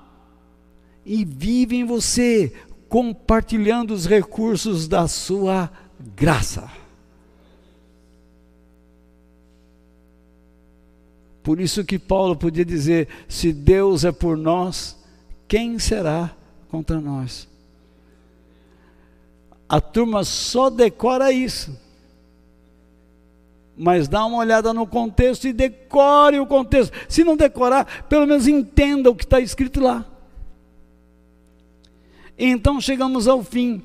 e 1.05 1.24
vive 1.24 1.76
em 1.76 1.84
você, 1.84 2.53
compartilhando 2.89 3.93
os 3.93 4.07
recursos 4.07 4.87
da 4.87 5.09
sua 5.09 5.70
graça. 6.14 6.70
Por 11.47 11.61
isso 11.61 11.84
que 11.84 11.97
Paulo 11.97 12.34
podia 12.34 12.64
dizer: 12.64 13.07
se 13.28 13.53
Deus 13.53 14.05
é 14.05 14.11
por 14.11 14.36
nós, 14.36 14.99
quem 15.47 15.78
será 15.78 16.34
contra 16.68 17.01
nós? 17.01 17.47
A 19.68 19.80
turma 19.80 20.24
só 20.24 20.68
decora 20.68 21.30
isso. 21.30 21.78
Mas 23.76 24.09
dá 24.09 24.26
uma 24.26 24.38
olhada 24.38 24.74
no 24.74 24.88
contexto 24.88 25.47
e 25.47 25.53
decore 25.53 26.40
o 26.40 26.49
contexto. 26.49 26.92
Se 27.09 27.22
não 27.22 27.36
decorar, 27.36 28.09
pelo 28.09 28.26
menos 28.26 28.49
entenda 28.49 29.09
o 29.09 29.14
que 29.14 29.22
está 29.22 29.38
escrito 29.38 29.78
lá. 29.78 30.05
Então 32.36 32.80
chegamos 32.80 33.28
ao 33.28 33.44
fim. 33.44 33.80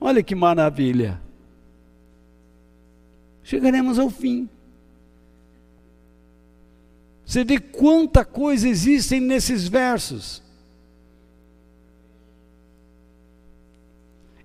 Olha 0.00 0.22
que 0.22 0.34
maravilha. 0.34 1.20
Chegaremos 3.42 3.98
ao 3.98 4.08
fim. 4.08 4.48
Você 7.26 7.42
vê 7.42 7.58
quanta 7.58 8.24
coisa 8.24 8.68
existe 8.68 9.18
nesses 9.18 9.66
versos. 9.66 10.42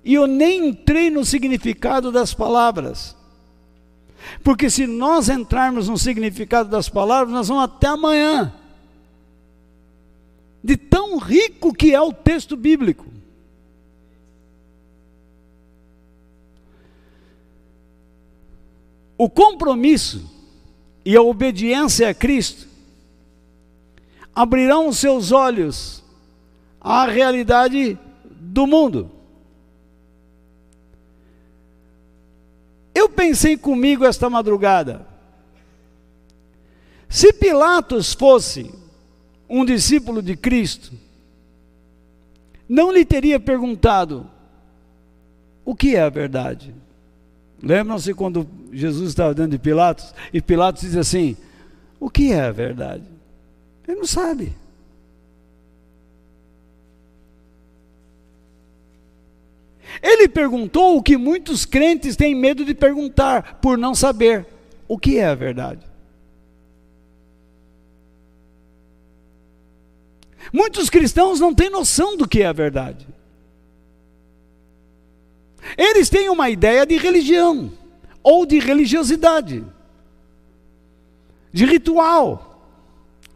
E 0.03 0.13
eu 0.13 0.25
nem 0.25 0.69
entrei 0.69 1.09
no 1.09 1.25
significado 1.25 2.11
das 2.11 2.33
palavras. 2.33 3.15
Porque 4.43 4.69
se 4.69 4.87
nós 4.87 5.29
entrarmos 5.29 5.89
no 5.89 5.97
significado 5.97 6.69
das 6.69 6.87
palavras, 6.87 7.33
nós 7.33 7.47
vamos 7.49 7.63
até 7.65 7.87
amanhã. 7.87 8.53
De 10.63 10.77
tão 10.77 11.17
rico 11.17 11.73
que 11.73 11.93
é 11.93 12.01
o 12.01 12.13
texto 12.13 12.55
bíblico. 12.55 13.05
O 19.17 19.29
compromisso 19.29 20.31
e 21.03 21.13
a 21.15 21.21
obediência 21.21 22.09
a 22.09 22.13
Cristo 22.13 22.68
abrirão 24.35 24.91
seus 24.93 25.31
olhos 25.31 26.03
à 26.79 27.05
realidade 27.05 27.97
do 28.23 28.65
mundo. 28.65 29.11
Eu 32.93 33.09
pensei 33.09 33.57
comigo 33.57 34.05
esta 34.05 34.29
madrugada. 34.29 35.07
Se 37.07 37.33
Pilatos 37.33 38.13
fosse 38.13 38.71
um 39.49 39.65
discípulo 39.65 40.21
de 40.21 40.35
Cristo, 40.35 40.91
não 42.67 42.91
lhe 42.91 43.03
teria 43.03 43.39
perguntado 43.39 44.29
o 45.65 45.75
que 45.75 45.95
é 45.95 46.01
a 46.01 46.09
verdade. 46.09 46.73
Lembram-se 47.61 48.13
quando 48.13 48.47
Jesus 48.71 49.09
estava 49.09 49.33
dentro 49.33 49.51
de 49.51 49.59
Pilatos 49.59 50.13
e 50.31 50.41
Pilatos 50.41 50.83
diz 50.83 50.95
assim: 50.95 51.35
O 51.99 52.09
que 52.09 52.31
é 52.31 52.41
a 52.41 52.51
verdade? 52.51 53.03
Ele 53.89 53.97
não 53.97 54.05
sabe. 54.05 54.55
Ele 60.03 60.29
perguntou 60.29 60.95
o 60.95 61.01
que 61.01 61.17
muitos 61.17 61.65
crentes 61.65 62.15
têm 62.15 62.35
medo 62.35 62.63
de 62.63 62.75
perguntar, 62.75 63.59
por 63.59 63.79
não 63.79 63.95
saber 63.95 64.45
o 64.87 64.95
que 64.95 65.17
é 65.17 65.25
a 65.25 65.33
verdade. 65.33 65.83
Muitos 70.53 70.87
cristãos 70.87 71.39
não 71.39 71.53
têm 71.55 71.71
noção 71.71 72.15
do 72.15 72.27
que 72.27 72.43
é 72.43 72.45
a 72.45 72.53
verdade. 72.53 73.07
Eles 75.75 76.09
têm 76.09 76.29
uma 76.29 76.47
ideia 76.51 76.85
de 76.85 76.95
religião, 76.95 77.71
ou 78.21 78.45
de 78.45 78.59
religiosidade, 78.59 79.65
de 81.51 81.65
ritual, 81.65 82.48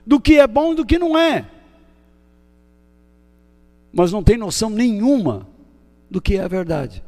do 0.05 0.19
que 0.19 0.39
é 0.39 0.47
bom 0.47 0.73
e 0.73 0.75
do 0.75 0.85
que 0.85 0.99
não 0.99 1.17
é. 1.17 1.49
Mas 3.91 4.11
não 4.11 4.23
tem 4.23 4.37
noção 4.37 4.69
nenhuma 4.69 5.47
do 6.09 6.21
que 6.21 6.37
é 6.37 6.41
a 6.41 6.47
verdade. 6.47 7.03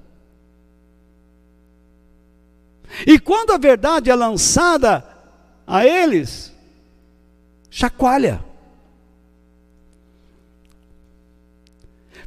E 3.06 3.20
quando 3.20 3.52
a 3.52 3.58
verdade 3.58 4.10
é 4.10 4.16
lançada 4.16 5.04
a 5.66 5.86
eles, 5.86 6.54
chacoalha. 7.70 8.44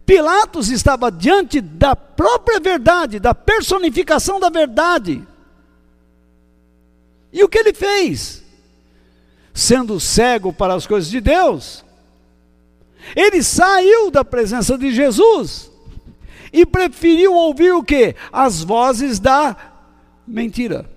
Pilatos 0.04 0.70
estava 0.70 1.12
diante 1.12 1.60
da 1.60 1.94
própria 1.94 2.58
verdade, 2.58 3.20
da 3.20 3.34
personificação 3.34 4.40
da 4.40 4.48
verdade. 4.48 5.26
E 7.32 7.44
o 7.44 7.48
que 7.48 7.58
ele 7.58 7.74
fez? 7.74 8.42
Sendo 9.58 9.98
cego 9.98 10.52
para 10.52 10.72
as 10.74 10.86
coisas 10.86 11.10
de 11.10 11.20
Deus, 11.20 11.84
ele 13.16 13.42
saiu 13.42 14.08
da 14.08 14.24
presença 14.24 14.78
de 14.78 14.92
Jesus 14.92 15.68
e 16.52 16.64
preferiu 16.64 17.34
ouvir 17.34 17.72
o 17.72 17.82
que? 17.82 18.14
As 18.32 18.62
vozes 18.62 19.18
da 19.18 19.56
mentira. 20.24 20.88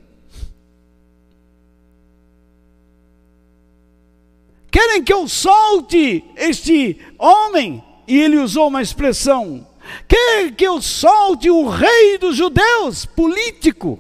Querem 4.70 5.04
que 5.04 5.12
eu 5.12 5.28
solte 5.28 6.24
este 6.36 7.00
homem? 7.18 7.84
E 8.08 8.16
ele 8.16 8.38
usou 8.38 8.68
uma 8.68 8.84
expressão. 8.84 9.68
Quer 10.08 10.52
que 10.52 10.68
eu 10.68 10.80
solte 10.80 11.50
o 11.50 11.68
rei 11.68 12.20
dos 12.20 12.36
judeus, 12.36 13.08
político? 13.08 14.00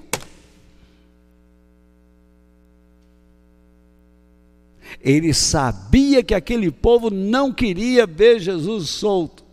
Ele 5.04 5.34
sabia 5.34 6.24
que 6.24 6.36
aquele 6.36 6.72
povo 6.72 7.10
não 7.10 7.52
queria 7.52 8.06
ver 8.06 8.39
Jesus 8.39 8.89
solto. 8.89 9.43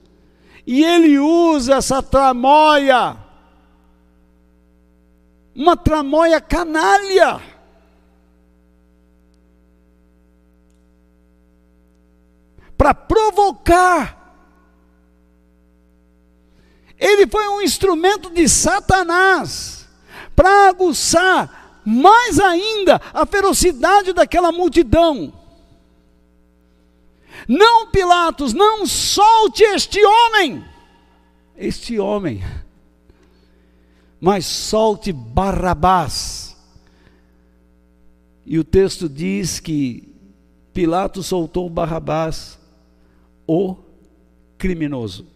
E 0.67 0.85
ele 0.85 1.19
usa 1.19 1.77
essa 1.77 2.03
tramóia, 2.03 3.17
uma 5.55 5.75
tramóia 5.77 6.41
canalha. 6.41 7.41
Para 12.77 12.93
provocar. 12.93 14.19
Ele 16.99 17.27
foi 17.27 17.49
um 17.49 17.63
instrumento 17.63 18.29
de 18.31 18.47
Satanás 18.49 19.89
para 20.37 20.69
aguçar 20.69 21.81
mais 21.85 22.39
ainda 22.39 23.01
a 23.15 23.25
ferocidade 23.25 24.13
daquela 24.13 24.53
multidão. 24.53 25.38
Não, 27.49 27.91
Pilatos, 27.91 28.53
não 28.53 28.87
solte 28.87 29.65
este 29.65 30.05
homem. 30.05 30.63
Este 31.57 31.99
homem. 31.99 32.43
Mas 34.21 34.45
solte 34.45 35.11
Barrabás. 35.13 36.55
E 38.45 38.59
o 38.59 38.65
texto 38.65 39.09
diz 39.09 39.61
que 39.61 40.15
Pilatos 40.75 41.27
soltou 41.27 41.69
Barrabás, 41.71 42.59
o 43.47 43.77
criminoso. 44.59 45.27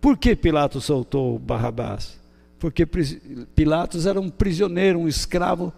Por 0.00 0.16
que 0.16 0.36
Pilatos 0.36 0.84
soltou 0.84 1.38
Barrabás? 1.38 2.20
Porque 2.58 2.86
Pilatos 2.86 4.06
era 4.06 4.20
um 4.20 4.30
prisioneiro, 4.30 5.00
um 5.00 5.08
escravo 5.08 5.72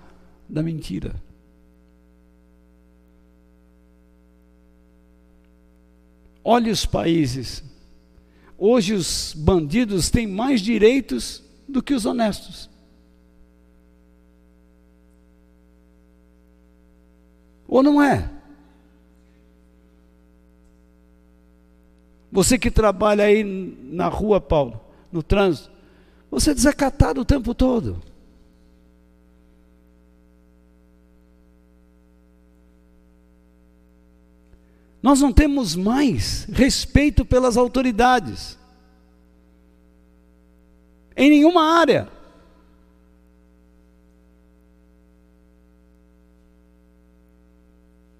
da 0.49 0.63
mentira. 0.63 1.15
Olhe 6.43 6.71
os 6.71 6.87
países. 6.87 7.63
Hoje 8.57 8.95
os 8.95 9.35
bandidos 9.35 10.11
têm 10.11 10.27
mais 10.27 10.61
direitos 10.61 11.43
do 11.69 11.83
que 11.83 11.95
os 11.95 12.05
honestos. 12.07 12.69
Ou 17.67 17.83
não 17.83 18.03
é? 18.03 18.29
Você 22.33 22.59
que 22.59 22.71
trabalha 22.71 23.25
aí 23.25 23.43
na 23.45 24.09
rua, 24.09 24.41
Paulo, 24.41 24.81
no 25.11 25.23
trânsito, 25.23 25.71
você 26.31 26.51
é 26.51 26.55
desacatado 26.55 27.21
o 27.21 27.25
tempo 27.25 27.55
todo. 27.55 28.01
Nós 35.03 35.21
não 35.21 35.33
temos 35.33 35.75
mais 35.75 36.47
respeito 36.53 37.25
pelas 37.25 37.57
autoridades. 37.57 38.59
Em 41.17 41.31
nenhuma 41.31 41.63
área. 41.79 42.09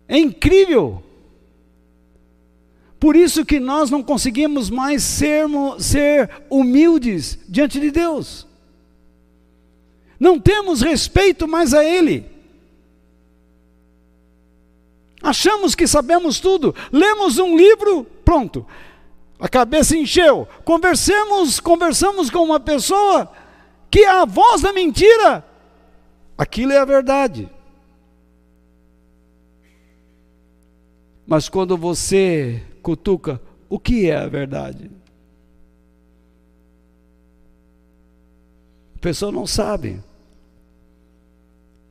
É 0.09 0.19
incrível. 0.19 1.03
Por 2.99 3.17
isso 3.17 3.45
que 3.45 3.61
nós 3.61 3.91
não 3.91 4.03
conseguimos 4.03 4.69
mais 4.69 5.03
sermos, 5.03 5.87
ser 5.87 6.29
humildes 6.51 7.39
diante 7.49 7.79
de 7.79 7.91
Deus. 7.91 8.47
Não 10.19 10.39
temos 10.39 10.83
respeito 10.83 11.49
mais 11.49 11.73
a 11.73 11.83
Ele. 11.83 12.30
Achamos 15.23 15.75
que 15.75 15.87
sabemos 15.87 16.41
tudo. 16.41 16.75
Lemos 16.91 17.39
um 17.39 17.57
livro, 17.57 18.05
pronto. 18.25 18.67
A 19.39 19.49
cabeça 19.49 19.97
encheu. 19.97 20.47
Conversemos, 20.65 21.61
conversamos 21.61 22.31
com 22.31 22.41
uma 22.41 22.61
pessoa 22.61 23.31
que 23.91 24.01
é 24.01 24.09
a 24.09 24.25
voz 24.25 24.63
da 24.63 24.73
mentira. 24.73 25.45
Aquilo 26.39 26.73
é 26.73 26.79
a 26.79 26.85
verdade. 26.85 27.49
Mas 31.27 31.49
quando 31.49 31.77
você 31.77 32.63
cutuca, 32.83 33.41
o 33.69 33.79
que 33.79 34.11
é 34.11 34.17
a 34.17 34.27
verdade? 34.27 34.91
A 38.97 38.99
pessoa 38.99 39.31
não 39.31 39.47
sabe. 39.47 40.03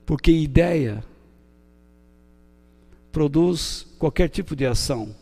Porque 0.06 0.32
ideia 0.32 1.04
produz 3.20 3.86
qualquer 4.00 4.30
tipo 4.30 4.56
de 4.56 4.66
ação. 4.66 5.14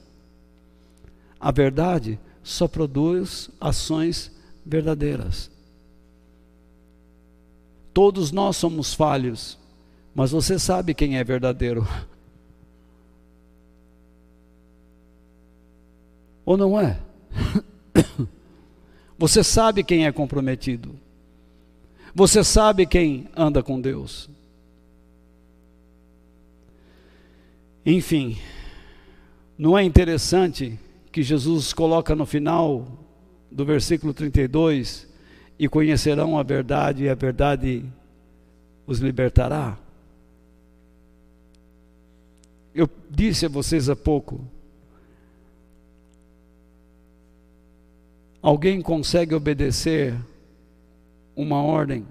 A 1.39 1.49
verdade 1.51 2.19
só 2.43 2.67
produz 2.67 3.49
ações 3.59 4.31
verdadeiras. 4.63 5.49
Todos 7.91 8.31
nós 8.31 8.55
somos 8.55 8.93
falhos, 8.93 9.57
mas 10.13 10.29
você 10.29 10.59
sabe 10.59 10.93
quem 10.93 11.17
é 11.17 11.23
verdadeiro. 11.23 11.87
Ou 16.45 16.55
não 16.55 16.79
é? 16.79 16.99
Você 19.17 19.43
sabe 19.43 19.83
quem 19.83 20.05
é 20.05 20.11
comprometido. 20.11 20.95
Você 22.13 22.43
sabe 22.43 22.85
quem 22.85 23.27
anda 23.35 23.63
com 23.63 23.81
Deus. 23.81 24.29
Enfim, 27.89 28.37
não 29.57 29.77
é 29.77 29.81
interessante 29.81 30.77
que 31.09 31.23
Jesus 31.23 31.71
coloca 31.71 32.13
no 32.13 32.25
final 32.25 32.85
do 33.49 33.63
versículo 33.63 34.13
32: 34.13 35.07
e 35.57 35.69
conhecerão 35.69 36.37
a 36.37 36.43
verdade, 36.43 37.05
e 37.05 37.09
a 37.09 37.15
verdade 37.15 37.85
os 38.85 38.99
libertará? 38.99 39.77
Eu 42.75 42.89
disse 43.09 43.45
a 43.45 43.49
vocês 43.49 43.89
há 43.89 43.95
pouco, 43.95 44.41
alguém 48.41 48.81
consegue 48.81 49.33
obedecer 49.33 50.13
uma 51.33 51.63
ordem 51.63 52.05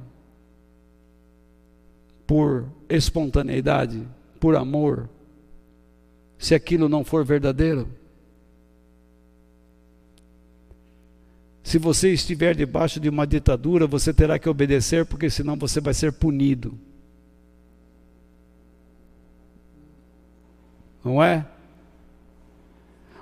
por 2.26 2.64
espontaneidade, 2.88 4.08
por 4.40 4.56
amor, 4.56 5.10
se 6.38 6.54
aquilo 6.54 6.88
não 6.88 7.04
for 7.04 7.24
verdadeiro? 7.24 7.88
Se 11.62 11.78
você 11.78 12.12
estiver 12.12 12.54
debaixo 12.54 13.00
de 13.00 13.08
uma 13.08 13.26
ditadura, 13.26 13.86
você 13.86 14.14
terá 14.14 14.38
que 14.38 14.48
obedecer, 14.48 15.04
porque 15.04 15.28
senão 15.28 15.56
você 15.56 15.80
vai 15.80 15.92
ser 15.92 16.12
punido. 16.12 16.78
Não 21.04 21.22
é? 21.22 21.44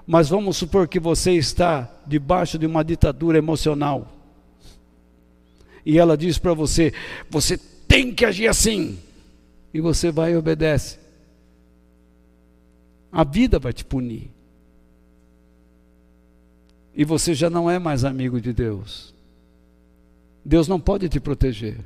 Mas 0.06 0.28
vamos 0.28 0.58
supor 0.58 0.86
que 0.86 1.00
você 1.00 1.32
está 1.32 1.90
debaixo 2.06 2.58
de 2.58 2.66
uma 2.66 2.84
ditadura 2.84 3.38
emocional. 3.38 4.12
E 5.86 5.98
ela 5.98 6.16
diz 6.16 6.36
para 6.36 6.52
você: 6.52 6.92
você 7.30 7.56
tem 7.88 8.12
que 8.12 8.26
agir 8.26 8.48
assim. 8.48 8.98
E 9.72 9.80
você 9.80 10.12
vai 10.12 10.32
e 10.32 10.36
obedece 10.36 11.03
a 13.14 13.22
vida 13.22 13.60
vai 13.60 13.72
te 13.72 13.84
punir. 13.84 14.28
E 16.92 17.04
você 17.04 17.32
já 17.32 17.48
não 17.48 17.70
é 17.70 17.78
mais 17.78 18.04
amigo 18.04 18.40
de 18.40 18.52
Deus. 18.52 19.14
Deus 20.44 20.66
não 20.66 20.80
pode 20.80 21.08
te 21.08 21.20
proteger. 21.20 21.78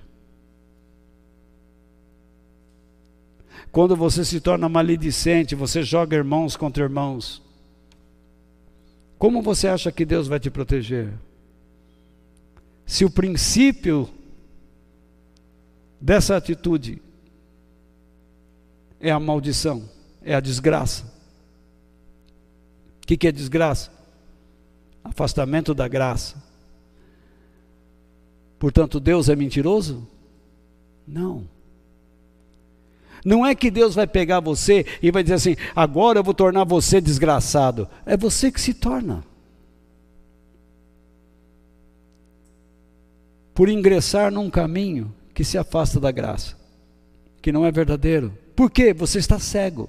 Quando 3.71 3.95
você 3.95 4.25
se 4.25 4.41
torna 4.41 4.71
maledicente, 4.71 5.55
você 5.55 5.83
joga 5.83 6.17
irmãos 6.17 6.57
contra 6.57 6.85
irmãos. 6.85 7.43
Como 9.19 9.43
você 9.43 9.69
acha 9.69 9.93
que 9.93 10.07
Deus 10.07 10.29
vai 10.29 10.41
te 10.41 10.51
proteger? 10.51 11.13
Se 12.87 13.05
o 13.05 13.11
princípio 13.11 14.09
dessa 16.01 16.39
atitude 16.39 17.03
é 18.99 19.11
a 19.11 19.21
maldição, 19.21 19.87
é 20.23 20.35
a 20.35 20.41
desgraça 20.41 21.18
que, 23.09 23.17
que 23.17 23.27
é 23.27 23.33
desgraça? 23.33 23.91
Afastamento 25.03 25.73
da 25.73 25.89
graça. 25.89 26.37
Portanto, 28.59 29.01
Deus 29.01 29.31
é 29.31 29.35
mentiroso? 29.35 30.07
Não. 31.07 31.49
Não 33.25 33.47
é 33.47 33.55
que 33.55 33.71
Deus 33.71 33.95
vai 33.95 34.07
pegar 34.07 34.41
você 34.41 34.85
e 35.03 35.11
vai 35.11 35.23
dizer 35.23 35.37
assim: 35.37 35.57
agora 35.75 36.19
eu 36.19 36.23
vou 36.23 36.35
tornar 36.35 36.65
você 36.65 37.01
desgraçado. 37.01 37.89
É 38.05 38.15
você 38.15 38.53
que 38.53 38.61
se 38.61 38.75
torna. 38.75 39.25
Por 43.55 43.71
ingressar 43.71 44.31
num 44.31 44.51
caminho 44.51 45.15
que 45.33 45.45
se 45.45 45.57
afasta 45.57 45.99
da 45.99 46.13
graça, 46.13 46.57
que 47.41 47.51
não 47.51 47.65
é 47.65 47.73
verdadeiro. 47.73 48.37
Por 48.55 48.71
quê? 48.71 48.93
Você 48.93 49.19
está 49.19 49.39
cego. 49.39 49.89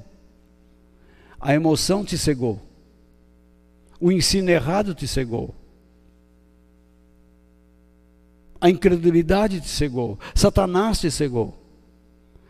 A 1.38 1.54
emoção 1.54 2.06
te 2.06 2.18
cegou. 2.18 2.69
O 4.00 4.12
ensino 4.12 4.50
errado 4.50 4.96
te 4.96 5.08
cegou. 5.08 5.54
A 8.62 8.70
incredulidade 8.70 9.60
te 9.62 9.70
cegou. 9.70 10.18
Satanás 10.34 11.00
te 11.00 11.12
cegou. 11.12 11.58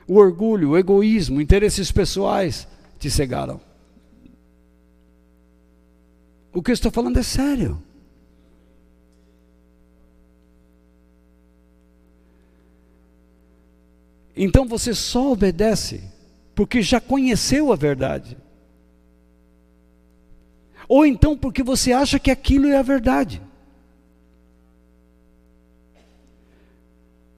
O 0.07 0.15
orgulho, 0.15 0.71
o 0.71 0.77
egoísmo, 0.77 1.41
interesses 1.41 1.91
pessoais 1.91 2.67
te 2.99 3.09
cegaram. 3.09 3.61
O 6.53 6.61
que 6.61 6.71
eu 6.71 6.73
estou 6.73 6.91
falando 6.91 7.17
é 7.17 7.23
sério. 7.23 7.81
Então 14.35 14.65
você 14.65 14.93
só 14.93 15.31
obedece 15.31 16.01
porque 16.55 16.81
já 16.81 16.99
conheceu 16.99 17.71
a 17.71 17.75
verdade 17.75 18.37
ou 20.89 21.05
então 21.05 21.37
porque 21.37 21.61
você 21.61 21.93
acha 21.93 22.17
que 22.17 22.31
aquilo 22.31 22.67
é 22.67 22.75
a 22.75 22.81
verdade. 22.81 23.39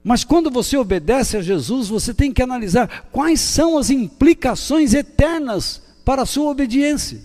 Mas 0.02 0.24
quando 0.24 0.50
você 0.50 0.76
obedece 0.76 1.36
a 1.36 1.42
Jesus, 1.42 1.88
você 1.88 2.12
tem 2.14 2.32
que 2.32 2.42
analisar 2.42 3.08
quais 3.12 3.40
são 3.40 3.76
as 3.78 3.90
implicações 3.90 4.94
eternas 4.94 5.82
para 6.02 6.22
a 6.22 6.26
sua 6.26 6.50
obediência. 6.50 7.20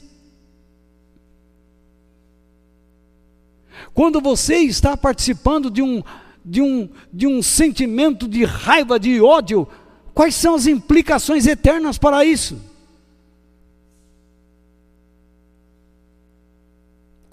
Quando 3.93 4.21
você 4.21 4.57
está 4.57 4.95
participando 4.95 5.71
de 5.71 5.81
um, 5.81 6.03
de 6.45 6.61
um, 6.61 6.89
de 7.11 7.25
um 7.25 7.41
sentimento 7.41 8.27
de 8.27 8.43
raiva, 8.43 8.99
de 8.99 9.19
ódio, 9.21 9.67
quais 10.13 10.35
são 10.35 10.53
as 10.53 10.67
implicações 10.67 11.47
eternas 11.47 11.97
para 11.97 12.23
isso? 12.23 12.66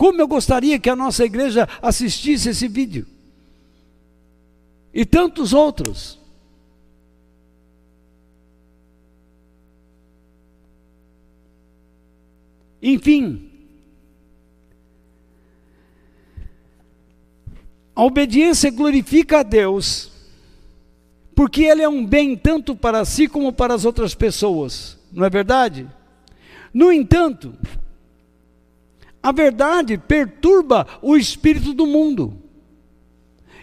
Como 0.04 0.20
eu 0.20 0.28
gostaria 0.28 0.78
que 0.78 0.90
a 0.90 0.94
nossa 0.94 1.24
igreja 1.24 1.66
assistisse 1.80 2.50
esse 2.50 2.68
vídeo. 2.68 3.06
E 4.92 5.06
tantos 5.06 5.54
outros. 5.54 6.18
Enfim, 12.82 13.50
A 17.96 18.04
obediência 18.04 18.70
glorifica 18.70 19.38
a 19.38 19.42
Deus, 19.42 20.12
porque 21.34 21.62
Ele 21.62 21.80
é 21.80 21.88
um 21.88 22.04
bem 22.04 22.36
tanto 22.36 22.76
para 22.76 23.06
si 23.06 23.26
como 23.26 23.54
para 23.54 23.72
as 23.72 23.86
outras 23.86 24.14
pessoas, 24.14 24.98
não 25.10 25.24
é 25.24 25.30
verdade? 25.30 25.88
No 26.74 26.92
entanto, 26.92 27.54
a 29.24 29.32
verdade 29.32 29.96
perturba 29.96 30.86
o 31.00 31.16
espírito 31.16 31.72
do 31.72 31.86
mundo. 31.86 32.36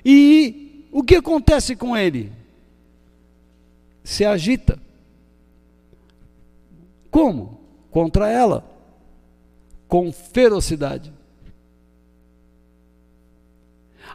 E 0.03 0.88
o 0.91 1.03
que 1.03 1.18
acontece 1.18 1.76
com 1.76 1.95
ele? 1.95 2.32
Se 4.03 4.26
agita. 4.26 4.80
Como? 7.12 7.62
Contra 7.91 8.28
ela. 8.28 8.68
Com 9.88 10.12
ferocidade. 10.12 11.14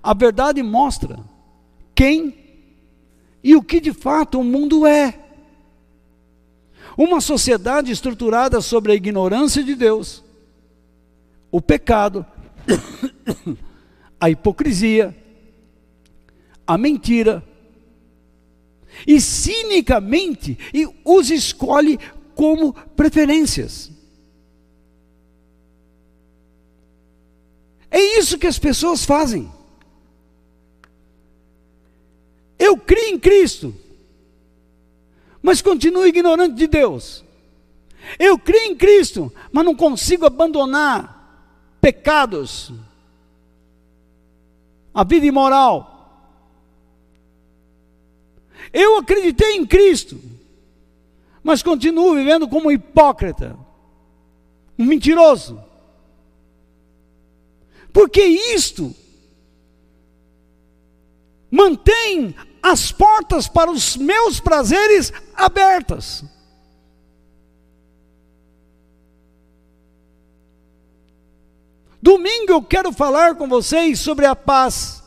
A 0.03 0.13
verdade 0.15 0.65
mostra 0.65 1.21
quem 1.95 2.35
e 3.41 3.55
o 3.55 3.63
que 3.63 3.79
de 3.79 3.93
fato 3.93 4.41
o 4.41 4.45
mundo 4.45 4.85
é. 4.85 5.17
Uma 6.99 7.21
sociedade 7.21 7.93
estruturada 7.93 8.61
sobre 8.61 8.91
a 8.91 8.97
ignorância 8.97 9.63
de 9.63 9.77
Deus, 9.77 10.25
o 11.51 11.61
pecado, 11.61 12.25
a 14.21 14.31
hipocrisia, 14.31 15.17
a 16.67 16.77
mentira, 16.77 17.43
e 19.07 19.21
cinicamente 19.21 20.59
e 20.73 20.89
os 21.05 21.31
escolhe 21.31 21.99
como 22.35 22.73
preferências. 22.73 23.91
É 27.91 28.19
isso 28.19 28.39
que 28.39 28.47
as 28.47 28.59
pessoas 28.59 29.05
fazem. 29.05 29.51
Eu 32.59 32.77
criei 32.77 33.11
em 33.11 33.19
Cristo, 33.19 33.75
mas 35.43 35.63
continuo 35.63 36.07
ignorante 36.07 36.55
de 36.55 36.67
Deus. 36.67 37.25
Eu 38.19 38.39
criei 38.39 38.67
em 38.67 38.77
Cristo, 38.77 39.33
mas 39.53 39.65
não 39.65 39.75
consigo 39.75 40.27
abandonar 40.27 41.16
pecados, 41.87 42.73
a 44.93 45.05
vida 45.05 45.25
imoral. 45.25 46.35
Eu 48.73 48.99
acreditei 48.99 49.53
em 49.53 49.65
Cristo, 49.65 50.21
mas 51.45 51.63
continuo 51.63 52.17
vivendo 52.17 52.49
como 52.49 52.67
um 52.67 52.73
hipócrita, 52.73 53.57
um 54.77 54.85
mentiroso. 54.85 55.63
Porque 57.93 58.21
isto 58.21 58.93
mantém 61.49 62.35
as 62.61 62.91
portas 62.91 63.47
para 63.47 63.71
os 63.71 63.97
meus 63.97 64.41
prazeres 64.41 65.13
abertas. 65.37 66.25
Domingo 72.07 72.53
eu 72.53 72.63
quero 72.63 72.93
falar 72.93 73.35
com 73.35 73.49
vocês 73.49 73.99
sobre 73.99 74.27
a 74.27 74.37
paz. 74.37 75.03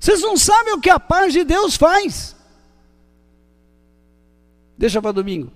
Vocês 0.00 0.20
não 0.20 0.36
sabem 0.36 0.74
o 0.74 0.80
que 0.80 0.90
a 0.90 0.98
paz 0.98 1.32
de 1.32 1.44
Deus 1.44 1.76
faz. 1.76 2.34
Deixa 4.76 5.00
para 5.00 5.12
domingo. 5.12 5.52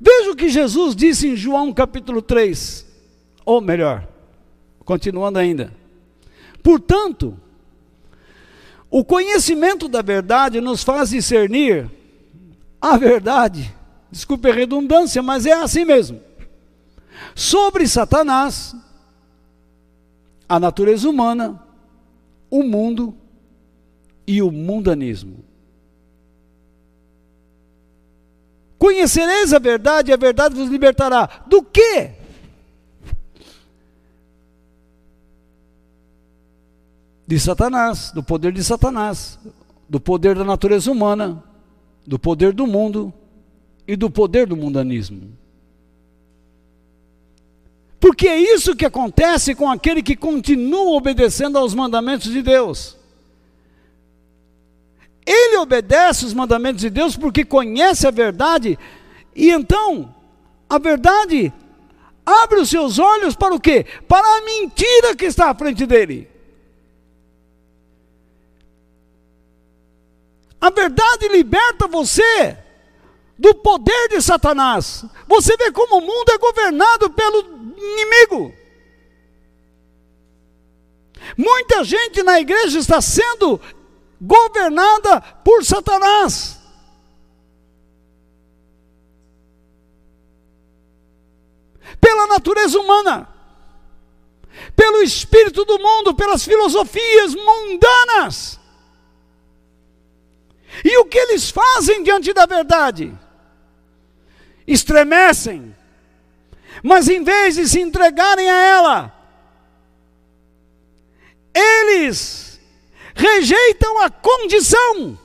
Veja 0.00 0.30
o 0.30 0.36
que 0.36 0.48
Jesus 0.48 0.94
disse 0.94 1.26
em 1.26 1.34
João 1.34 1.72
capítulo 1.72 2.22
3. 2.22 2.86
Ou 3.44 3.60
melhor, 3.60 4.06
continuando 4.84 5.40
ainda. 5.40 5.72
Portanto, 6.62 7.36
o 8.88 9.04
conhecimento 9.04 9.88
da 9.88 10.00
verdade 10.00 10.60
nos 10.60 10.84
faz 10.84 11.10
discernir 11.10 11.90
a 12.80 12.96
verdade. 12.96 13.79
Desculpe 14.10 14.50
a 14.50 14.54
redundância, 14.54 15.22
mas 15.22 15.46
é 15.46 15.52
assim 15.52 15.84
mesmo. 15.84 16.20
Sobre 17.34 17.86
Satanás 17.86 18.74
a 20.50 20.58
natureza 20.58 21.08
humana, 21.08 21.62
o 22.50 22.64
mundo 22.64 23.14
e 24.26 24.42
o 24.42 24.50
mundanismo. 24.50 25.44
Conhecereis 28.76 29.52
a 29.52 29.60
verdade 29.60 30.10
e 30.10 30.12
a 30.12 30.16
verdade 30.16 30.56
vos 30.56 30.68
libertará. 30.68 31.44
Do 31.46 31.62
quê? 31.62 32.14
De 37.24 37.38
Satanás, 37.38 38.10
do 38.10 38.20
poder 38.20 38.52
de 38.52 38.64
Satanás, 38.64 39.38
do 39.88 40.00
poder 40.00 40.34
da 40.34 40.42
natureza 40.42 40.90
humana, 40.90 41.44
do 42.04 42.18
poder 42.18 42.52
do 42.52 42.66
mundo 42.66 43.14
e 43.90 43.96
do 43.96 44.08
poder 44.08 44.46
do 44.46 44.56
mundanismo. 44.56 45.36
Porque 47.98 48.28
é 48.28 48.38
isso 48.38 48.76
que 48.76 48.86
acontece 48.86 49.52
com 49.52 49.68
aquele 49.68 50.00
que 50.00 50.14
continua 50.14 50.92
obedecendo 50.92 51.58
aos 51.58 51.74
mandamentos 51.74 52.30
de 52.30 52.40
Deus. 52.40 52.96
Ele 55.26 55.56
obedece 55.56 56.24
os 56.24 56.32
mandamentos 56.32 56.82
de 56.82 56.88
Deus 56.88 57.16
porque 57.16 57.44
conhece 57.44 58.06
a 58.06 58.12
verdade, 58.12 58.78
e 59.34 59.50
então 59.50 60.14
a 60.68 60.78
verdade 60.78 61.52
abre 62.24 62.60
os 62.60 62.70
seus 62.70 63.00
olhos 63.00 63.34
para 63.34 63.52
o 63.52 63.58
quê? 63.58 63.84
Para 64.06 64.24
a 64.24 64.44
mentira 64.44 65.16
que 65.16 65.24
está 65.24 65.50
à 65.50 65.54
frente 65.56 65.84
dele. 65.84 66.30
A 70.60 70.70
verdade 70.70 71.26
liberta 71.26 71.88
você 71.88 72.69
do 73.40 73.54
poder 73.54 74.08
de 74.10 74.20
Satanás. 74.20 75.02
Você 75.26 75.56
vê 75.56 75.72
como 75.72 75.96
o 75.96 76.00
mundo 76.02 76.30
é 76.30 76.36
governado 76.36 77.08
pelo 77.08 77.40
inimigo. 77.74 78.54
Muita 81.38 81.82
gente 81.82 82.22
na 82.22 82.38
igreja 82.38 82.78
está 82.78 83.00
sendo 83.00 83.58
governada 84.20 85.22
por 85.42 85.64
Satanás. 85.64 86.60
Pela 91.98 92.26
natureza 92.26 92.78
humana, 92.78 93.26
pelo 94.76 95.02
espírito 95.02 95.64
do 95.64 95.78
mundo, 95.78 96.14
pelas 96.14 96.44
filosofias 96.44 97.34
mundanas. 97.34 98.60
E 100.84 100.98
o 100.98 101.06
que 101.06 101.18
eles 101.18 101.48
fazem 101.50 102.02
diante 102.02 102.34
da 102.34 102.44
verdade? 102.44 103.18
Estremecem, 104.72 105.74
mas 106.82 107.08
em 107.08 107.24
vez 107.24 107.56
de 107.56 107.68
se 107.68 107.80
entregarem 107.80 108.48
a 108.48 108.56
ela, 108.56 109.20
eles 111.52 112.60
rejeitam 113.14 113.98
a 114.00 114.08
condição 114.08 115.18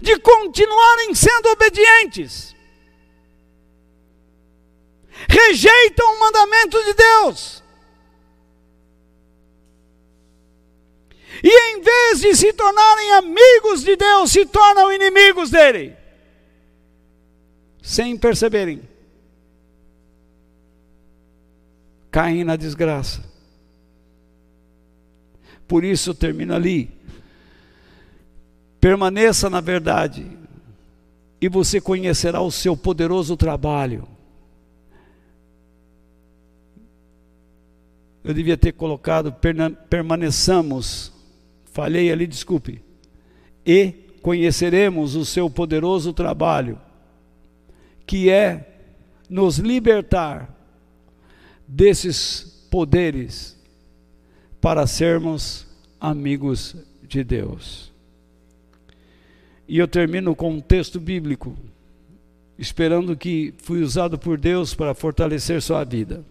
de 0.00 0.18
continuarem 0.20 1.14
sendo 1.14 1.48
obedientes. 1.48 2.54
Rejeitam 5.28 6.14
o 6.14 6.20
mandamento 6.20 6.82
de 6.84 6.94
Deus. 6.94 7.64
E 11.42 11.72
em 11.72 11.80
vez 11.80 12.20
de 12.20 12.36
se 12.36 12.52
tornarem 12.52 13.12
amigos 13.12 13.82
de 13.82 13.96
Deus, 13.96 14.30
se 14.30 14.46
tornam 14.46 14.92
inimigos 14.92 15.50
dele, 15.50 15.96
sem 17.86 18.16
perceberem. 18.18 18.82
caem 22.16 22.44
na 22.44 22.56
desgraça. 22.56 23.22
Por 25.68 25.84
isso 25.84 26.14
termina 26.14 26.54
ali. 26.54 26.90
Permaneça 28.80 29.50
na 29.50 29.60
verdade, 29.60 30.26
e 31.38 31.46
você 31.46 31.78
conhecerá 31.78 32.40
o 32.40 32.50
seu 32.50 32.74
poderoso 32.74 33.36
trabalho. 33.36 34.08
Eu 38.24 38.32
devia 38.32 38.56
ter 38.56 38.72
colocado 38.72 39.30
permaneçamos, 39.90 41.12
falhei 41.66 42.10
ali, 42.10 42.26
desculpe. 42.26 42.82
E 43.66 43.92
conheceremos 44.22 45.16
o 45.16 45.24
seu 45.26 45.50
poderoso 45.50 46.14
trabalho, 46.14 46.80
que 48.06 48.30
é 48.30 48.78
nos 49.28 49.58
libertar 49.58 50.54
desses 51.66 52.66
poderes 52.70 53.56
para 54.60 54.86
sermos 54.86 55.66
amigos 56.00 56.76
de 57.02 57.24
Deus. 57.24 57.92
E 59.68 59.78
eu 59.78 59.88
termino 59.88 60.34
com 60.34 60.52
um 60.52 60.60
texto 60.60 61.00
bíblico, 61.00 61.56
esperando 62.58 63.16
que 63.16 63.52
fui 63.58 63.82
usado 63.82 64.18
por 64.18 64.38
Deus 64.38 64.74
para 64.74 64.94
fortalecer 64.94 65.60
sua 65.60 65.82
vida. 65.82 66.24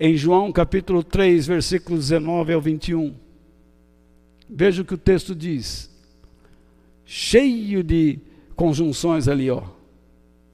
em 0.00 0.16
João 0.16 0.50
capítulo 0.50 1.04
3, 1.04 1.46
versículos 1.46 2.08
19 2.08 2.54
ao 2.54 2.60
21. 2.60 3.14
Veja 4.48 4.80
o 4.80 4.84
que 4.84 4.94
o 4.94 4.98
texto 4.98 5.34
diz. 5.34 5.90
Cheio 7.04 7.84
de 7.84 8.18
conjunções 8.60 9.26
ali, 9.26 9.50
ó. 9.50 9.62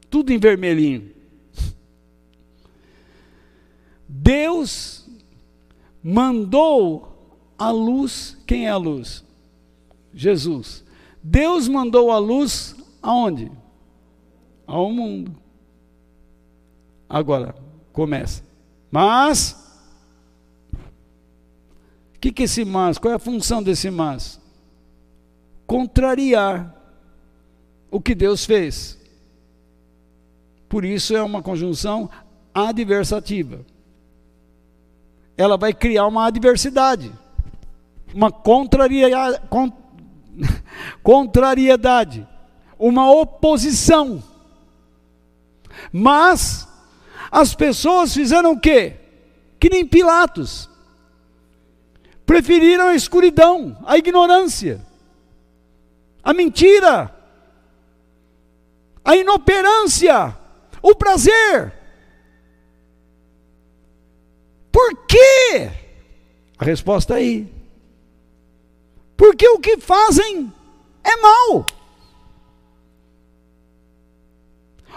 Tudo 0.09 0.33
em 0.33 0.39
vermelhinho. 0.39 1.11
Deus 4.09 5.11
mandou 6.01 7.35
a 7.59 7.69
luz, 7.73 8.39
quem 8.47 8.69
é 8.69 8.71
a 8.71 8.77
luz? 8.77 9.25
Jesus. 10.15 10.85
Deus 11.21 11.67
mandou 11.67 12.13
a 12.13 12.19
luz 12.19 12.77
aonde? 13.03 13.51
Ao 14.69 14.89
mundo. 14.93 15.35
Agora, 17.09 17.57
começa. 17.93 18.45
Mas, 18.89 19.81
o 22.15 22.21
que, 22.21 22.31
que 22.31 22.43
é 22.43 22.45
esse 22.45 22.65
mas? 22.65 22.99
Qual 22.99 23.11
é 23.11 23.17
a 23.17 23.19
função 23.19 23.61
desse 23.61 23.91
mas? 23.91 24.41
Contrariar 25.67 26.76
o 27.91 28.01
que 28.01 28.15
Deus 28.15 28.45
fez. 28.45 28.99
Por 30.69 30.85
isso 30.85 31.17
é 31.17 31.23
uma 31.23 31.43
conjunção 31.43 32.11
adversativa. 32.53 33.65
Ela 35.37 35.57
vai 35.57 35.73
criar 35.73 36.07
uma 36.07 36.27
adversidade, 36.27 37.13
uma 38.15 38.31
contraria, 38.31 39.09
con, 39.49 39.71
contrariedade, 41.03 42.27
uma 42.79 43.11
oposição. 43.13 44.23
Mas 45.93 46.67
as 47.31 47.55
pessoas 47.55 48.15
fizeram 48.15 48.53
o 48.53 48.61
quê? 48.61 48.97
Que 49.61 49.69
nem 49.69 49.87
Pilatos. 49.87 50.71
Preferiram 52.25 52.89
a 52.89 52.95
escuridão, 52.95 53.77
a 53.87 53.97
ignorância, 53.97 54.85
a 56.25 56.35
mentira, 56.35 57.16
a 59.07 59.17
inoperância, 59.17 60.37
o 60.83 60.93
prazer. 60.97 61.73
Por 64.73 65.07
quê? 65.07 65.71
A 66.59 66.65
resposta 66.65 67.15
é 67.15 67.19
aí. 67.19 67.55
Porque 69.17 69.49
o 69.49 69.61
que 69.61 69.79
fazem 69.79 70.53
é 71.05 71.17
mal. 71.19 71.67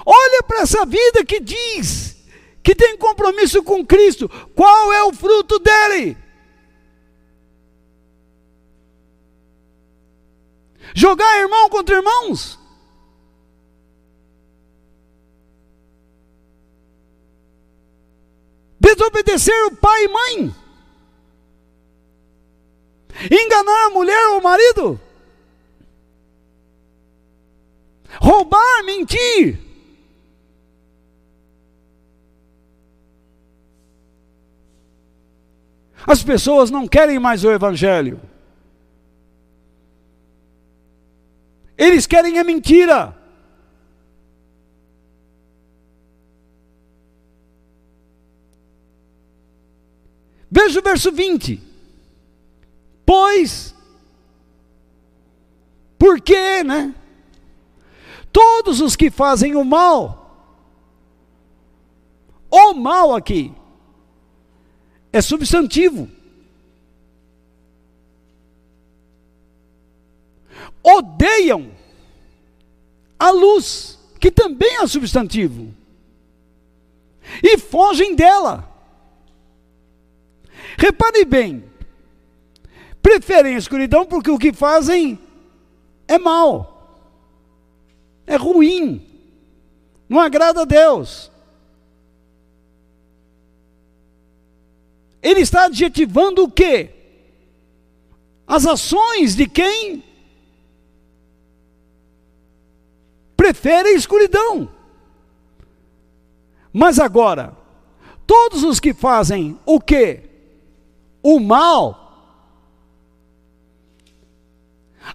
Olha 0.04 0.42
para 0.42 0.62
essa 0.62 0.88
vida 0.88 1.24
que 1.24 1.40
diz 1.40 2.18
que 2.64 2.74
tem 2.74 2.98
compromisso 2.98 3.62
com 3.62 3.86
Cristo. 3.86 4.28
Qual 4.56 4.92
é 4.92 5.04
o 5.04 5.14
fruto 5.14 5.60
dele? 5.60 6.18
Jogar 10.96 11.42
irmão 11.42 11.70
contra 11.70 11.98
irmãos? 11.98 12.60
Desobedecer 18.80 19.66
o 19.66 19.76
pai 19.76 20.06
e 20.06 20.08
mãe? 20.08 20.56
Enganar 23.30 23.88
a 23.88 23.90
mulher 23.90 24.30
ou 24.30 24.40
o 24.40 24.44
marido? 24.44 25.00
Roubar, 28.22 28.84
mentir? 28.86 29.60
As 36.08 36.24
pessoas 36.24 36.72
não 36.72 36.88
querem 36.88 37.20
mais 37.20 37.44
o 37.44 37.52
Evangelho. 37.52 38.20
Eles 41.78 42.08
querem 42.08 42.40
a 42.40 42.44
mentira. 42.44 43.19
Veja 50.52 50.80
o 50.80 50.84
verso 50.84 51.12
20. 51.12 51.62
Pois, 53.06 53.76
porque, 55.98 56.64
né? 56.64 56.96
Todos 58.32 58.80
os 58.80 58.96
que 58.96 59.12
fazem 59.12 59.56
o 59.56 59.66
mal, 59.66 60.56
o 62.50 62.74
mal 62.74 63.16
aqui, 63.16 63.54
é 65.12 65.22
substantivo. 65.22 66.10
Odeiam 70.82 71.72
a 73.18 73.32
luz, 73.32 74.00
que 74.20 74.32
também 74.32 74.78
é 74.78 74.88
substantivo, 74.88 75.74
e 77.44 77.58
fogem 77.58 78.16
dela. 78.16 78.69
Repare 80.80 81.26
bem, 81.26 81.66
preferem 83.02 83.54
a 83.54 83.58
escuridão 83.58 84.06
porque 84.06 84.32
o 84.32 84.38
que 84.38 84.54
fazem 84.54 85.20
é 86.08 86.18
mal, 86.18 87.04
é 88.26 88.38
ruim, 88.38 89.06
não 90.08 90.22
agrada 90.22 90.62
a 90.62 90.66
Deus. 90.66 91.30
Ele 95.22 95.42
está 95.42 95.66
adjetivando 95.66 96.46
o 96.46 96.50
quê? 96.50 96.92
As 98.48 98.66
ações 98.66 99.36
de 99.36 99.50
quem 99.50 100.02
prefere 103.36 103.90
a 103.90 103.96
escuridão. 103.96 104.72
Mas 106.72 107.00
agora, 107.00 107.54
todos 108.26 108.64
os 108.64 108.80
que 108.80 108.94
fazem 108.94 109.60
o 109.66 109.82
quê? 109.82 110.29
O 111.22 111.40
mal, 111.40 112.10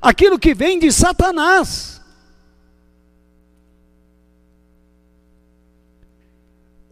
aquilo 0.01 0.39
que 0.39 0.55
vem 0.55 0.79
de 0.79 0.93
Satanás. 0.93 2.01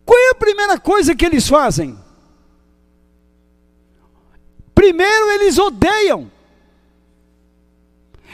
Qual 0.05 0.19
é 0.19 0.31
a 0.31 0.35
primeira 0.35 0.79
coisa 0.79 1.15
que 1.15 1.25
eles 1.25 1.49
fazem? 1.49 1.99
Primeiro, 4.75 5.31
eles 5.31 5.59
odeiam. 5.59 6.31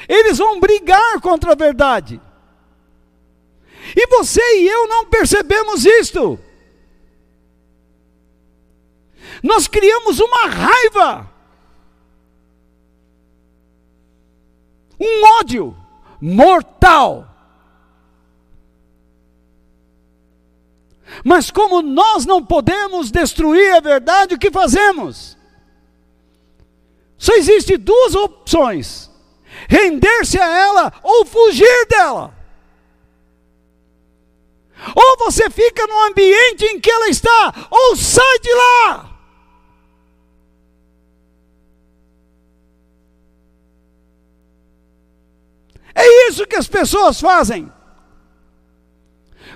Eles 0.09 0.39
vão 0.39 0.59
brigar 0.59 1.21
contra 1.21 1.53
a 1.53 1.57
verdade. 1.57 2.21
E 3.95 4.07
você 4.09 4.41
e 4.61 4.67
eu 4.67 4.89
não 4.89 5.07
percebemos 5.07 5.85
isto. 5.85 6.39
Nós 9.43 9.69
criamos 9.69 10.19
uma 10.21 10.47
raiva, 10.47 11.31
um 14.99 15.25
ódio 15.39 15.77
mortal. 16.21 17.27
Mas 21.25 21.51
como 21.51 21.81
nós 21.83 22.27
não 22.27 22.45
podemos 22.45 23.11
destruir 23.11 23.75
a 23.75 23.81
verdade, 23.81 24.35
o 24.35 24.39
que 24.39 24.51
fazemos? 24.51 25.37
Só 27.17 27.35
existe 27.35 27.77
duas 27.77 28.15
opções: 28.15 29.11
render-se 29.69 30.39
a 30.39 30.47
ela 30.47 30.93
ou 31.03 31.25
fugir 31.25 31.87
dela. 31.89 32.37
Ou 34.95 35.17
você 35.19 35.51
fica 35.51 35.87
no 35.87 36.01
ambiente 36.05 36.65
em 36.65 36.81
que 36.81 36.91
ela 36.91 37.09
está, 37.09 37.67
ou 37.71 37.97
sai 37.97 38.39
de 38.39 38.53
lá. 38.53 39.08
Isso 46.29 46.47
que 46.47 46.57
as 46.57 46.69
pessoas 46.69 47.21
fazem. 47.21 47.71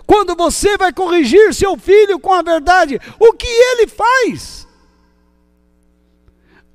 Quando 0.06 0.34
você 0.34 0.76
vai 0.76 0.92
corrigir 0.92 1.54
seu 1.54 1.76
filho 1.76 2.18
com 2.18 2.32
a 2.32 2.42
verdade, 2.42 3.00
o 3.18 3.32
que 3.32 3.46
ele 3.46 3.86
faz? 3.86 4.66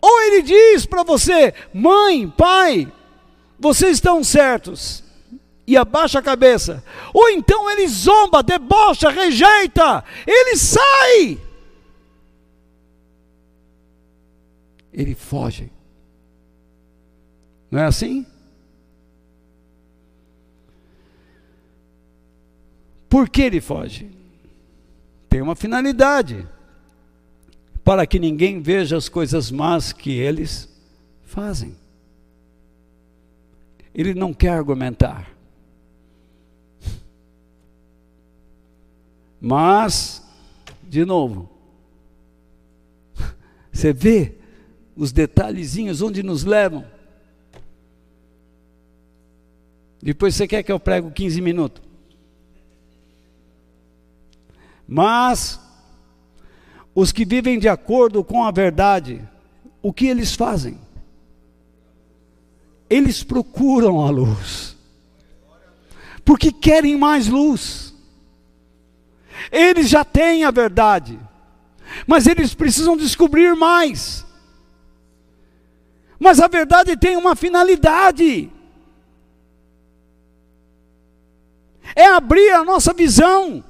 Ou 0.01 0.21
ele 0.23 0.41
diz 0.41 0.85
para 0.85 1.03
você, 1.03 1.53
mãe, 1.73 2.29
pai, 2.29 2.91
vocês 3.59 3.97
estão 3.97 4.23
certos, 4.23 5.03
e 5.67 5.75
abaixa 5.75 6.19
a 6.19 6.21
cabeça. 6.21 6.81
Ou 7.13 7.29
então 7.29 7.69
ele 7.69 7.87
zomba, 7.87 8.41
debocha, 8.41 9.09
rejeita, 9.09 10.03
ele 10.25 10.55
sai. 10.55 11.37
Ele 14.93 15.13
foge. 15.13 15.69
Não 17.69 17.81
é 17.81 17.85
assim? 17.85 18.25
Por 23.09 23.29
que 23.29 23.41
ele 23.41 23.61
foge? 23.61 24.09
Tem 25.29 25.41
uma 25.41 25.55
finalidade. 25.55 26.47
para 27.84 28.05
que 28.05 28.19
ninguém 28.19 28.61
veja 28.61 28.97
as 28.97 29.07
coisas 29.07 29.49
más 29.49 29.93
que 29.93 30.11
eles 30.11 30.67
fazem. 31.23 31.73
Ele 33.95 34.13
não 34.13 34.34
quer 34.34 34.49
argumentar. 34.49 35.31
Mas, 39.39 40.21
de 40.84 41.05
novo, 41.05 41.49
você 43.71 43.93
vê 43.93 44.35
os 44.93 45.13
detalhezinhos 45.13 46.01
onde 46.01 46.21
nos 46.21 46.43
levam. 46.43 46.85
Depois 50.01 50.35
você 50.35 50.45
quer 50.45 50.61
que 50.61 50.71
eu 50.73 50.79
prego 50.79 51.09
15 51.09 51.39
minutos. 51.39 51.86
Mas 54.88 55.59
os 56.95 57.11
que 57.11 57.26
vivem 57.26 57.59
de 57.59 57.68
acordo 57.68 58.23
com 58.23 58.43
a 58.43 58.51
verdade, 58.51 59.27
o 59.81 59.91
que 59.91 60.07
eles 60.07 60.34
fazem? 60.34 60.80
Eles 62.89 63.23
procuram 63.23 63.99
a 63.99 64.09
luz. 64.09 64.76
Porque 66.23 66.51
querem 66.51 66.97
mais 66.97 67.27
luz. 67.27 67.93
Eles 69.51 69.89
já 69.89 70.03
têm 70.03 70.43
a 70.43 70.51
verdade. 70.51 71.19
Mas 72.05 72.27
eles 72.27 72.53
precisam 72.53 72.97
descobrir 72.97 73.55
mais. 73.55 74.26
Mas 76.19 76.39
a 76.39 76.47
verdade 76.47 76.97
tem 76.97 77.15
uma 77.15 77.35
finalidade. 77.35 78.51
É 81.95 82.07
abrir 82.07 82.49
a 82.51 82.64
nossa 82.64 82.93
visão. 82.93 83.64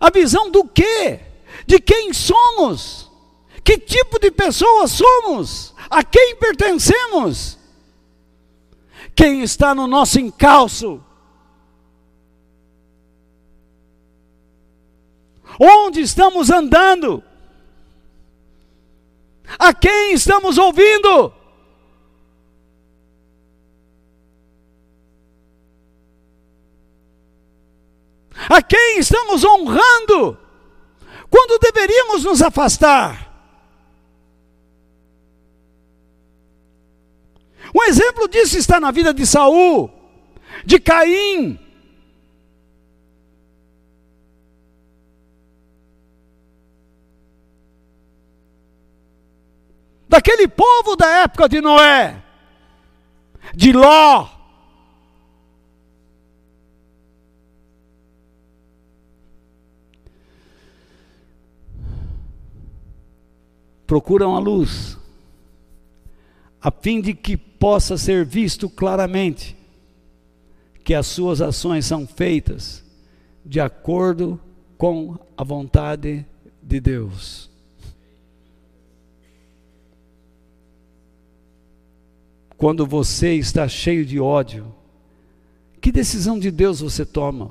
A 0.00 0.10
visão 0.10 0.50
do 0.50 0.64
quê? 0.64 1.20
De 1.66 1.80
quem 1.80 2.12
somos? 2.12 3.10
Que 3.64 3.78
tipo 3.78 4.18
de 4.18 4.30
pessoas 4.30 4.92
somos? 4.92 5.74
A 5.90 6.04
quem 6.04 6.36
pertencemos? 6.36 7.58
Quem 9.14 9.42
está 9.42 9.74
no 9.74 9.86
nosso 9.86 10.20
encalço? 10.20 11.02
Onde 15.58 16.00
estamos 16.00 16.50
andando? 16.50 17.22
A 19.58 19.72
quem 19.72 20.12
estamos 20.12 20.58
ouvindo? 20.58 21.32
A 28.48 28.62
quem 28.62 28.98
estamos 28.98 29.44
honrando? 29.44 30.38
Quando 31.28 31.58
deveríamos 31.58 32.24
nos 32.24 32.40
afastar? 32.40 33.26
Um 37.74 37.82
exemplo 37.84 38.28
disso 38.28 38.56
está 38.56 38.80
na 38.80 38.90
vida 38.90 39.12
de 39.12 39.26
Saul, 39.26 39.90
de 40.64 40.78
Caim. 40.78 41.58
Daquele 50.08 50.48
povo 50.48 50.96
da 50.96 51.22
época 51.22 51.48
de 51.48 51.60
Noé, 51.60 52.22
de 53.54 53.72
Ló, 53.72 54.35
procuram 63.86 64.34
a 64.34 64.38
luz, 64.38 64.98
a 66.60 66.70
fim 66.70 67.00
de 67.00 67.14
que 67.14 67.36
possa 67.36 67.96
ser 67.96 68.24
visto 68.24 68.68
claramente 68.68 69.56
que 70.82 70.94
as 70.94 71.06
suas 71.06 71.40
ações 71.40 71.84
são 71.84 72.06
feitas 72.06 72.84
de 73.44 73.60
acordo 73.60 74.40
com 74.76 75.18
a 75.36 75.44
vontade 75.44 76.24
de 76.62 76.80
Deus. 76.80 77.50
Quando 82.56 82.86
você 82.86 83.34
está 83.34 83.68
cheio 83.68 84.04
de 84.04 84.18
ódio, 84.18 84.74
que 85.80 85.92
decisão 85.92 86.38
de 86.38 86.50
Deus 86.50 86.80
você 86.80 87.04
toma? 87.04 87.50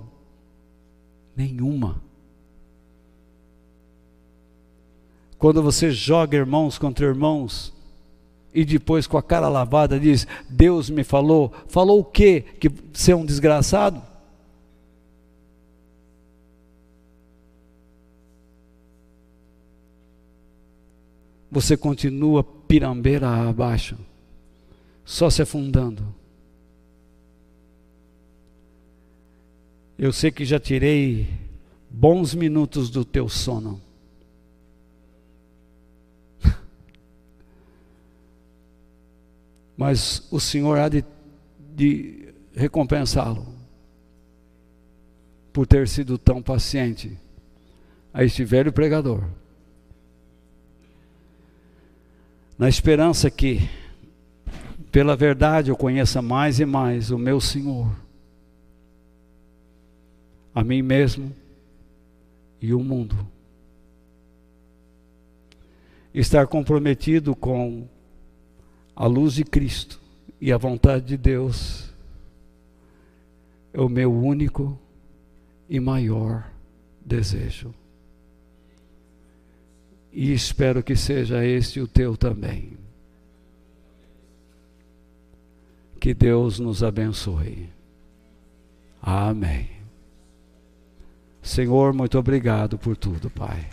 Nenhuma. 1.35 2.04
Quando 5.37 5.61
você 5.61 5.91
joga 5.91 6.37
irmãos 6.37 6.77
contra 6.77 7.05
irmãos 7.05 7.73
e 8.53 8.63
depois 8.63 9.05
com 9.05 9.17
a 9.17 9.23
cara 9.23 9.49
lavada 9.49 9.99
diz: 9.99 10.25
Deus 10.49 10.89
me 10.89 11.03
falou, 11.03 11.53
falou 11.67 11.99
o 11.99 12.05
quê? 12.05 12.43
Que 12.59 12.69
você 12.93 13.11
é 13.11 13.15
um 13.15 13.25
desgraçado? 13.25 14.01
Você 21.51 21.77
continua 21.77 22.43
pirambeira 22.43 23.29
abaixo, 23.29 23.97
só 25.05 25.29
se 25.29 25.41
afundando. 25.41 26.03
Eu 29.97 30.11
sei 30.11 30.31
que 30.31 30.43
já 30.43 30.59
tirei 30.59 31.27
bons 31.89 32.33
minutos 32.33 32.89
do 32.89 33.05
teu 33.05 33.29
sono. 33.29 33.84
Mas 39.77 40.25
o 40.31 40.39
Senhor 40.39 40.77
há 40.79 40.87
de, 40.87 41.03
de 41.75 42.33
recompensá-lo 42.55 43.45
por 45.51 45.65
ter 45.67 45.87
sido 45.87 46.17
tão 46.17 46.41
paciente 46.41 47.17
a 48.13 48.23
este 48.23 48.43
velho 48.43 48.71
pregador. 48.71 49.23
Na 52.57 52.69
esperança 52.69 53.29
que, 53.29 53.69
pela 54.91 55.15
verdade, 55.15 55.69
eu 55.69 55.75
conheça 55.75 56.21
mais 56.21 56.59
e 56.59 56.65
mais 56.65 57.11
o 57.11 57.17
meu 57.17 57.41
Senhor, 57.41 57.93
a 60.53 60.63
mim 60.63 60.81
mesmo 60.81 61.35
e 62.61 62.73
o 62.73 62.79
mundo. 62.79 63.15
Estar 66.13 66.47
comprometido 66.47 67.35
com 67.35 67.89
a 68.95 69.05
luz 69.05 69.33
de 69.33 69.43
Cristo 69.43 69.99
e 70.39 70.51
a 70.51 70.57
vontade 70.57 71.05
de 71.05 71.17
Deus 71.17 71.89
é 73.73 73.81
o 73.81 73.89
meu 73.89 74.13
único 74.13 74.79
e 75.69 75.79
maior 75.79 76.49
desejo. 77.03 77.73
E 80.13 80.31
espero 80.31 80.81
que 80.81 80.95
seja 80.95 81.43
este 81.43 81.81
o 81.81 81.87
teu 81.87 82.15
também. 82.15 82.77
Que 85.99 86.13
Deus 86.13 86.57
nos 86.57 86.83
abençoe. 86.83 87.69
Amém. 89.01 89.69
Senhor, 91.41 91.93
muito 91.93 92.17
obrigado 92.17 92.77
por 92.77 92.95
tudo, 92.95 93.29
Pai. 93.29 93.67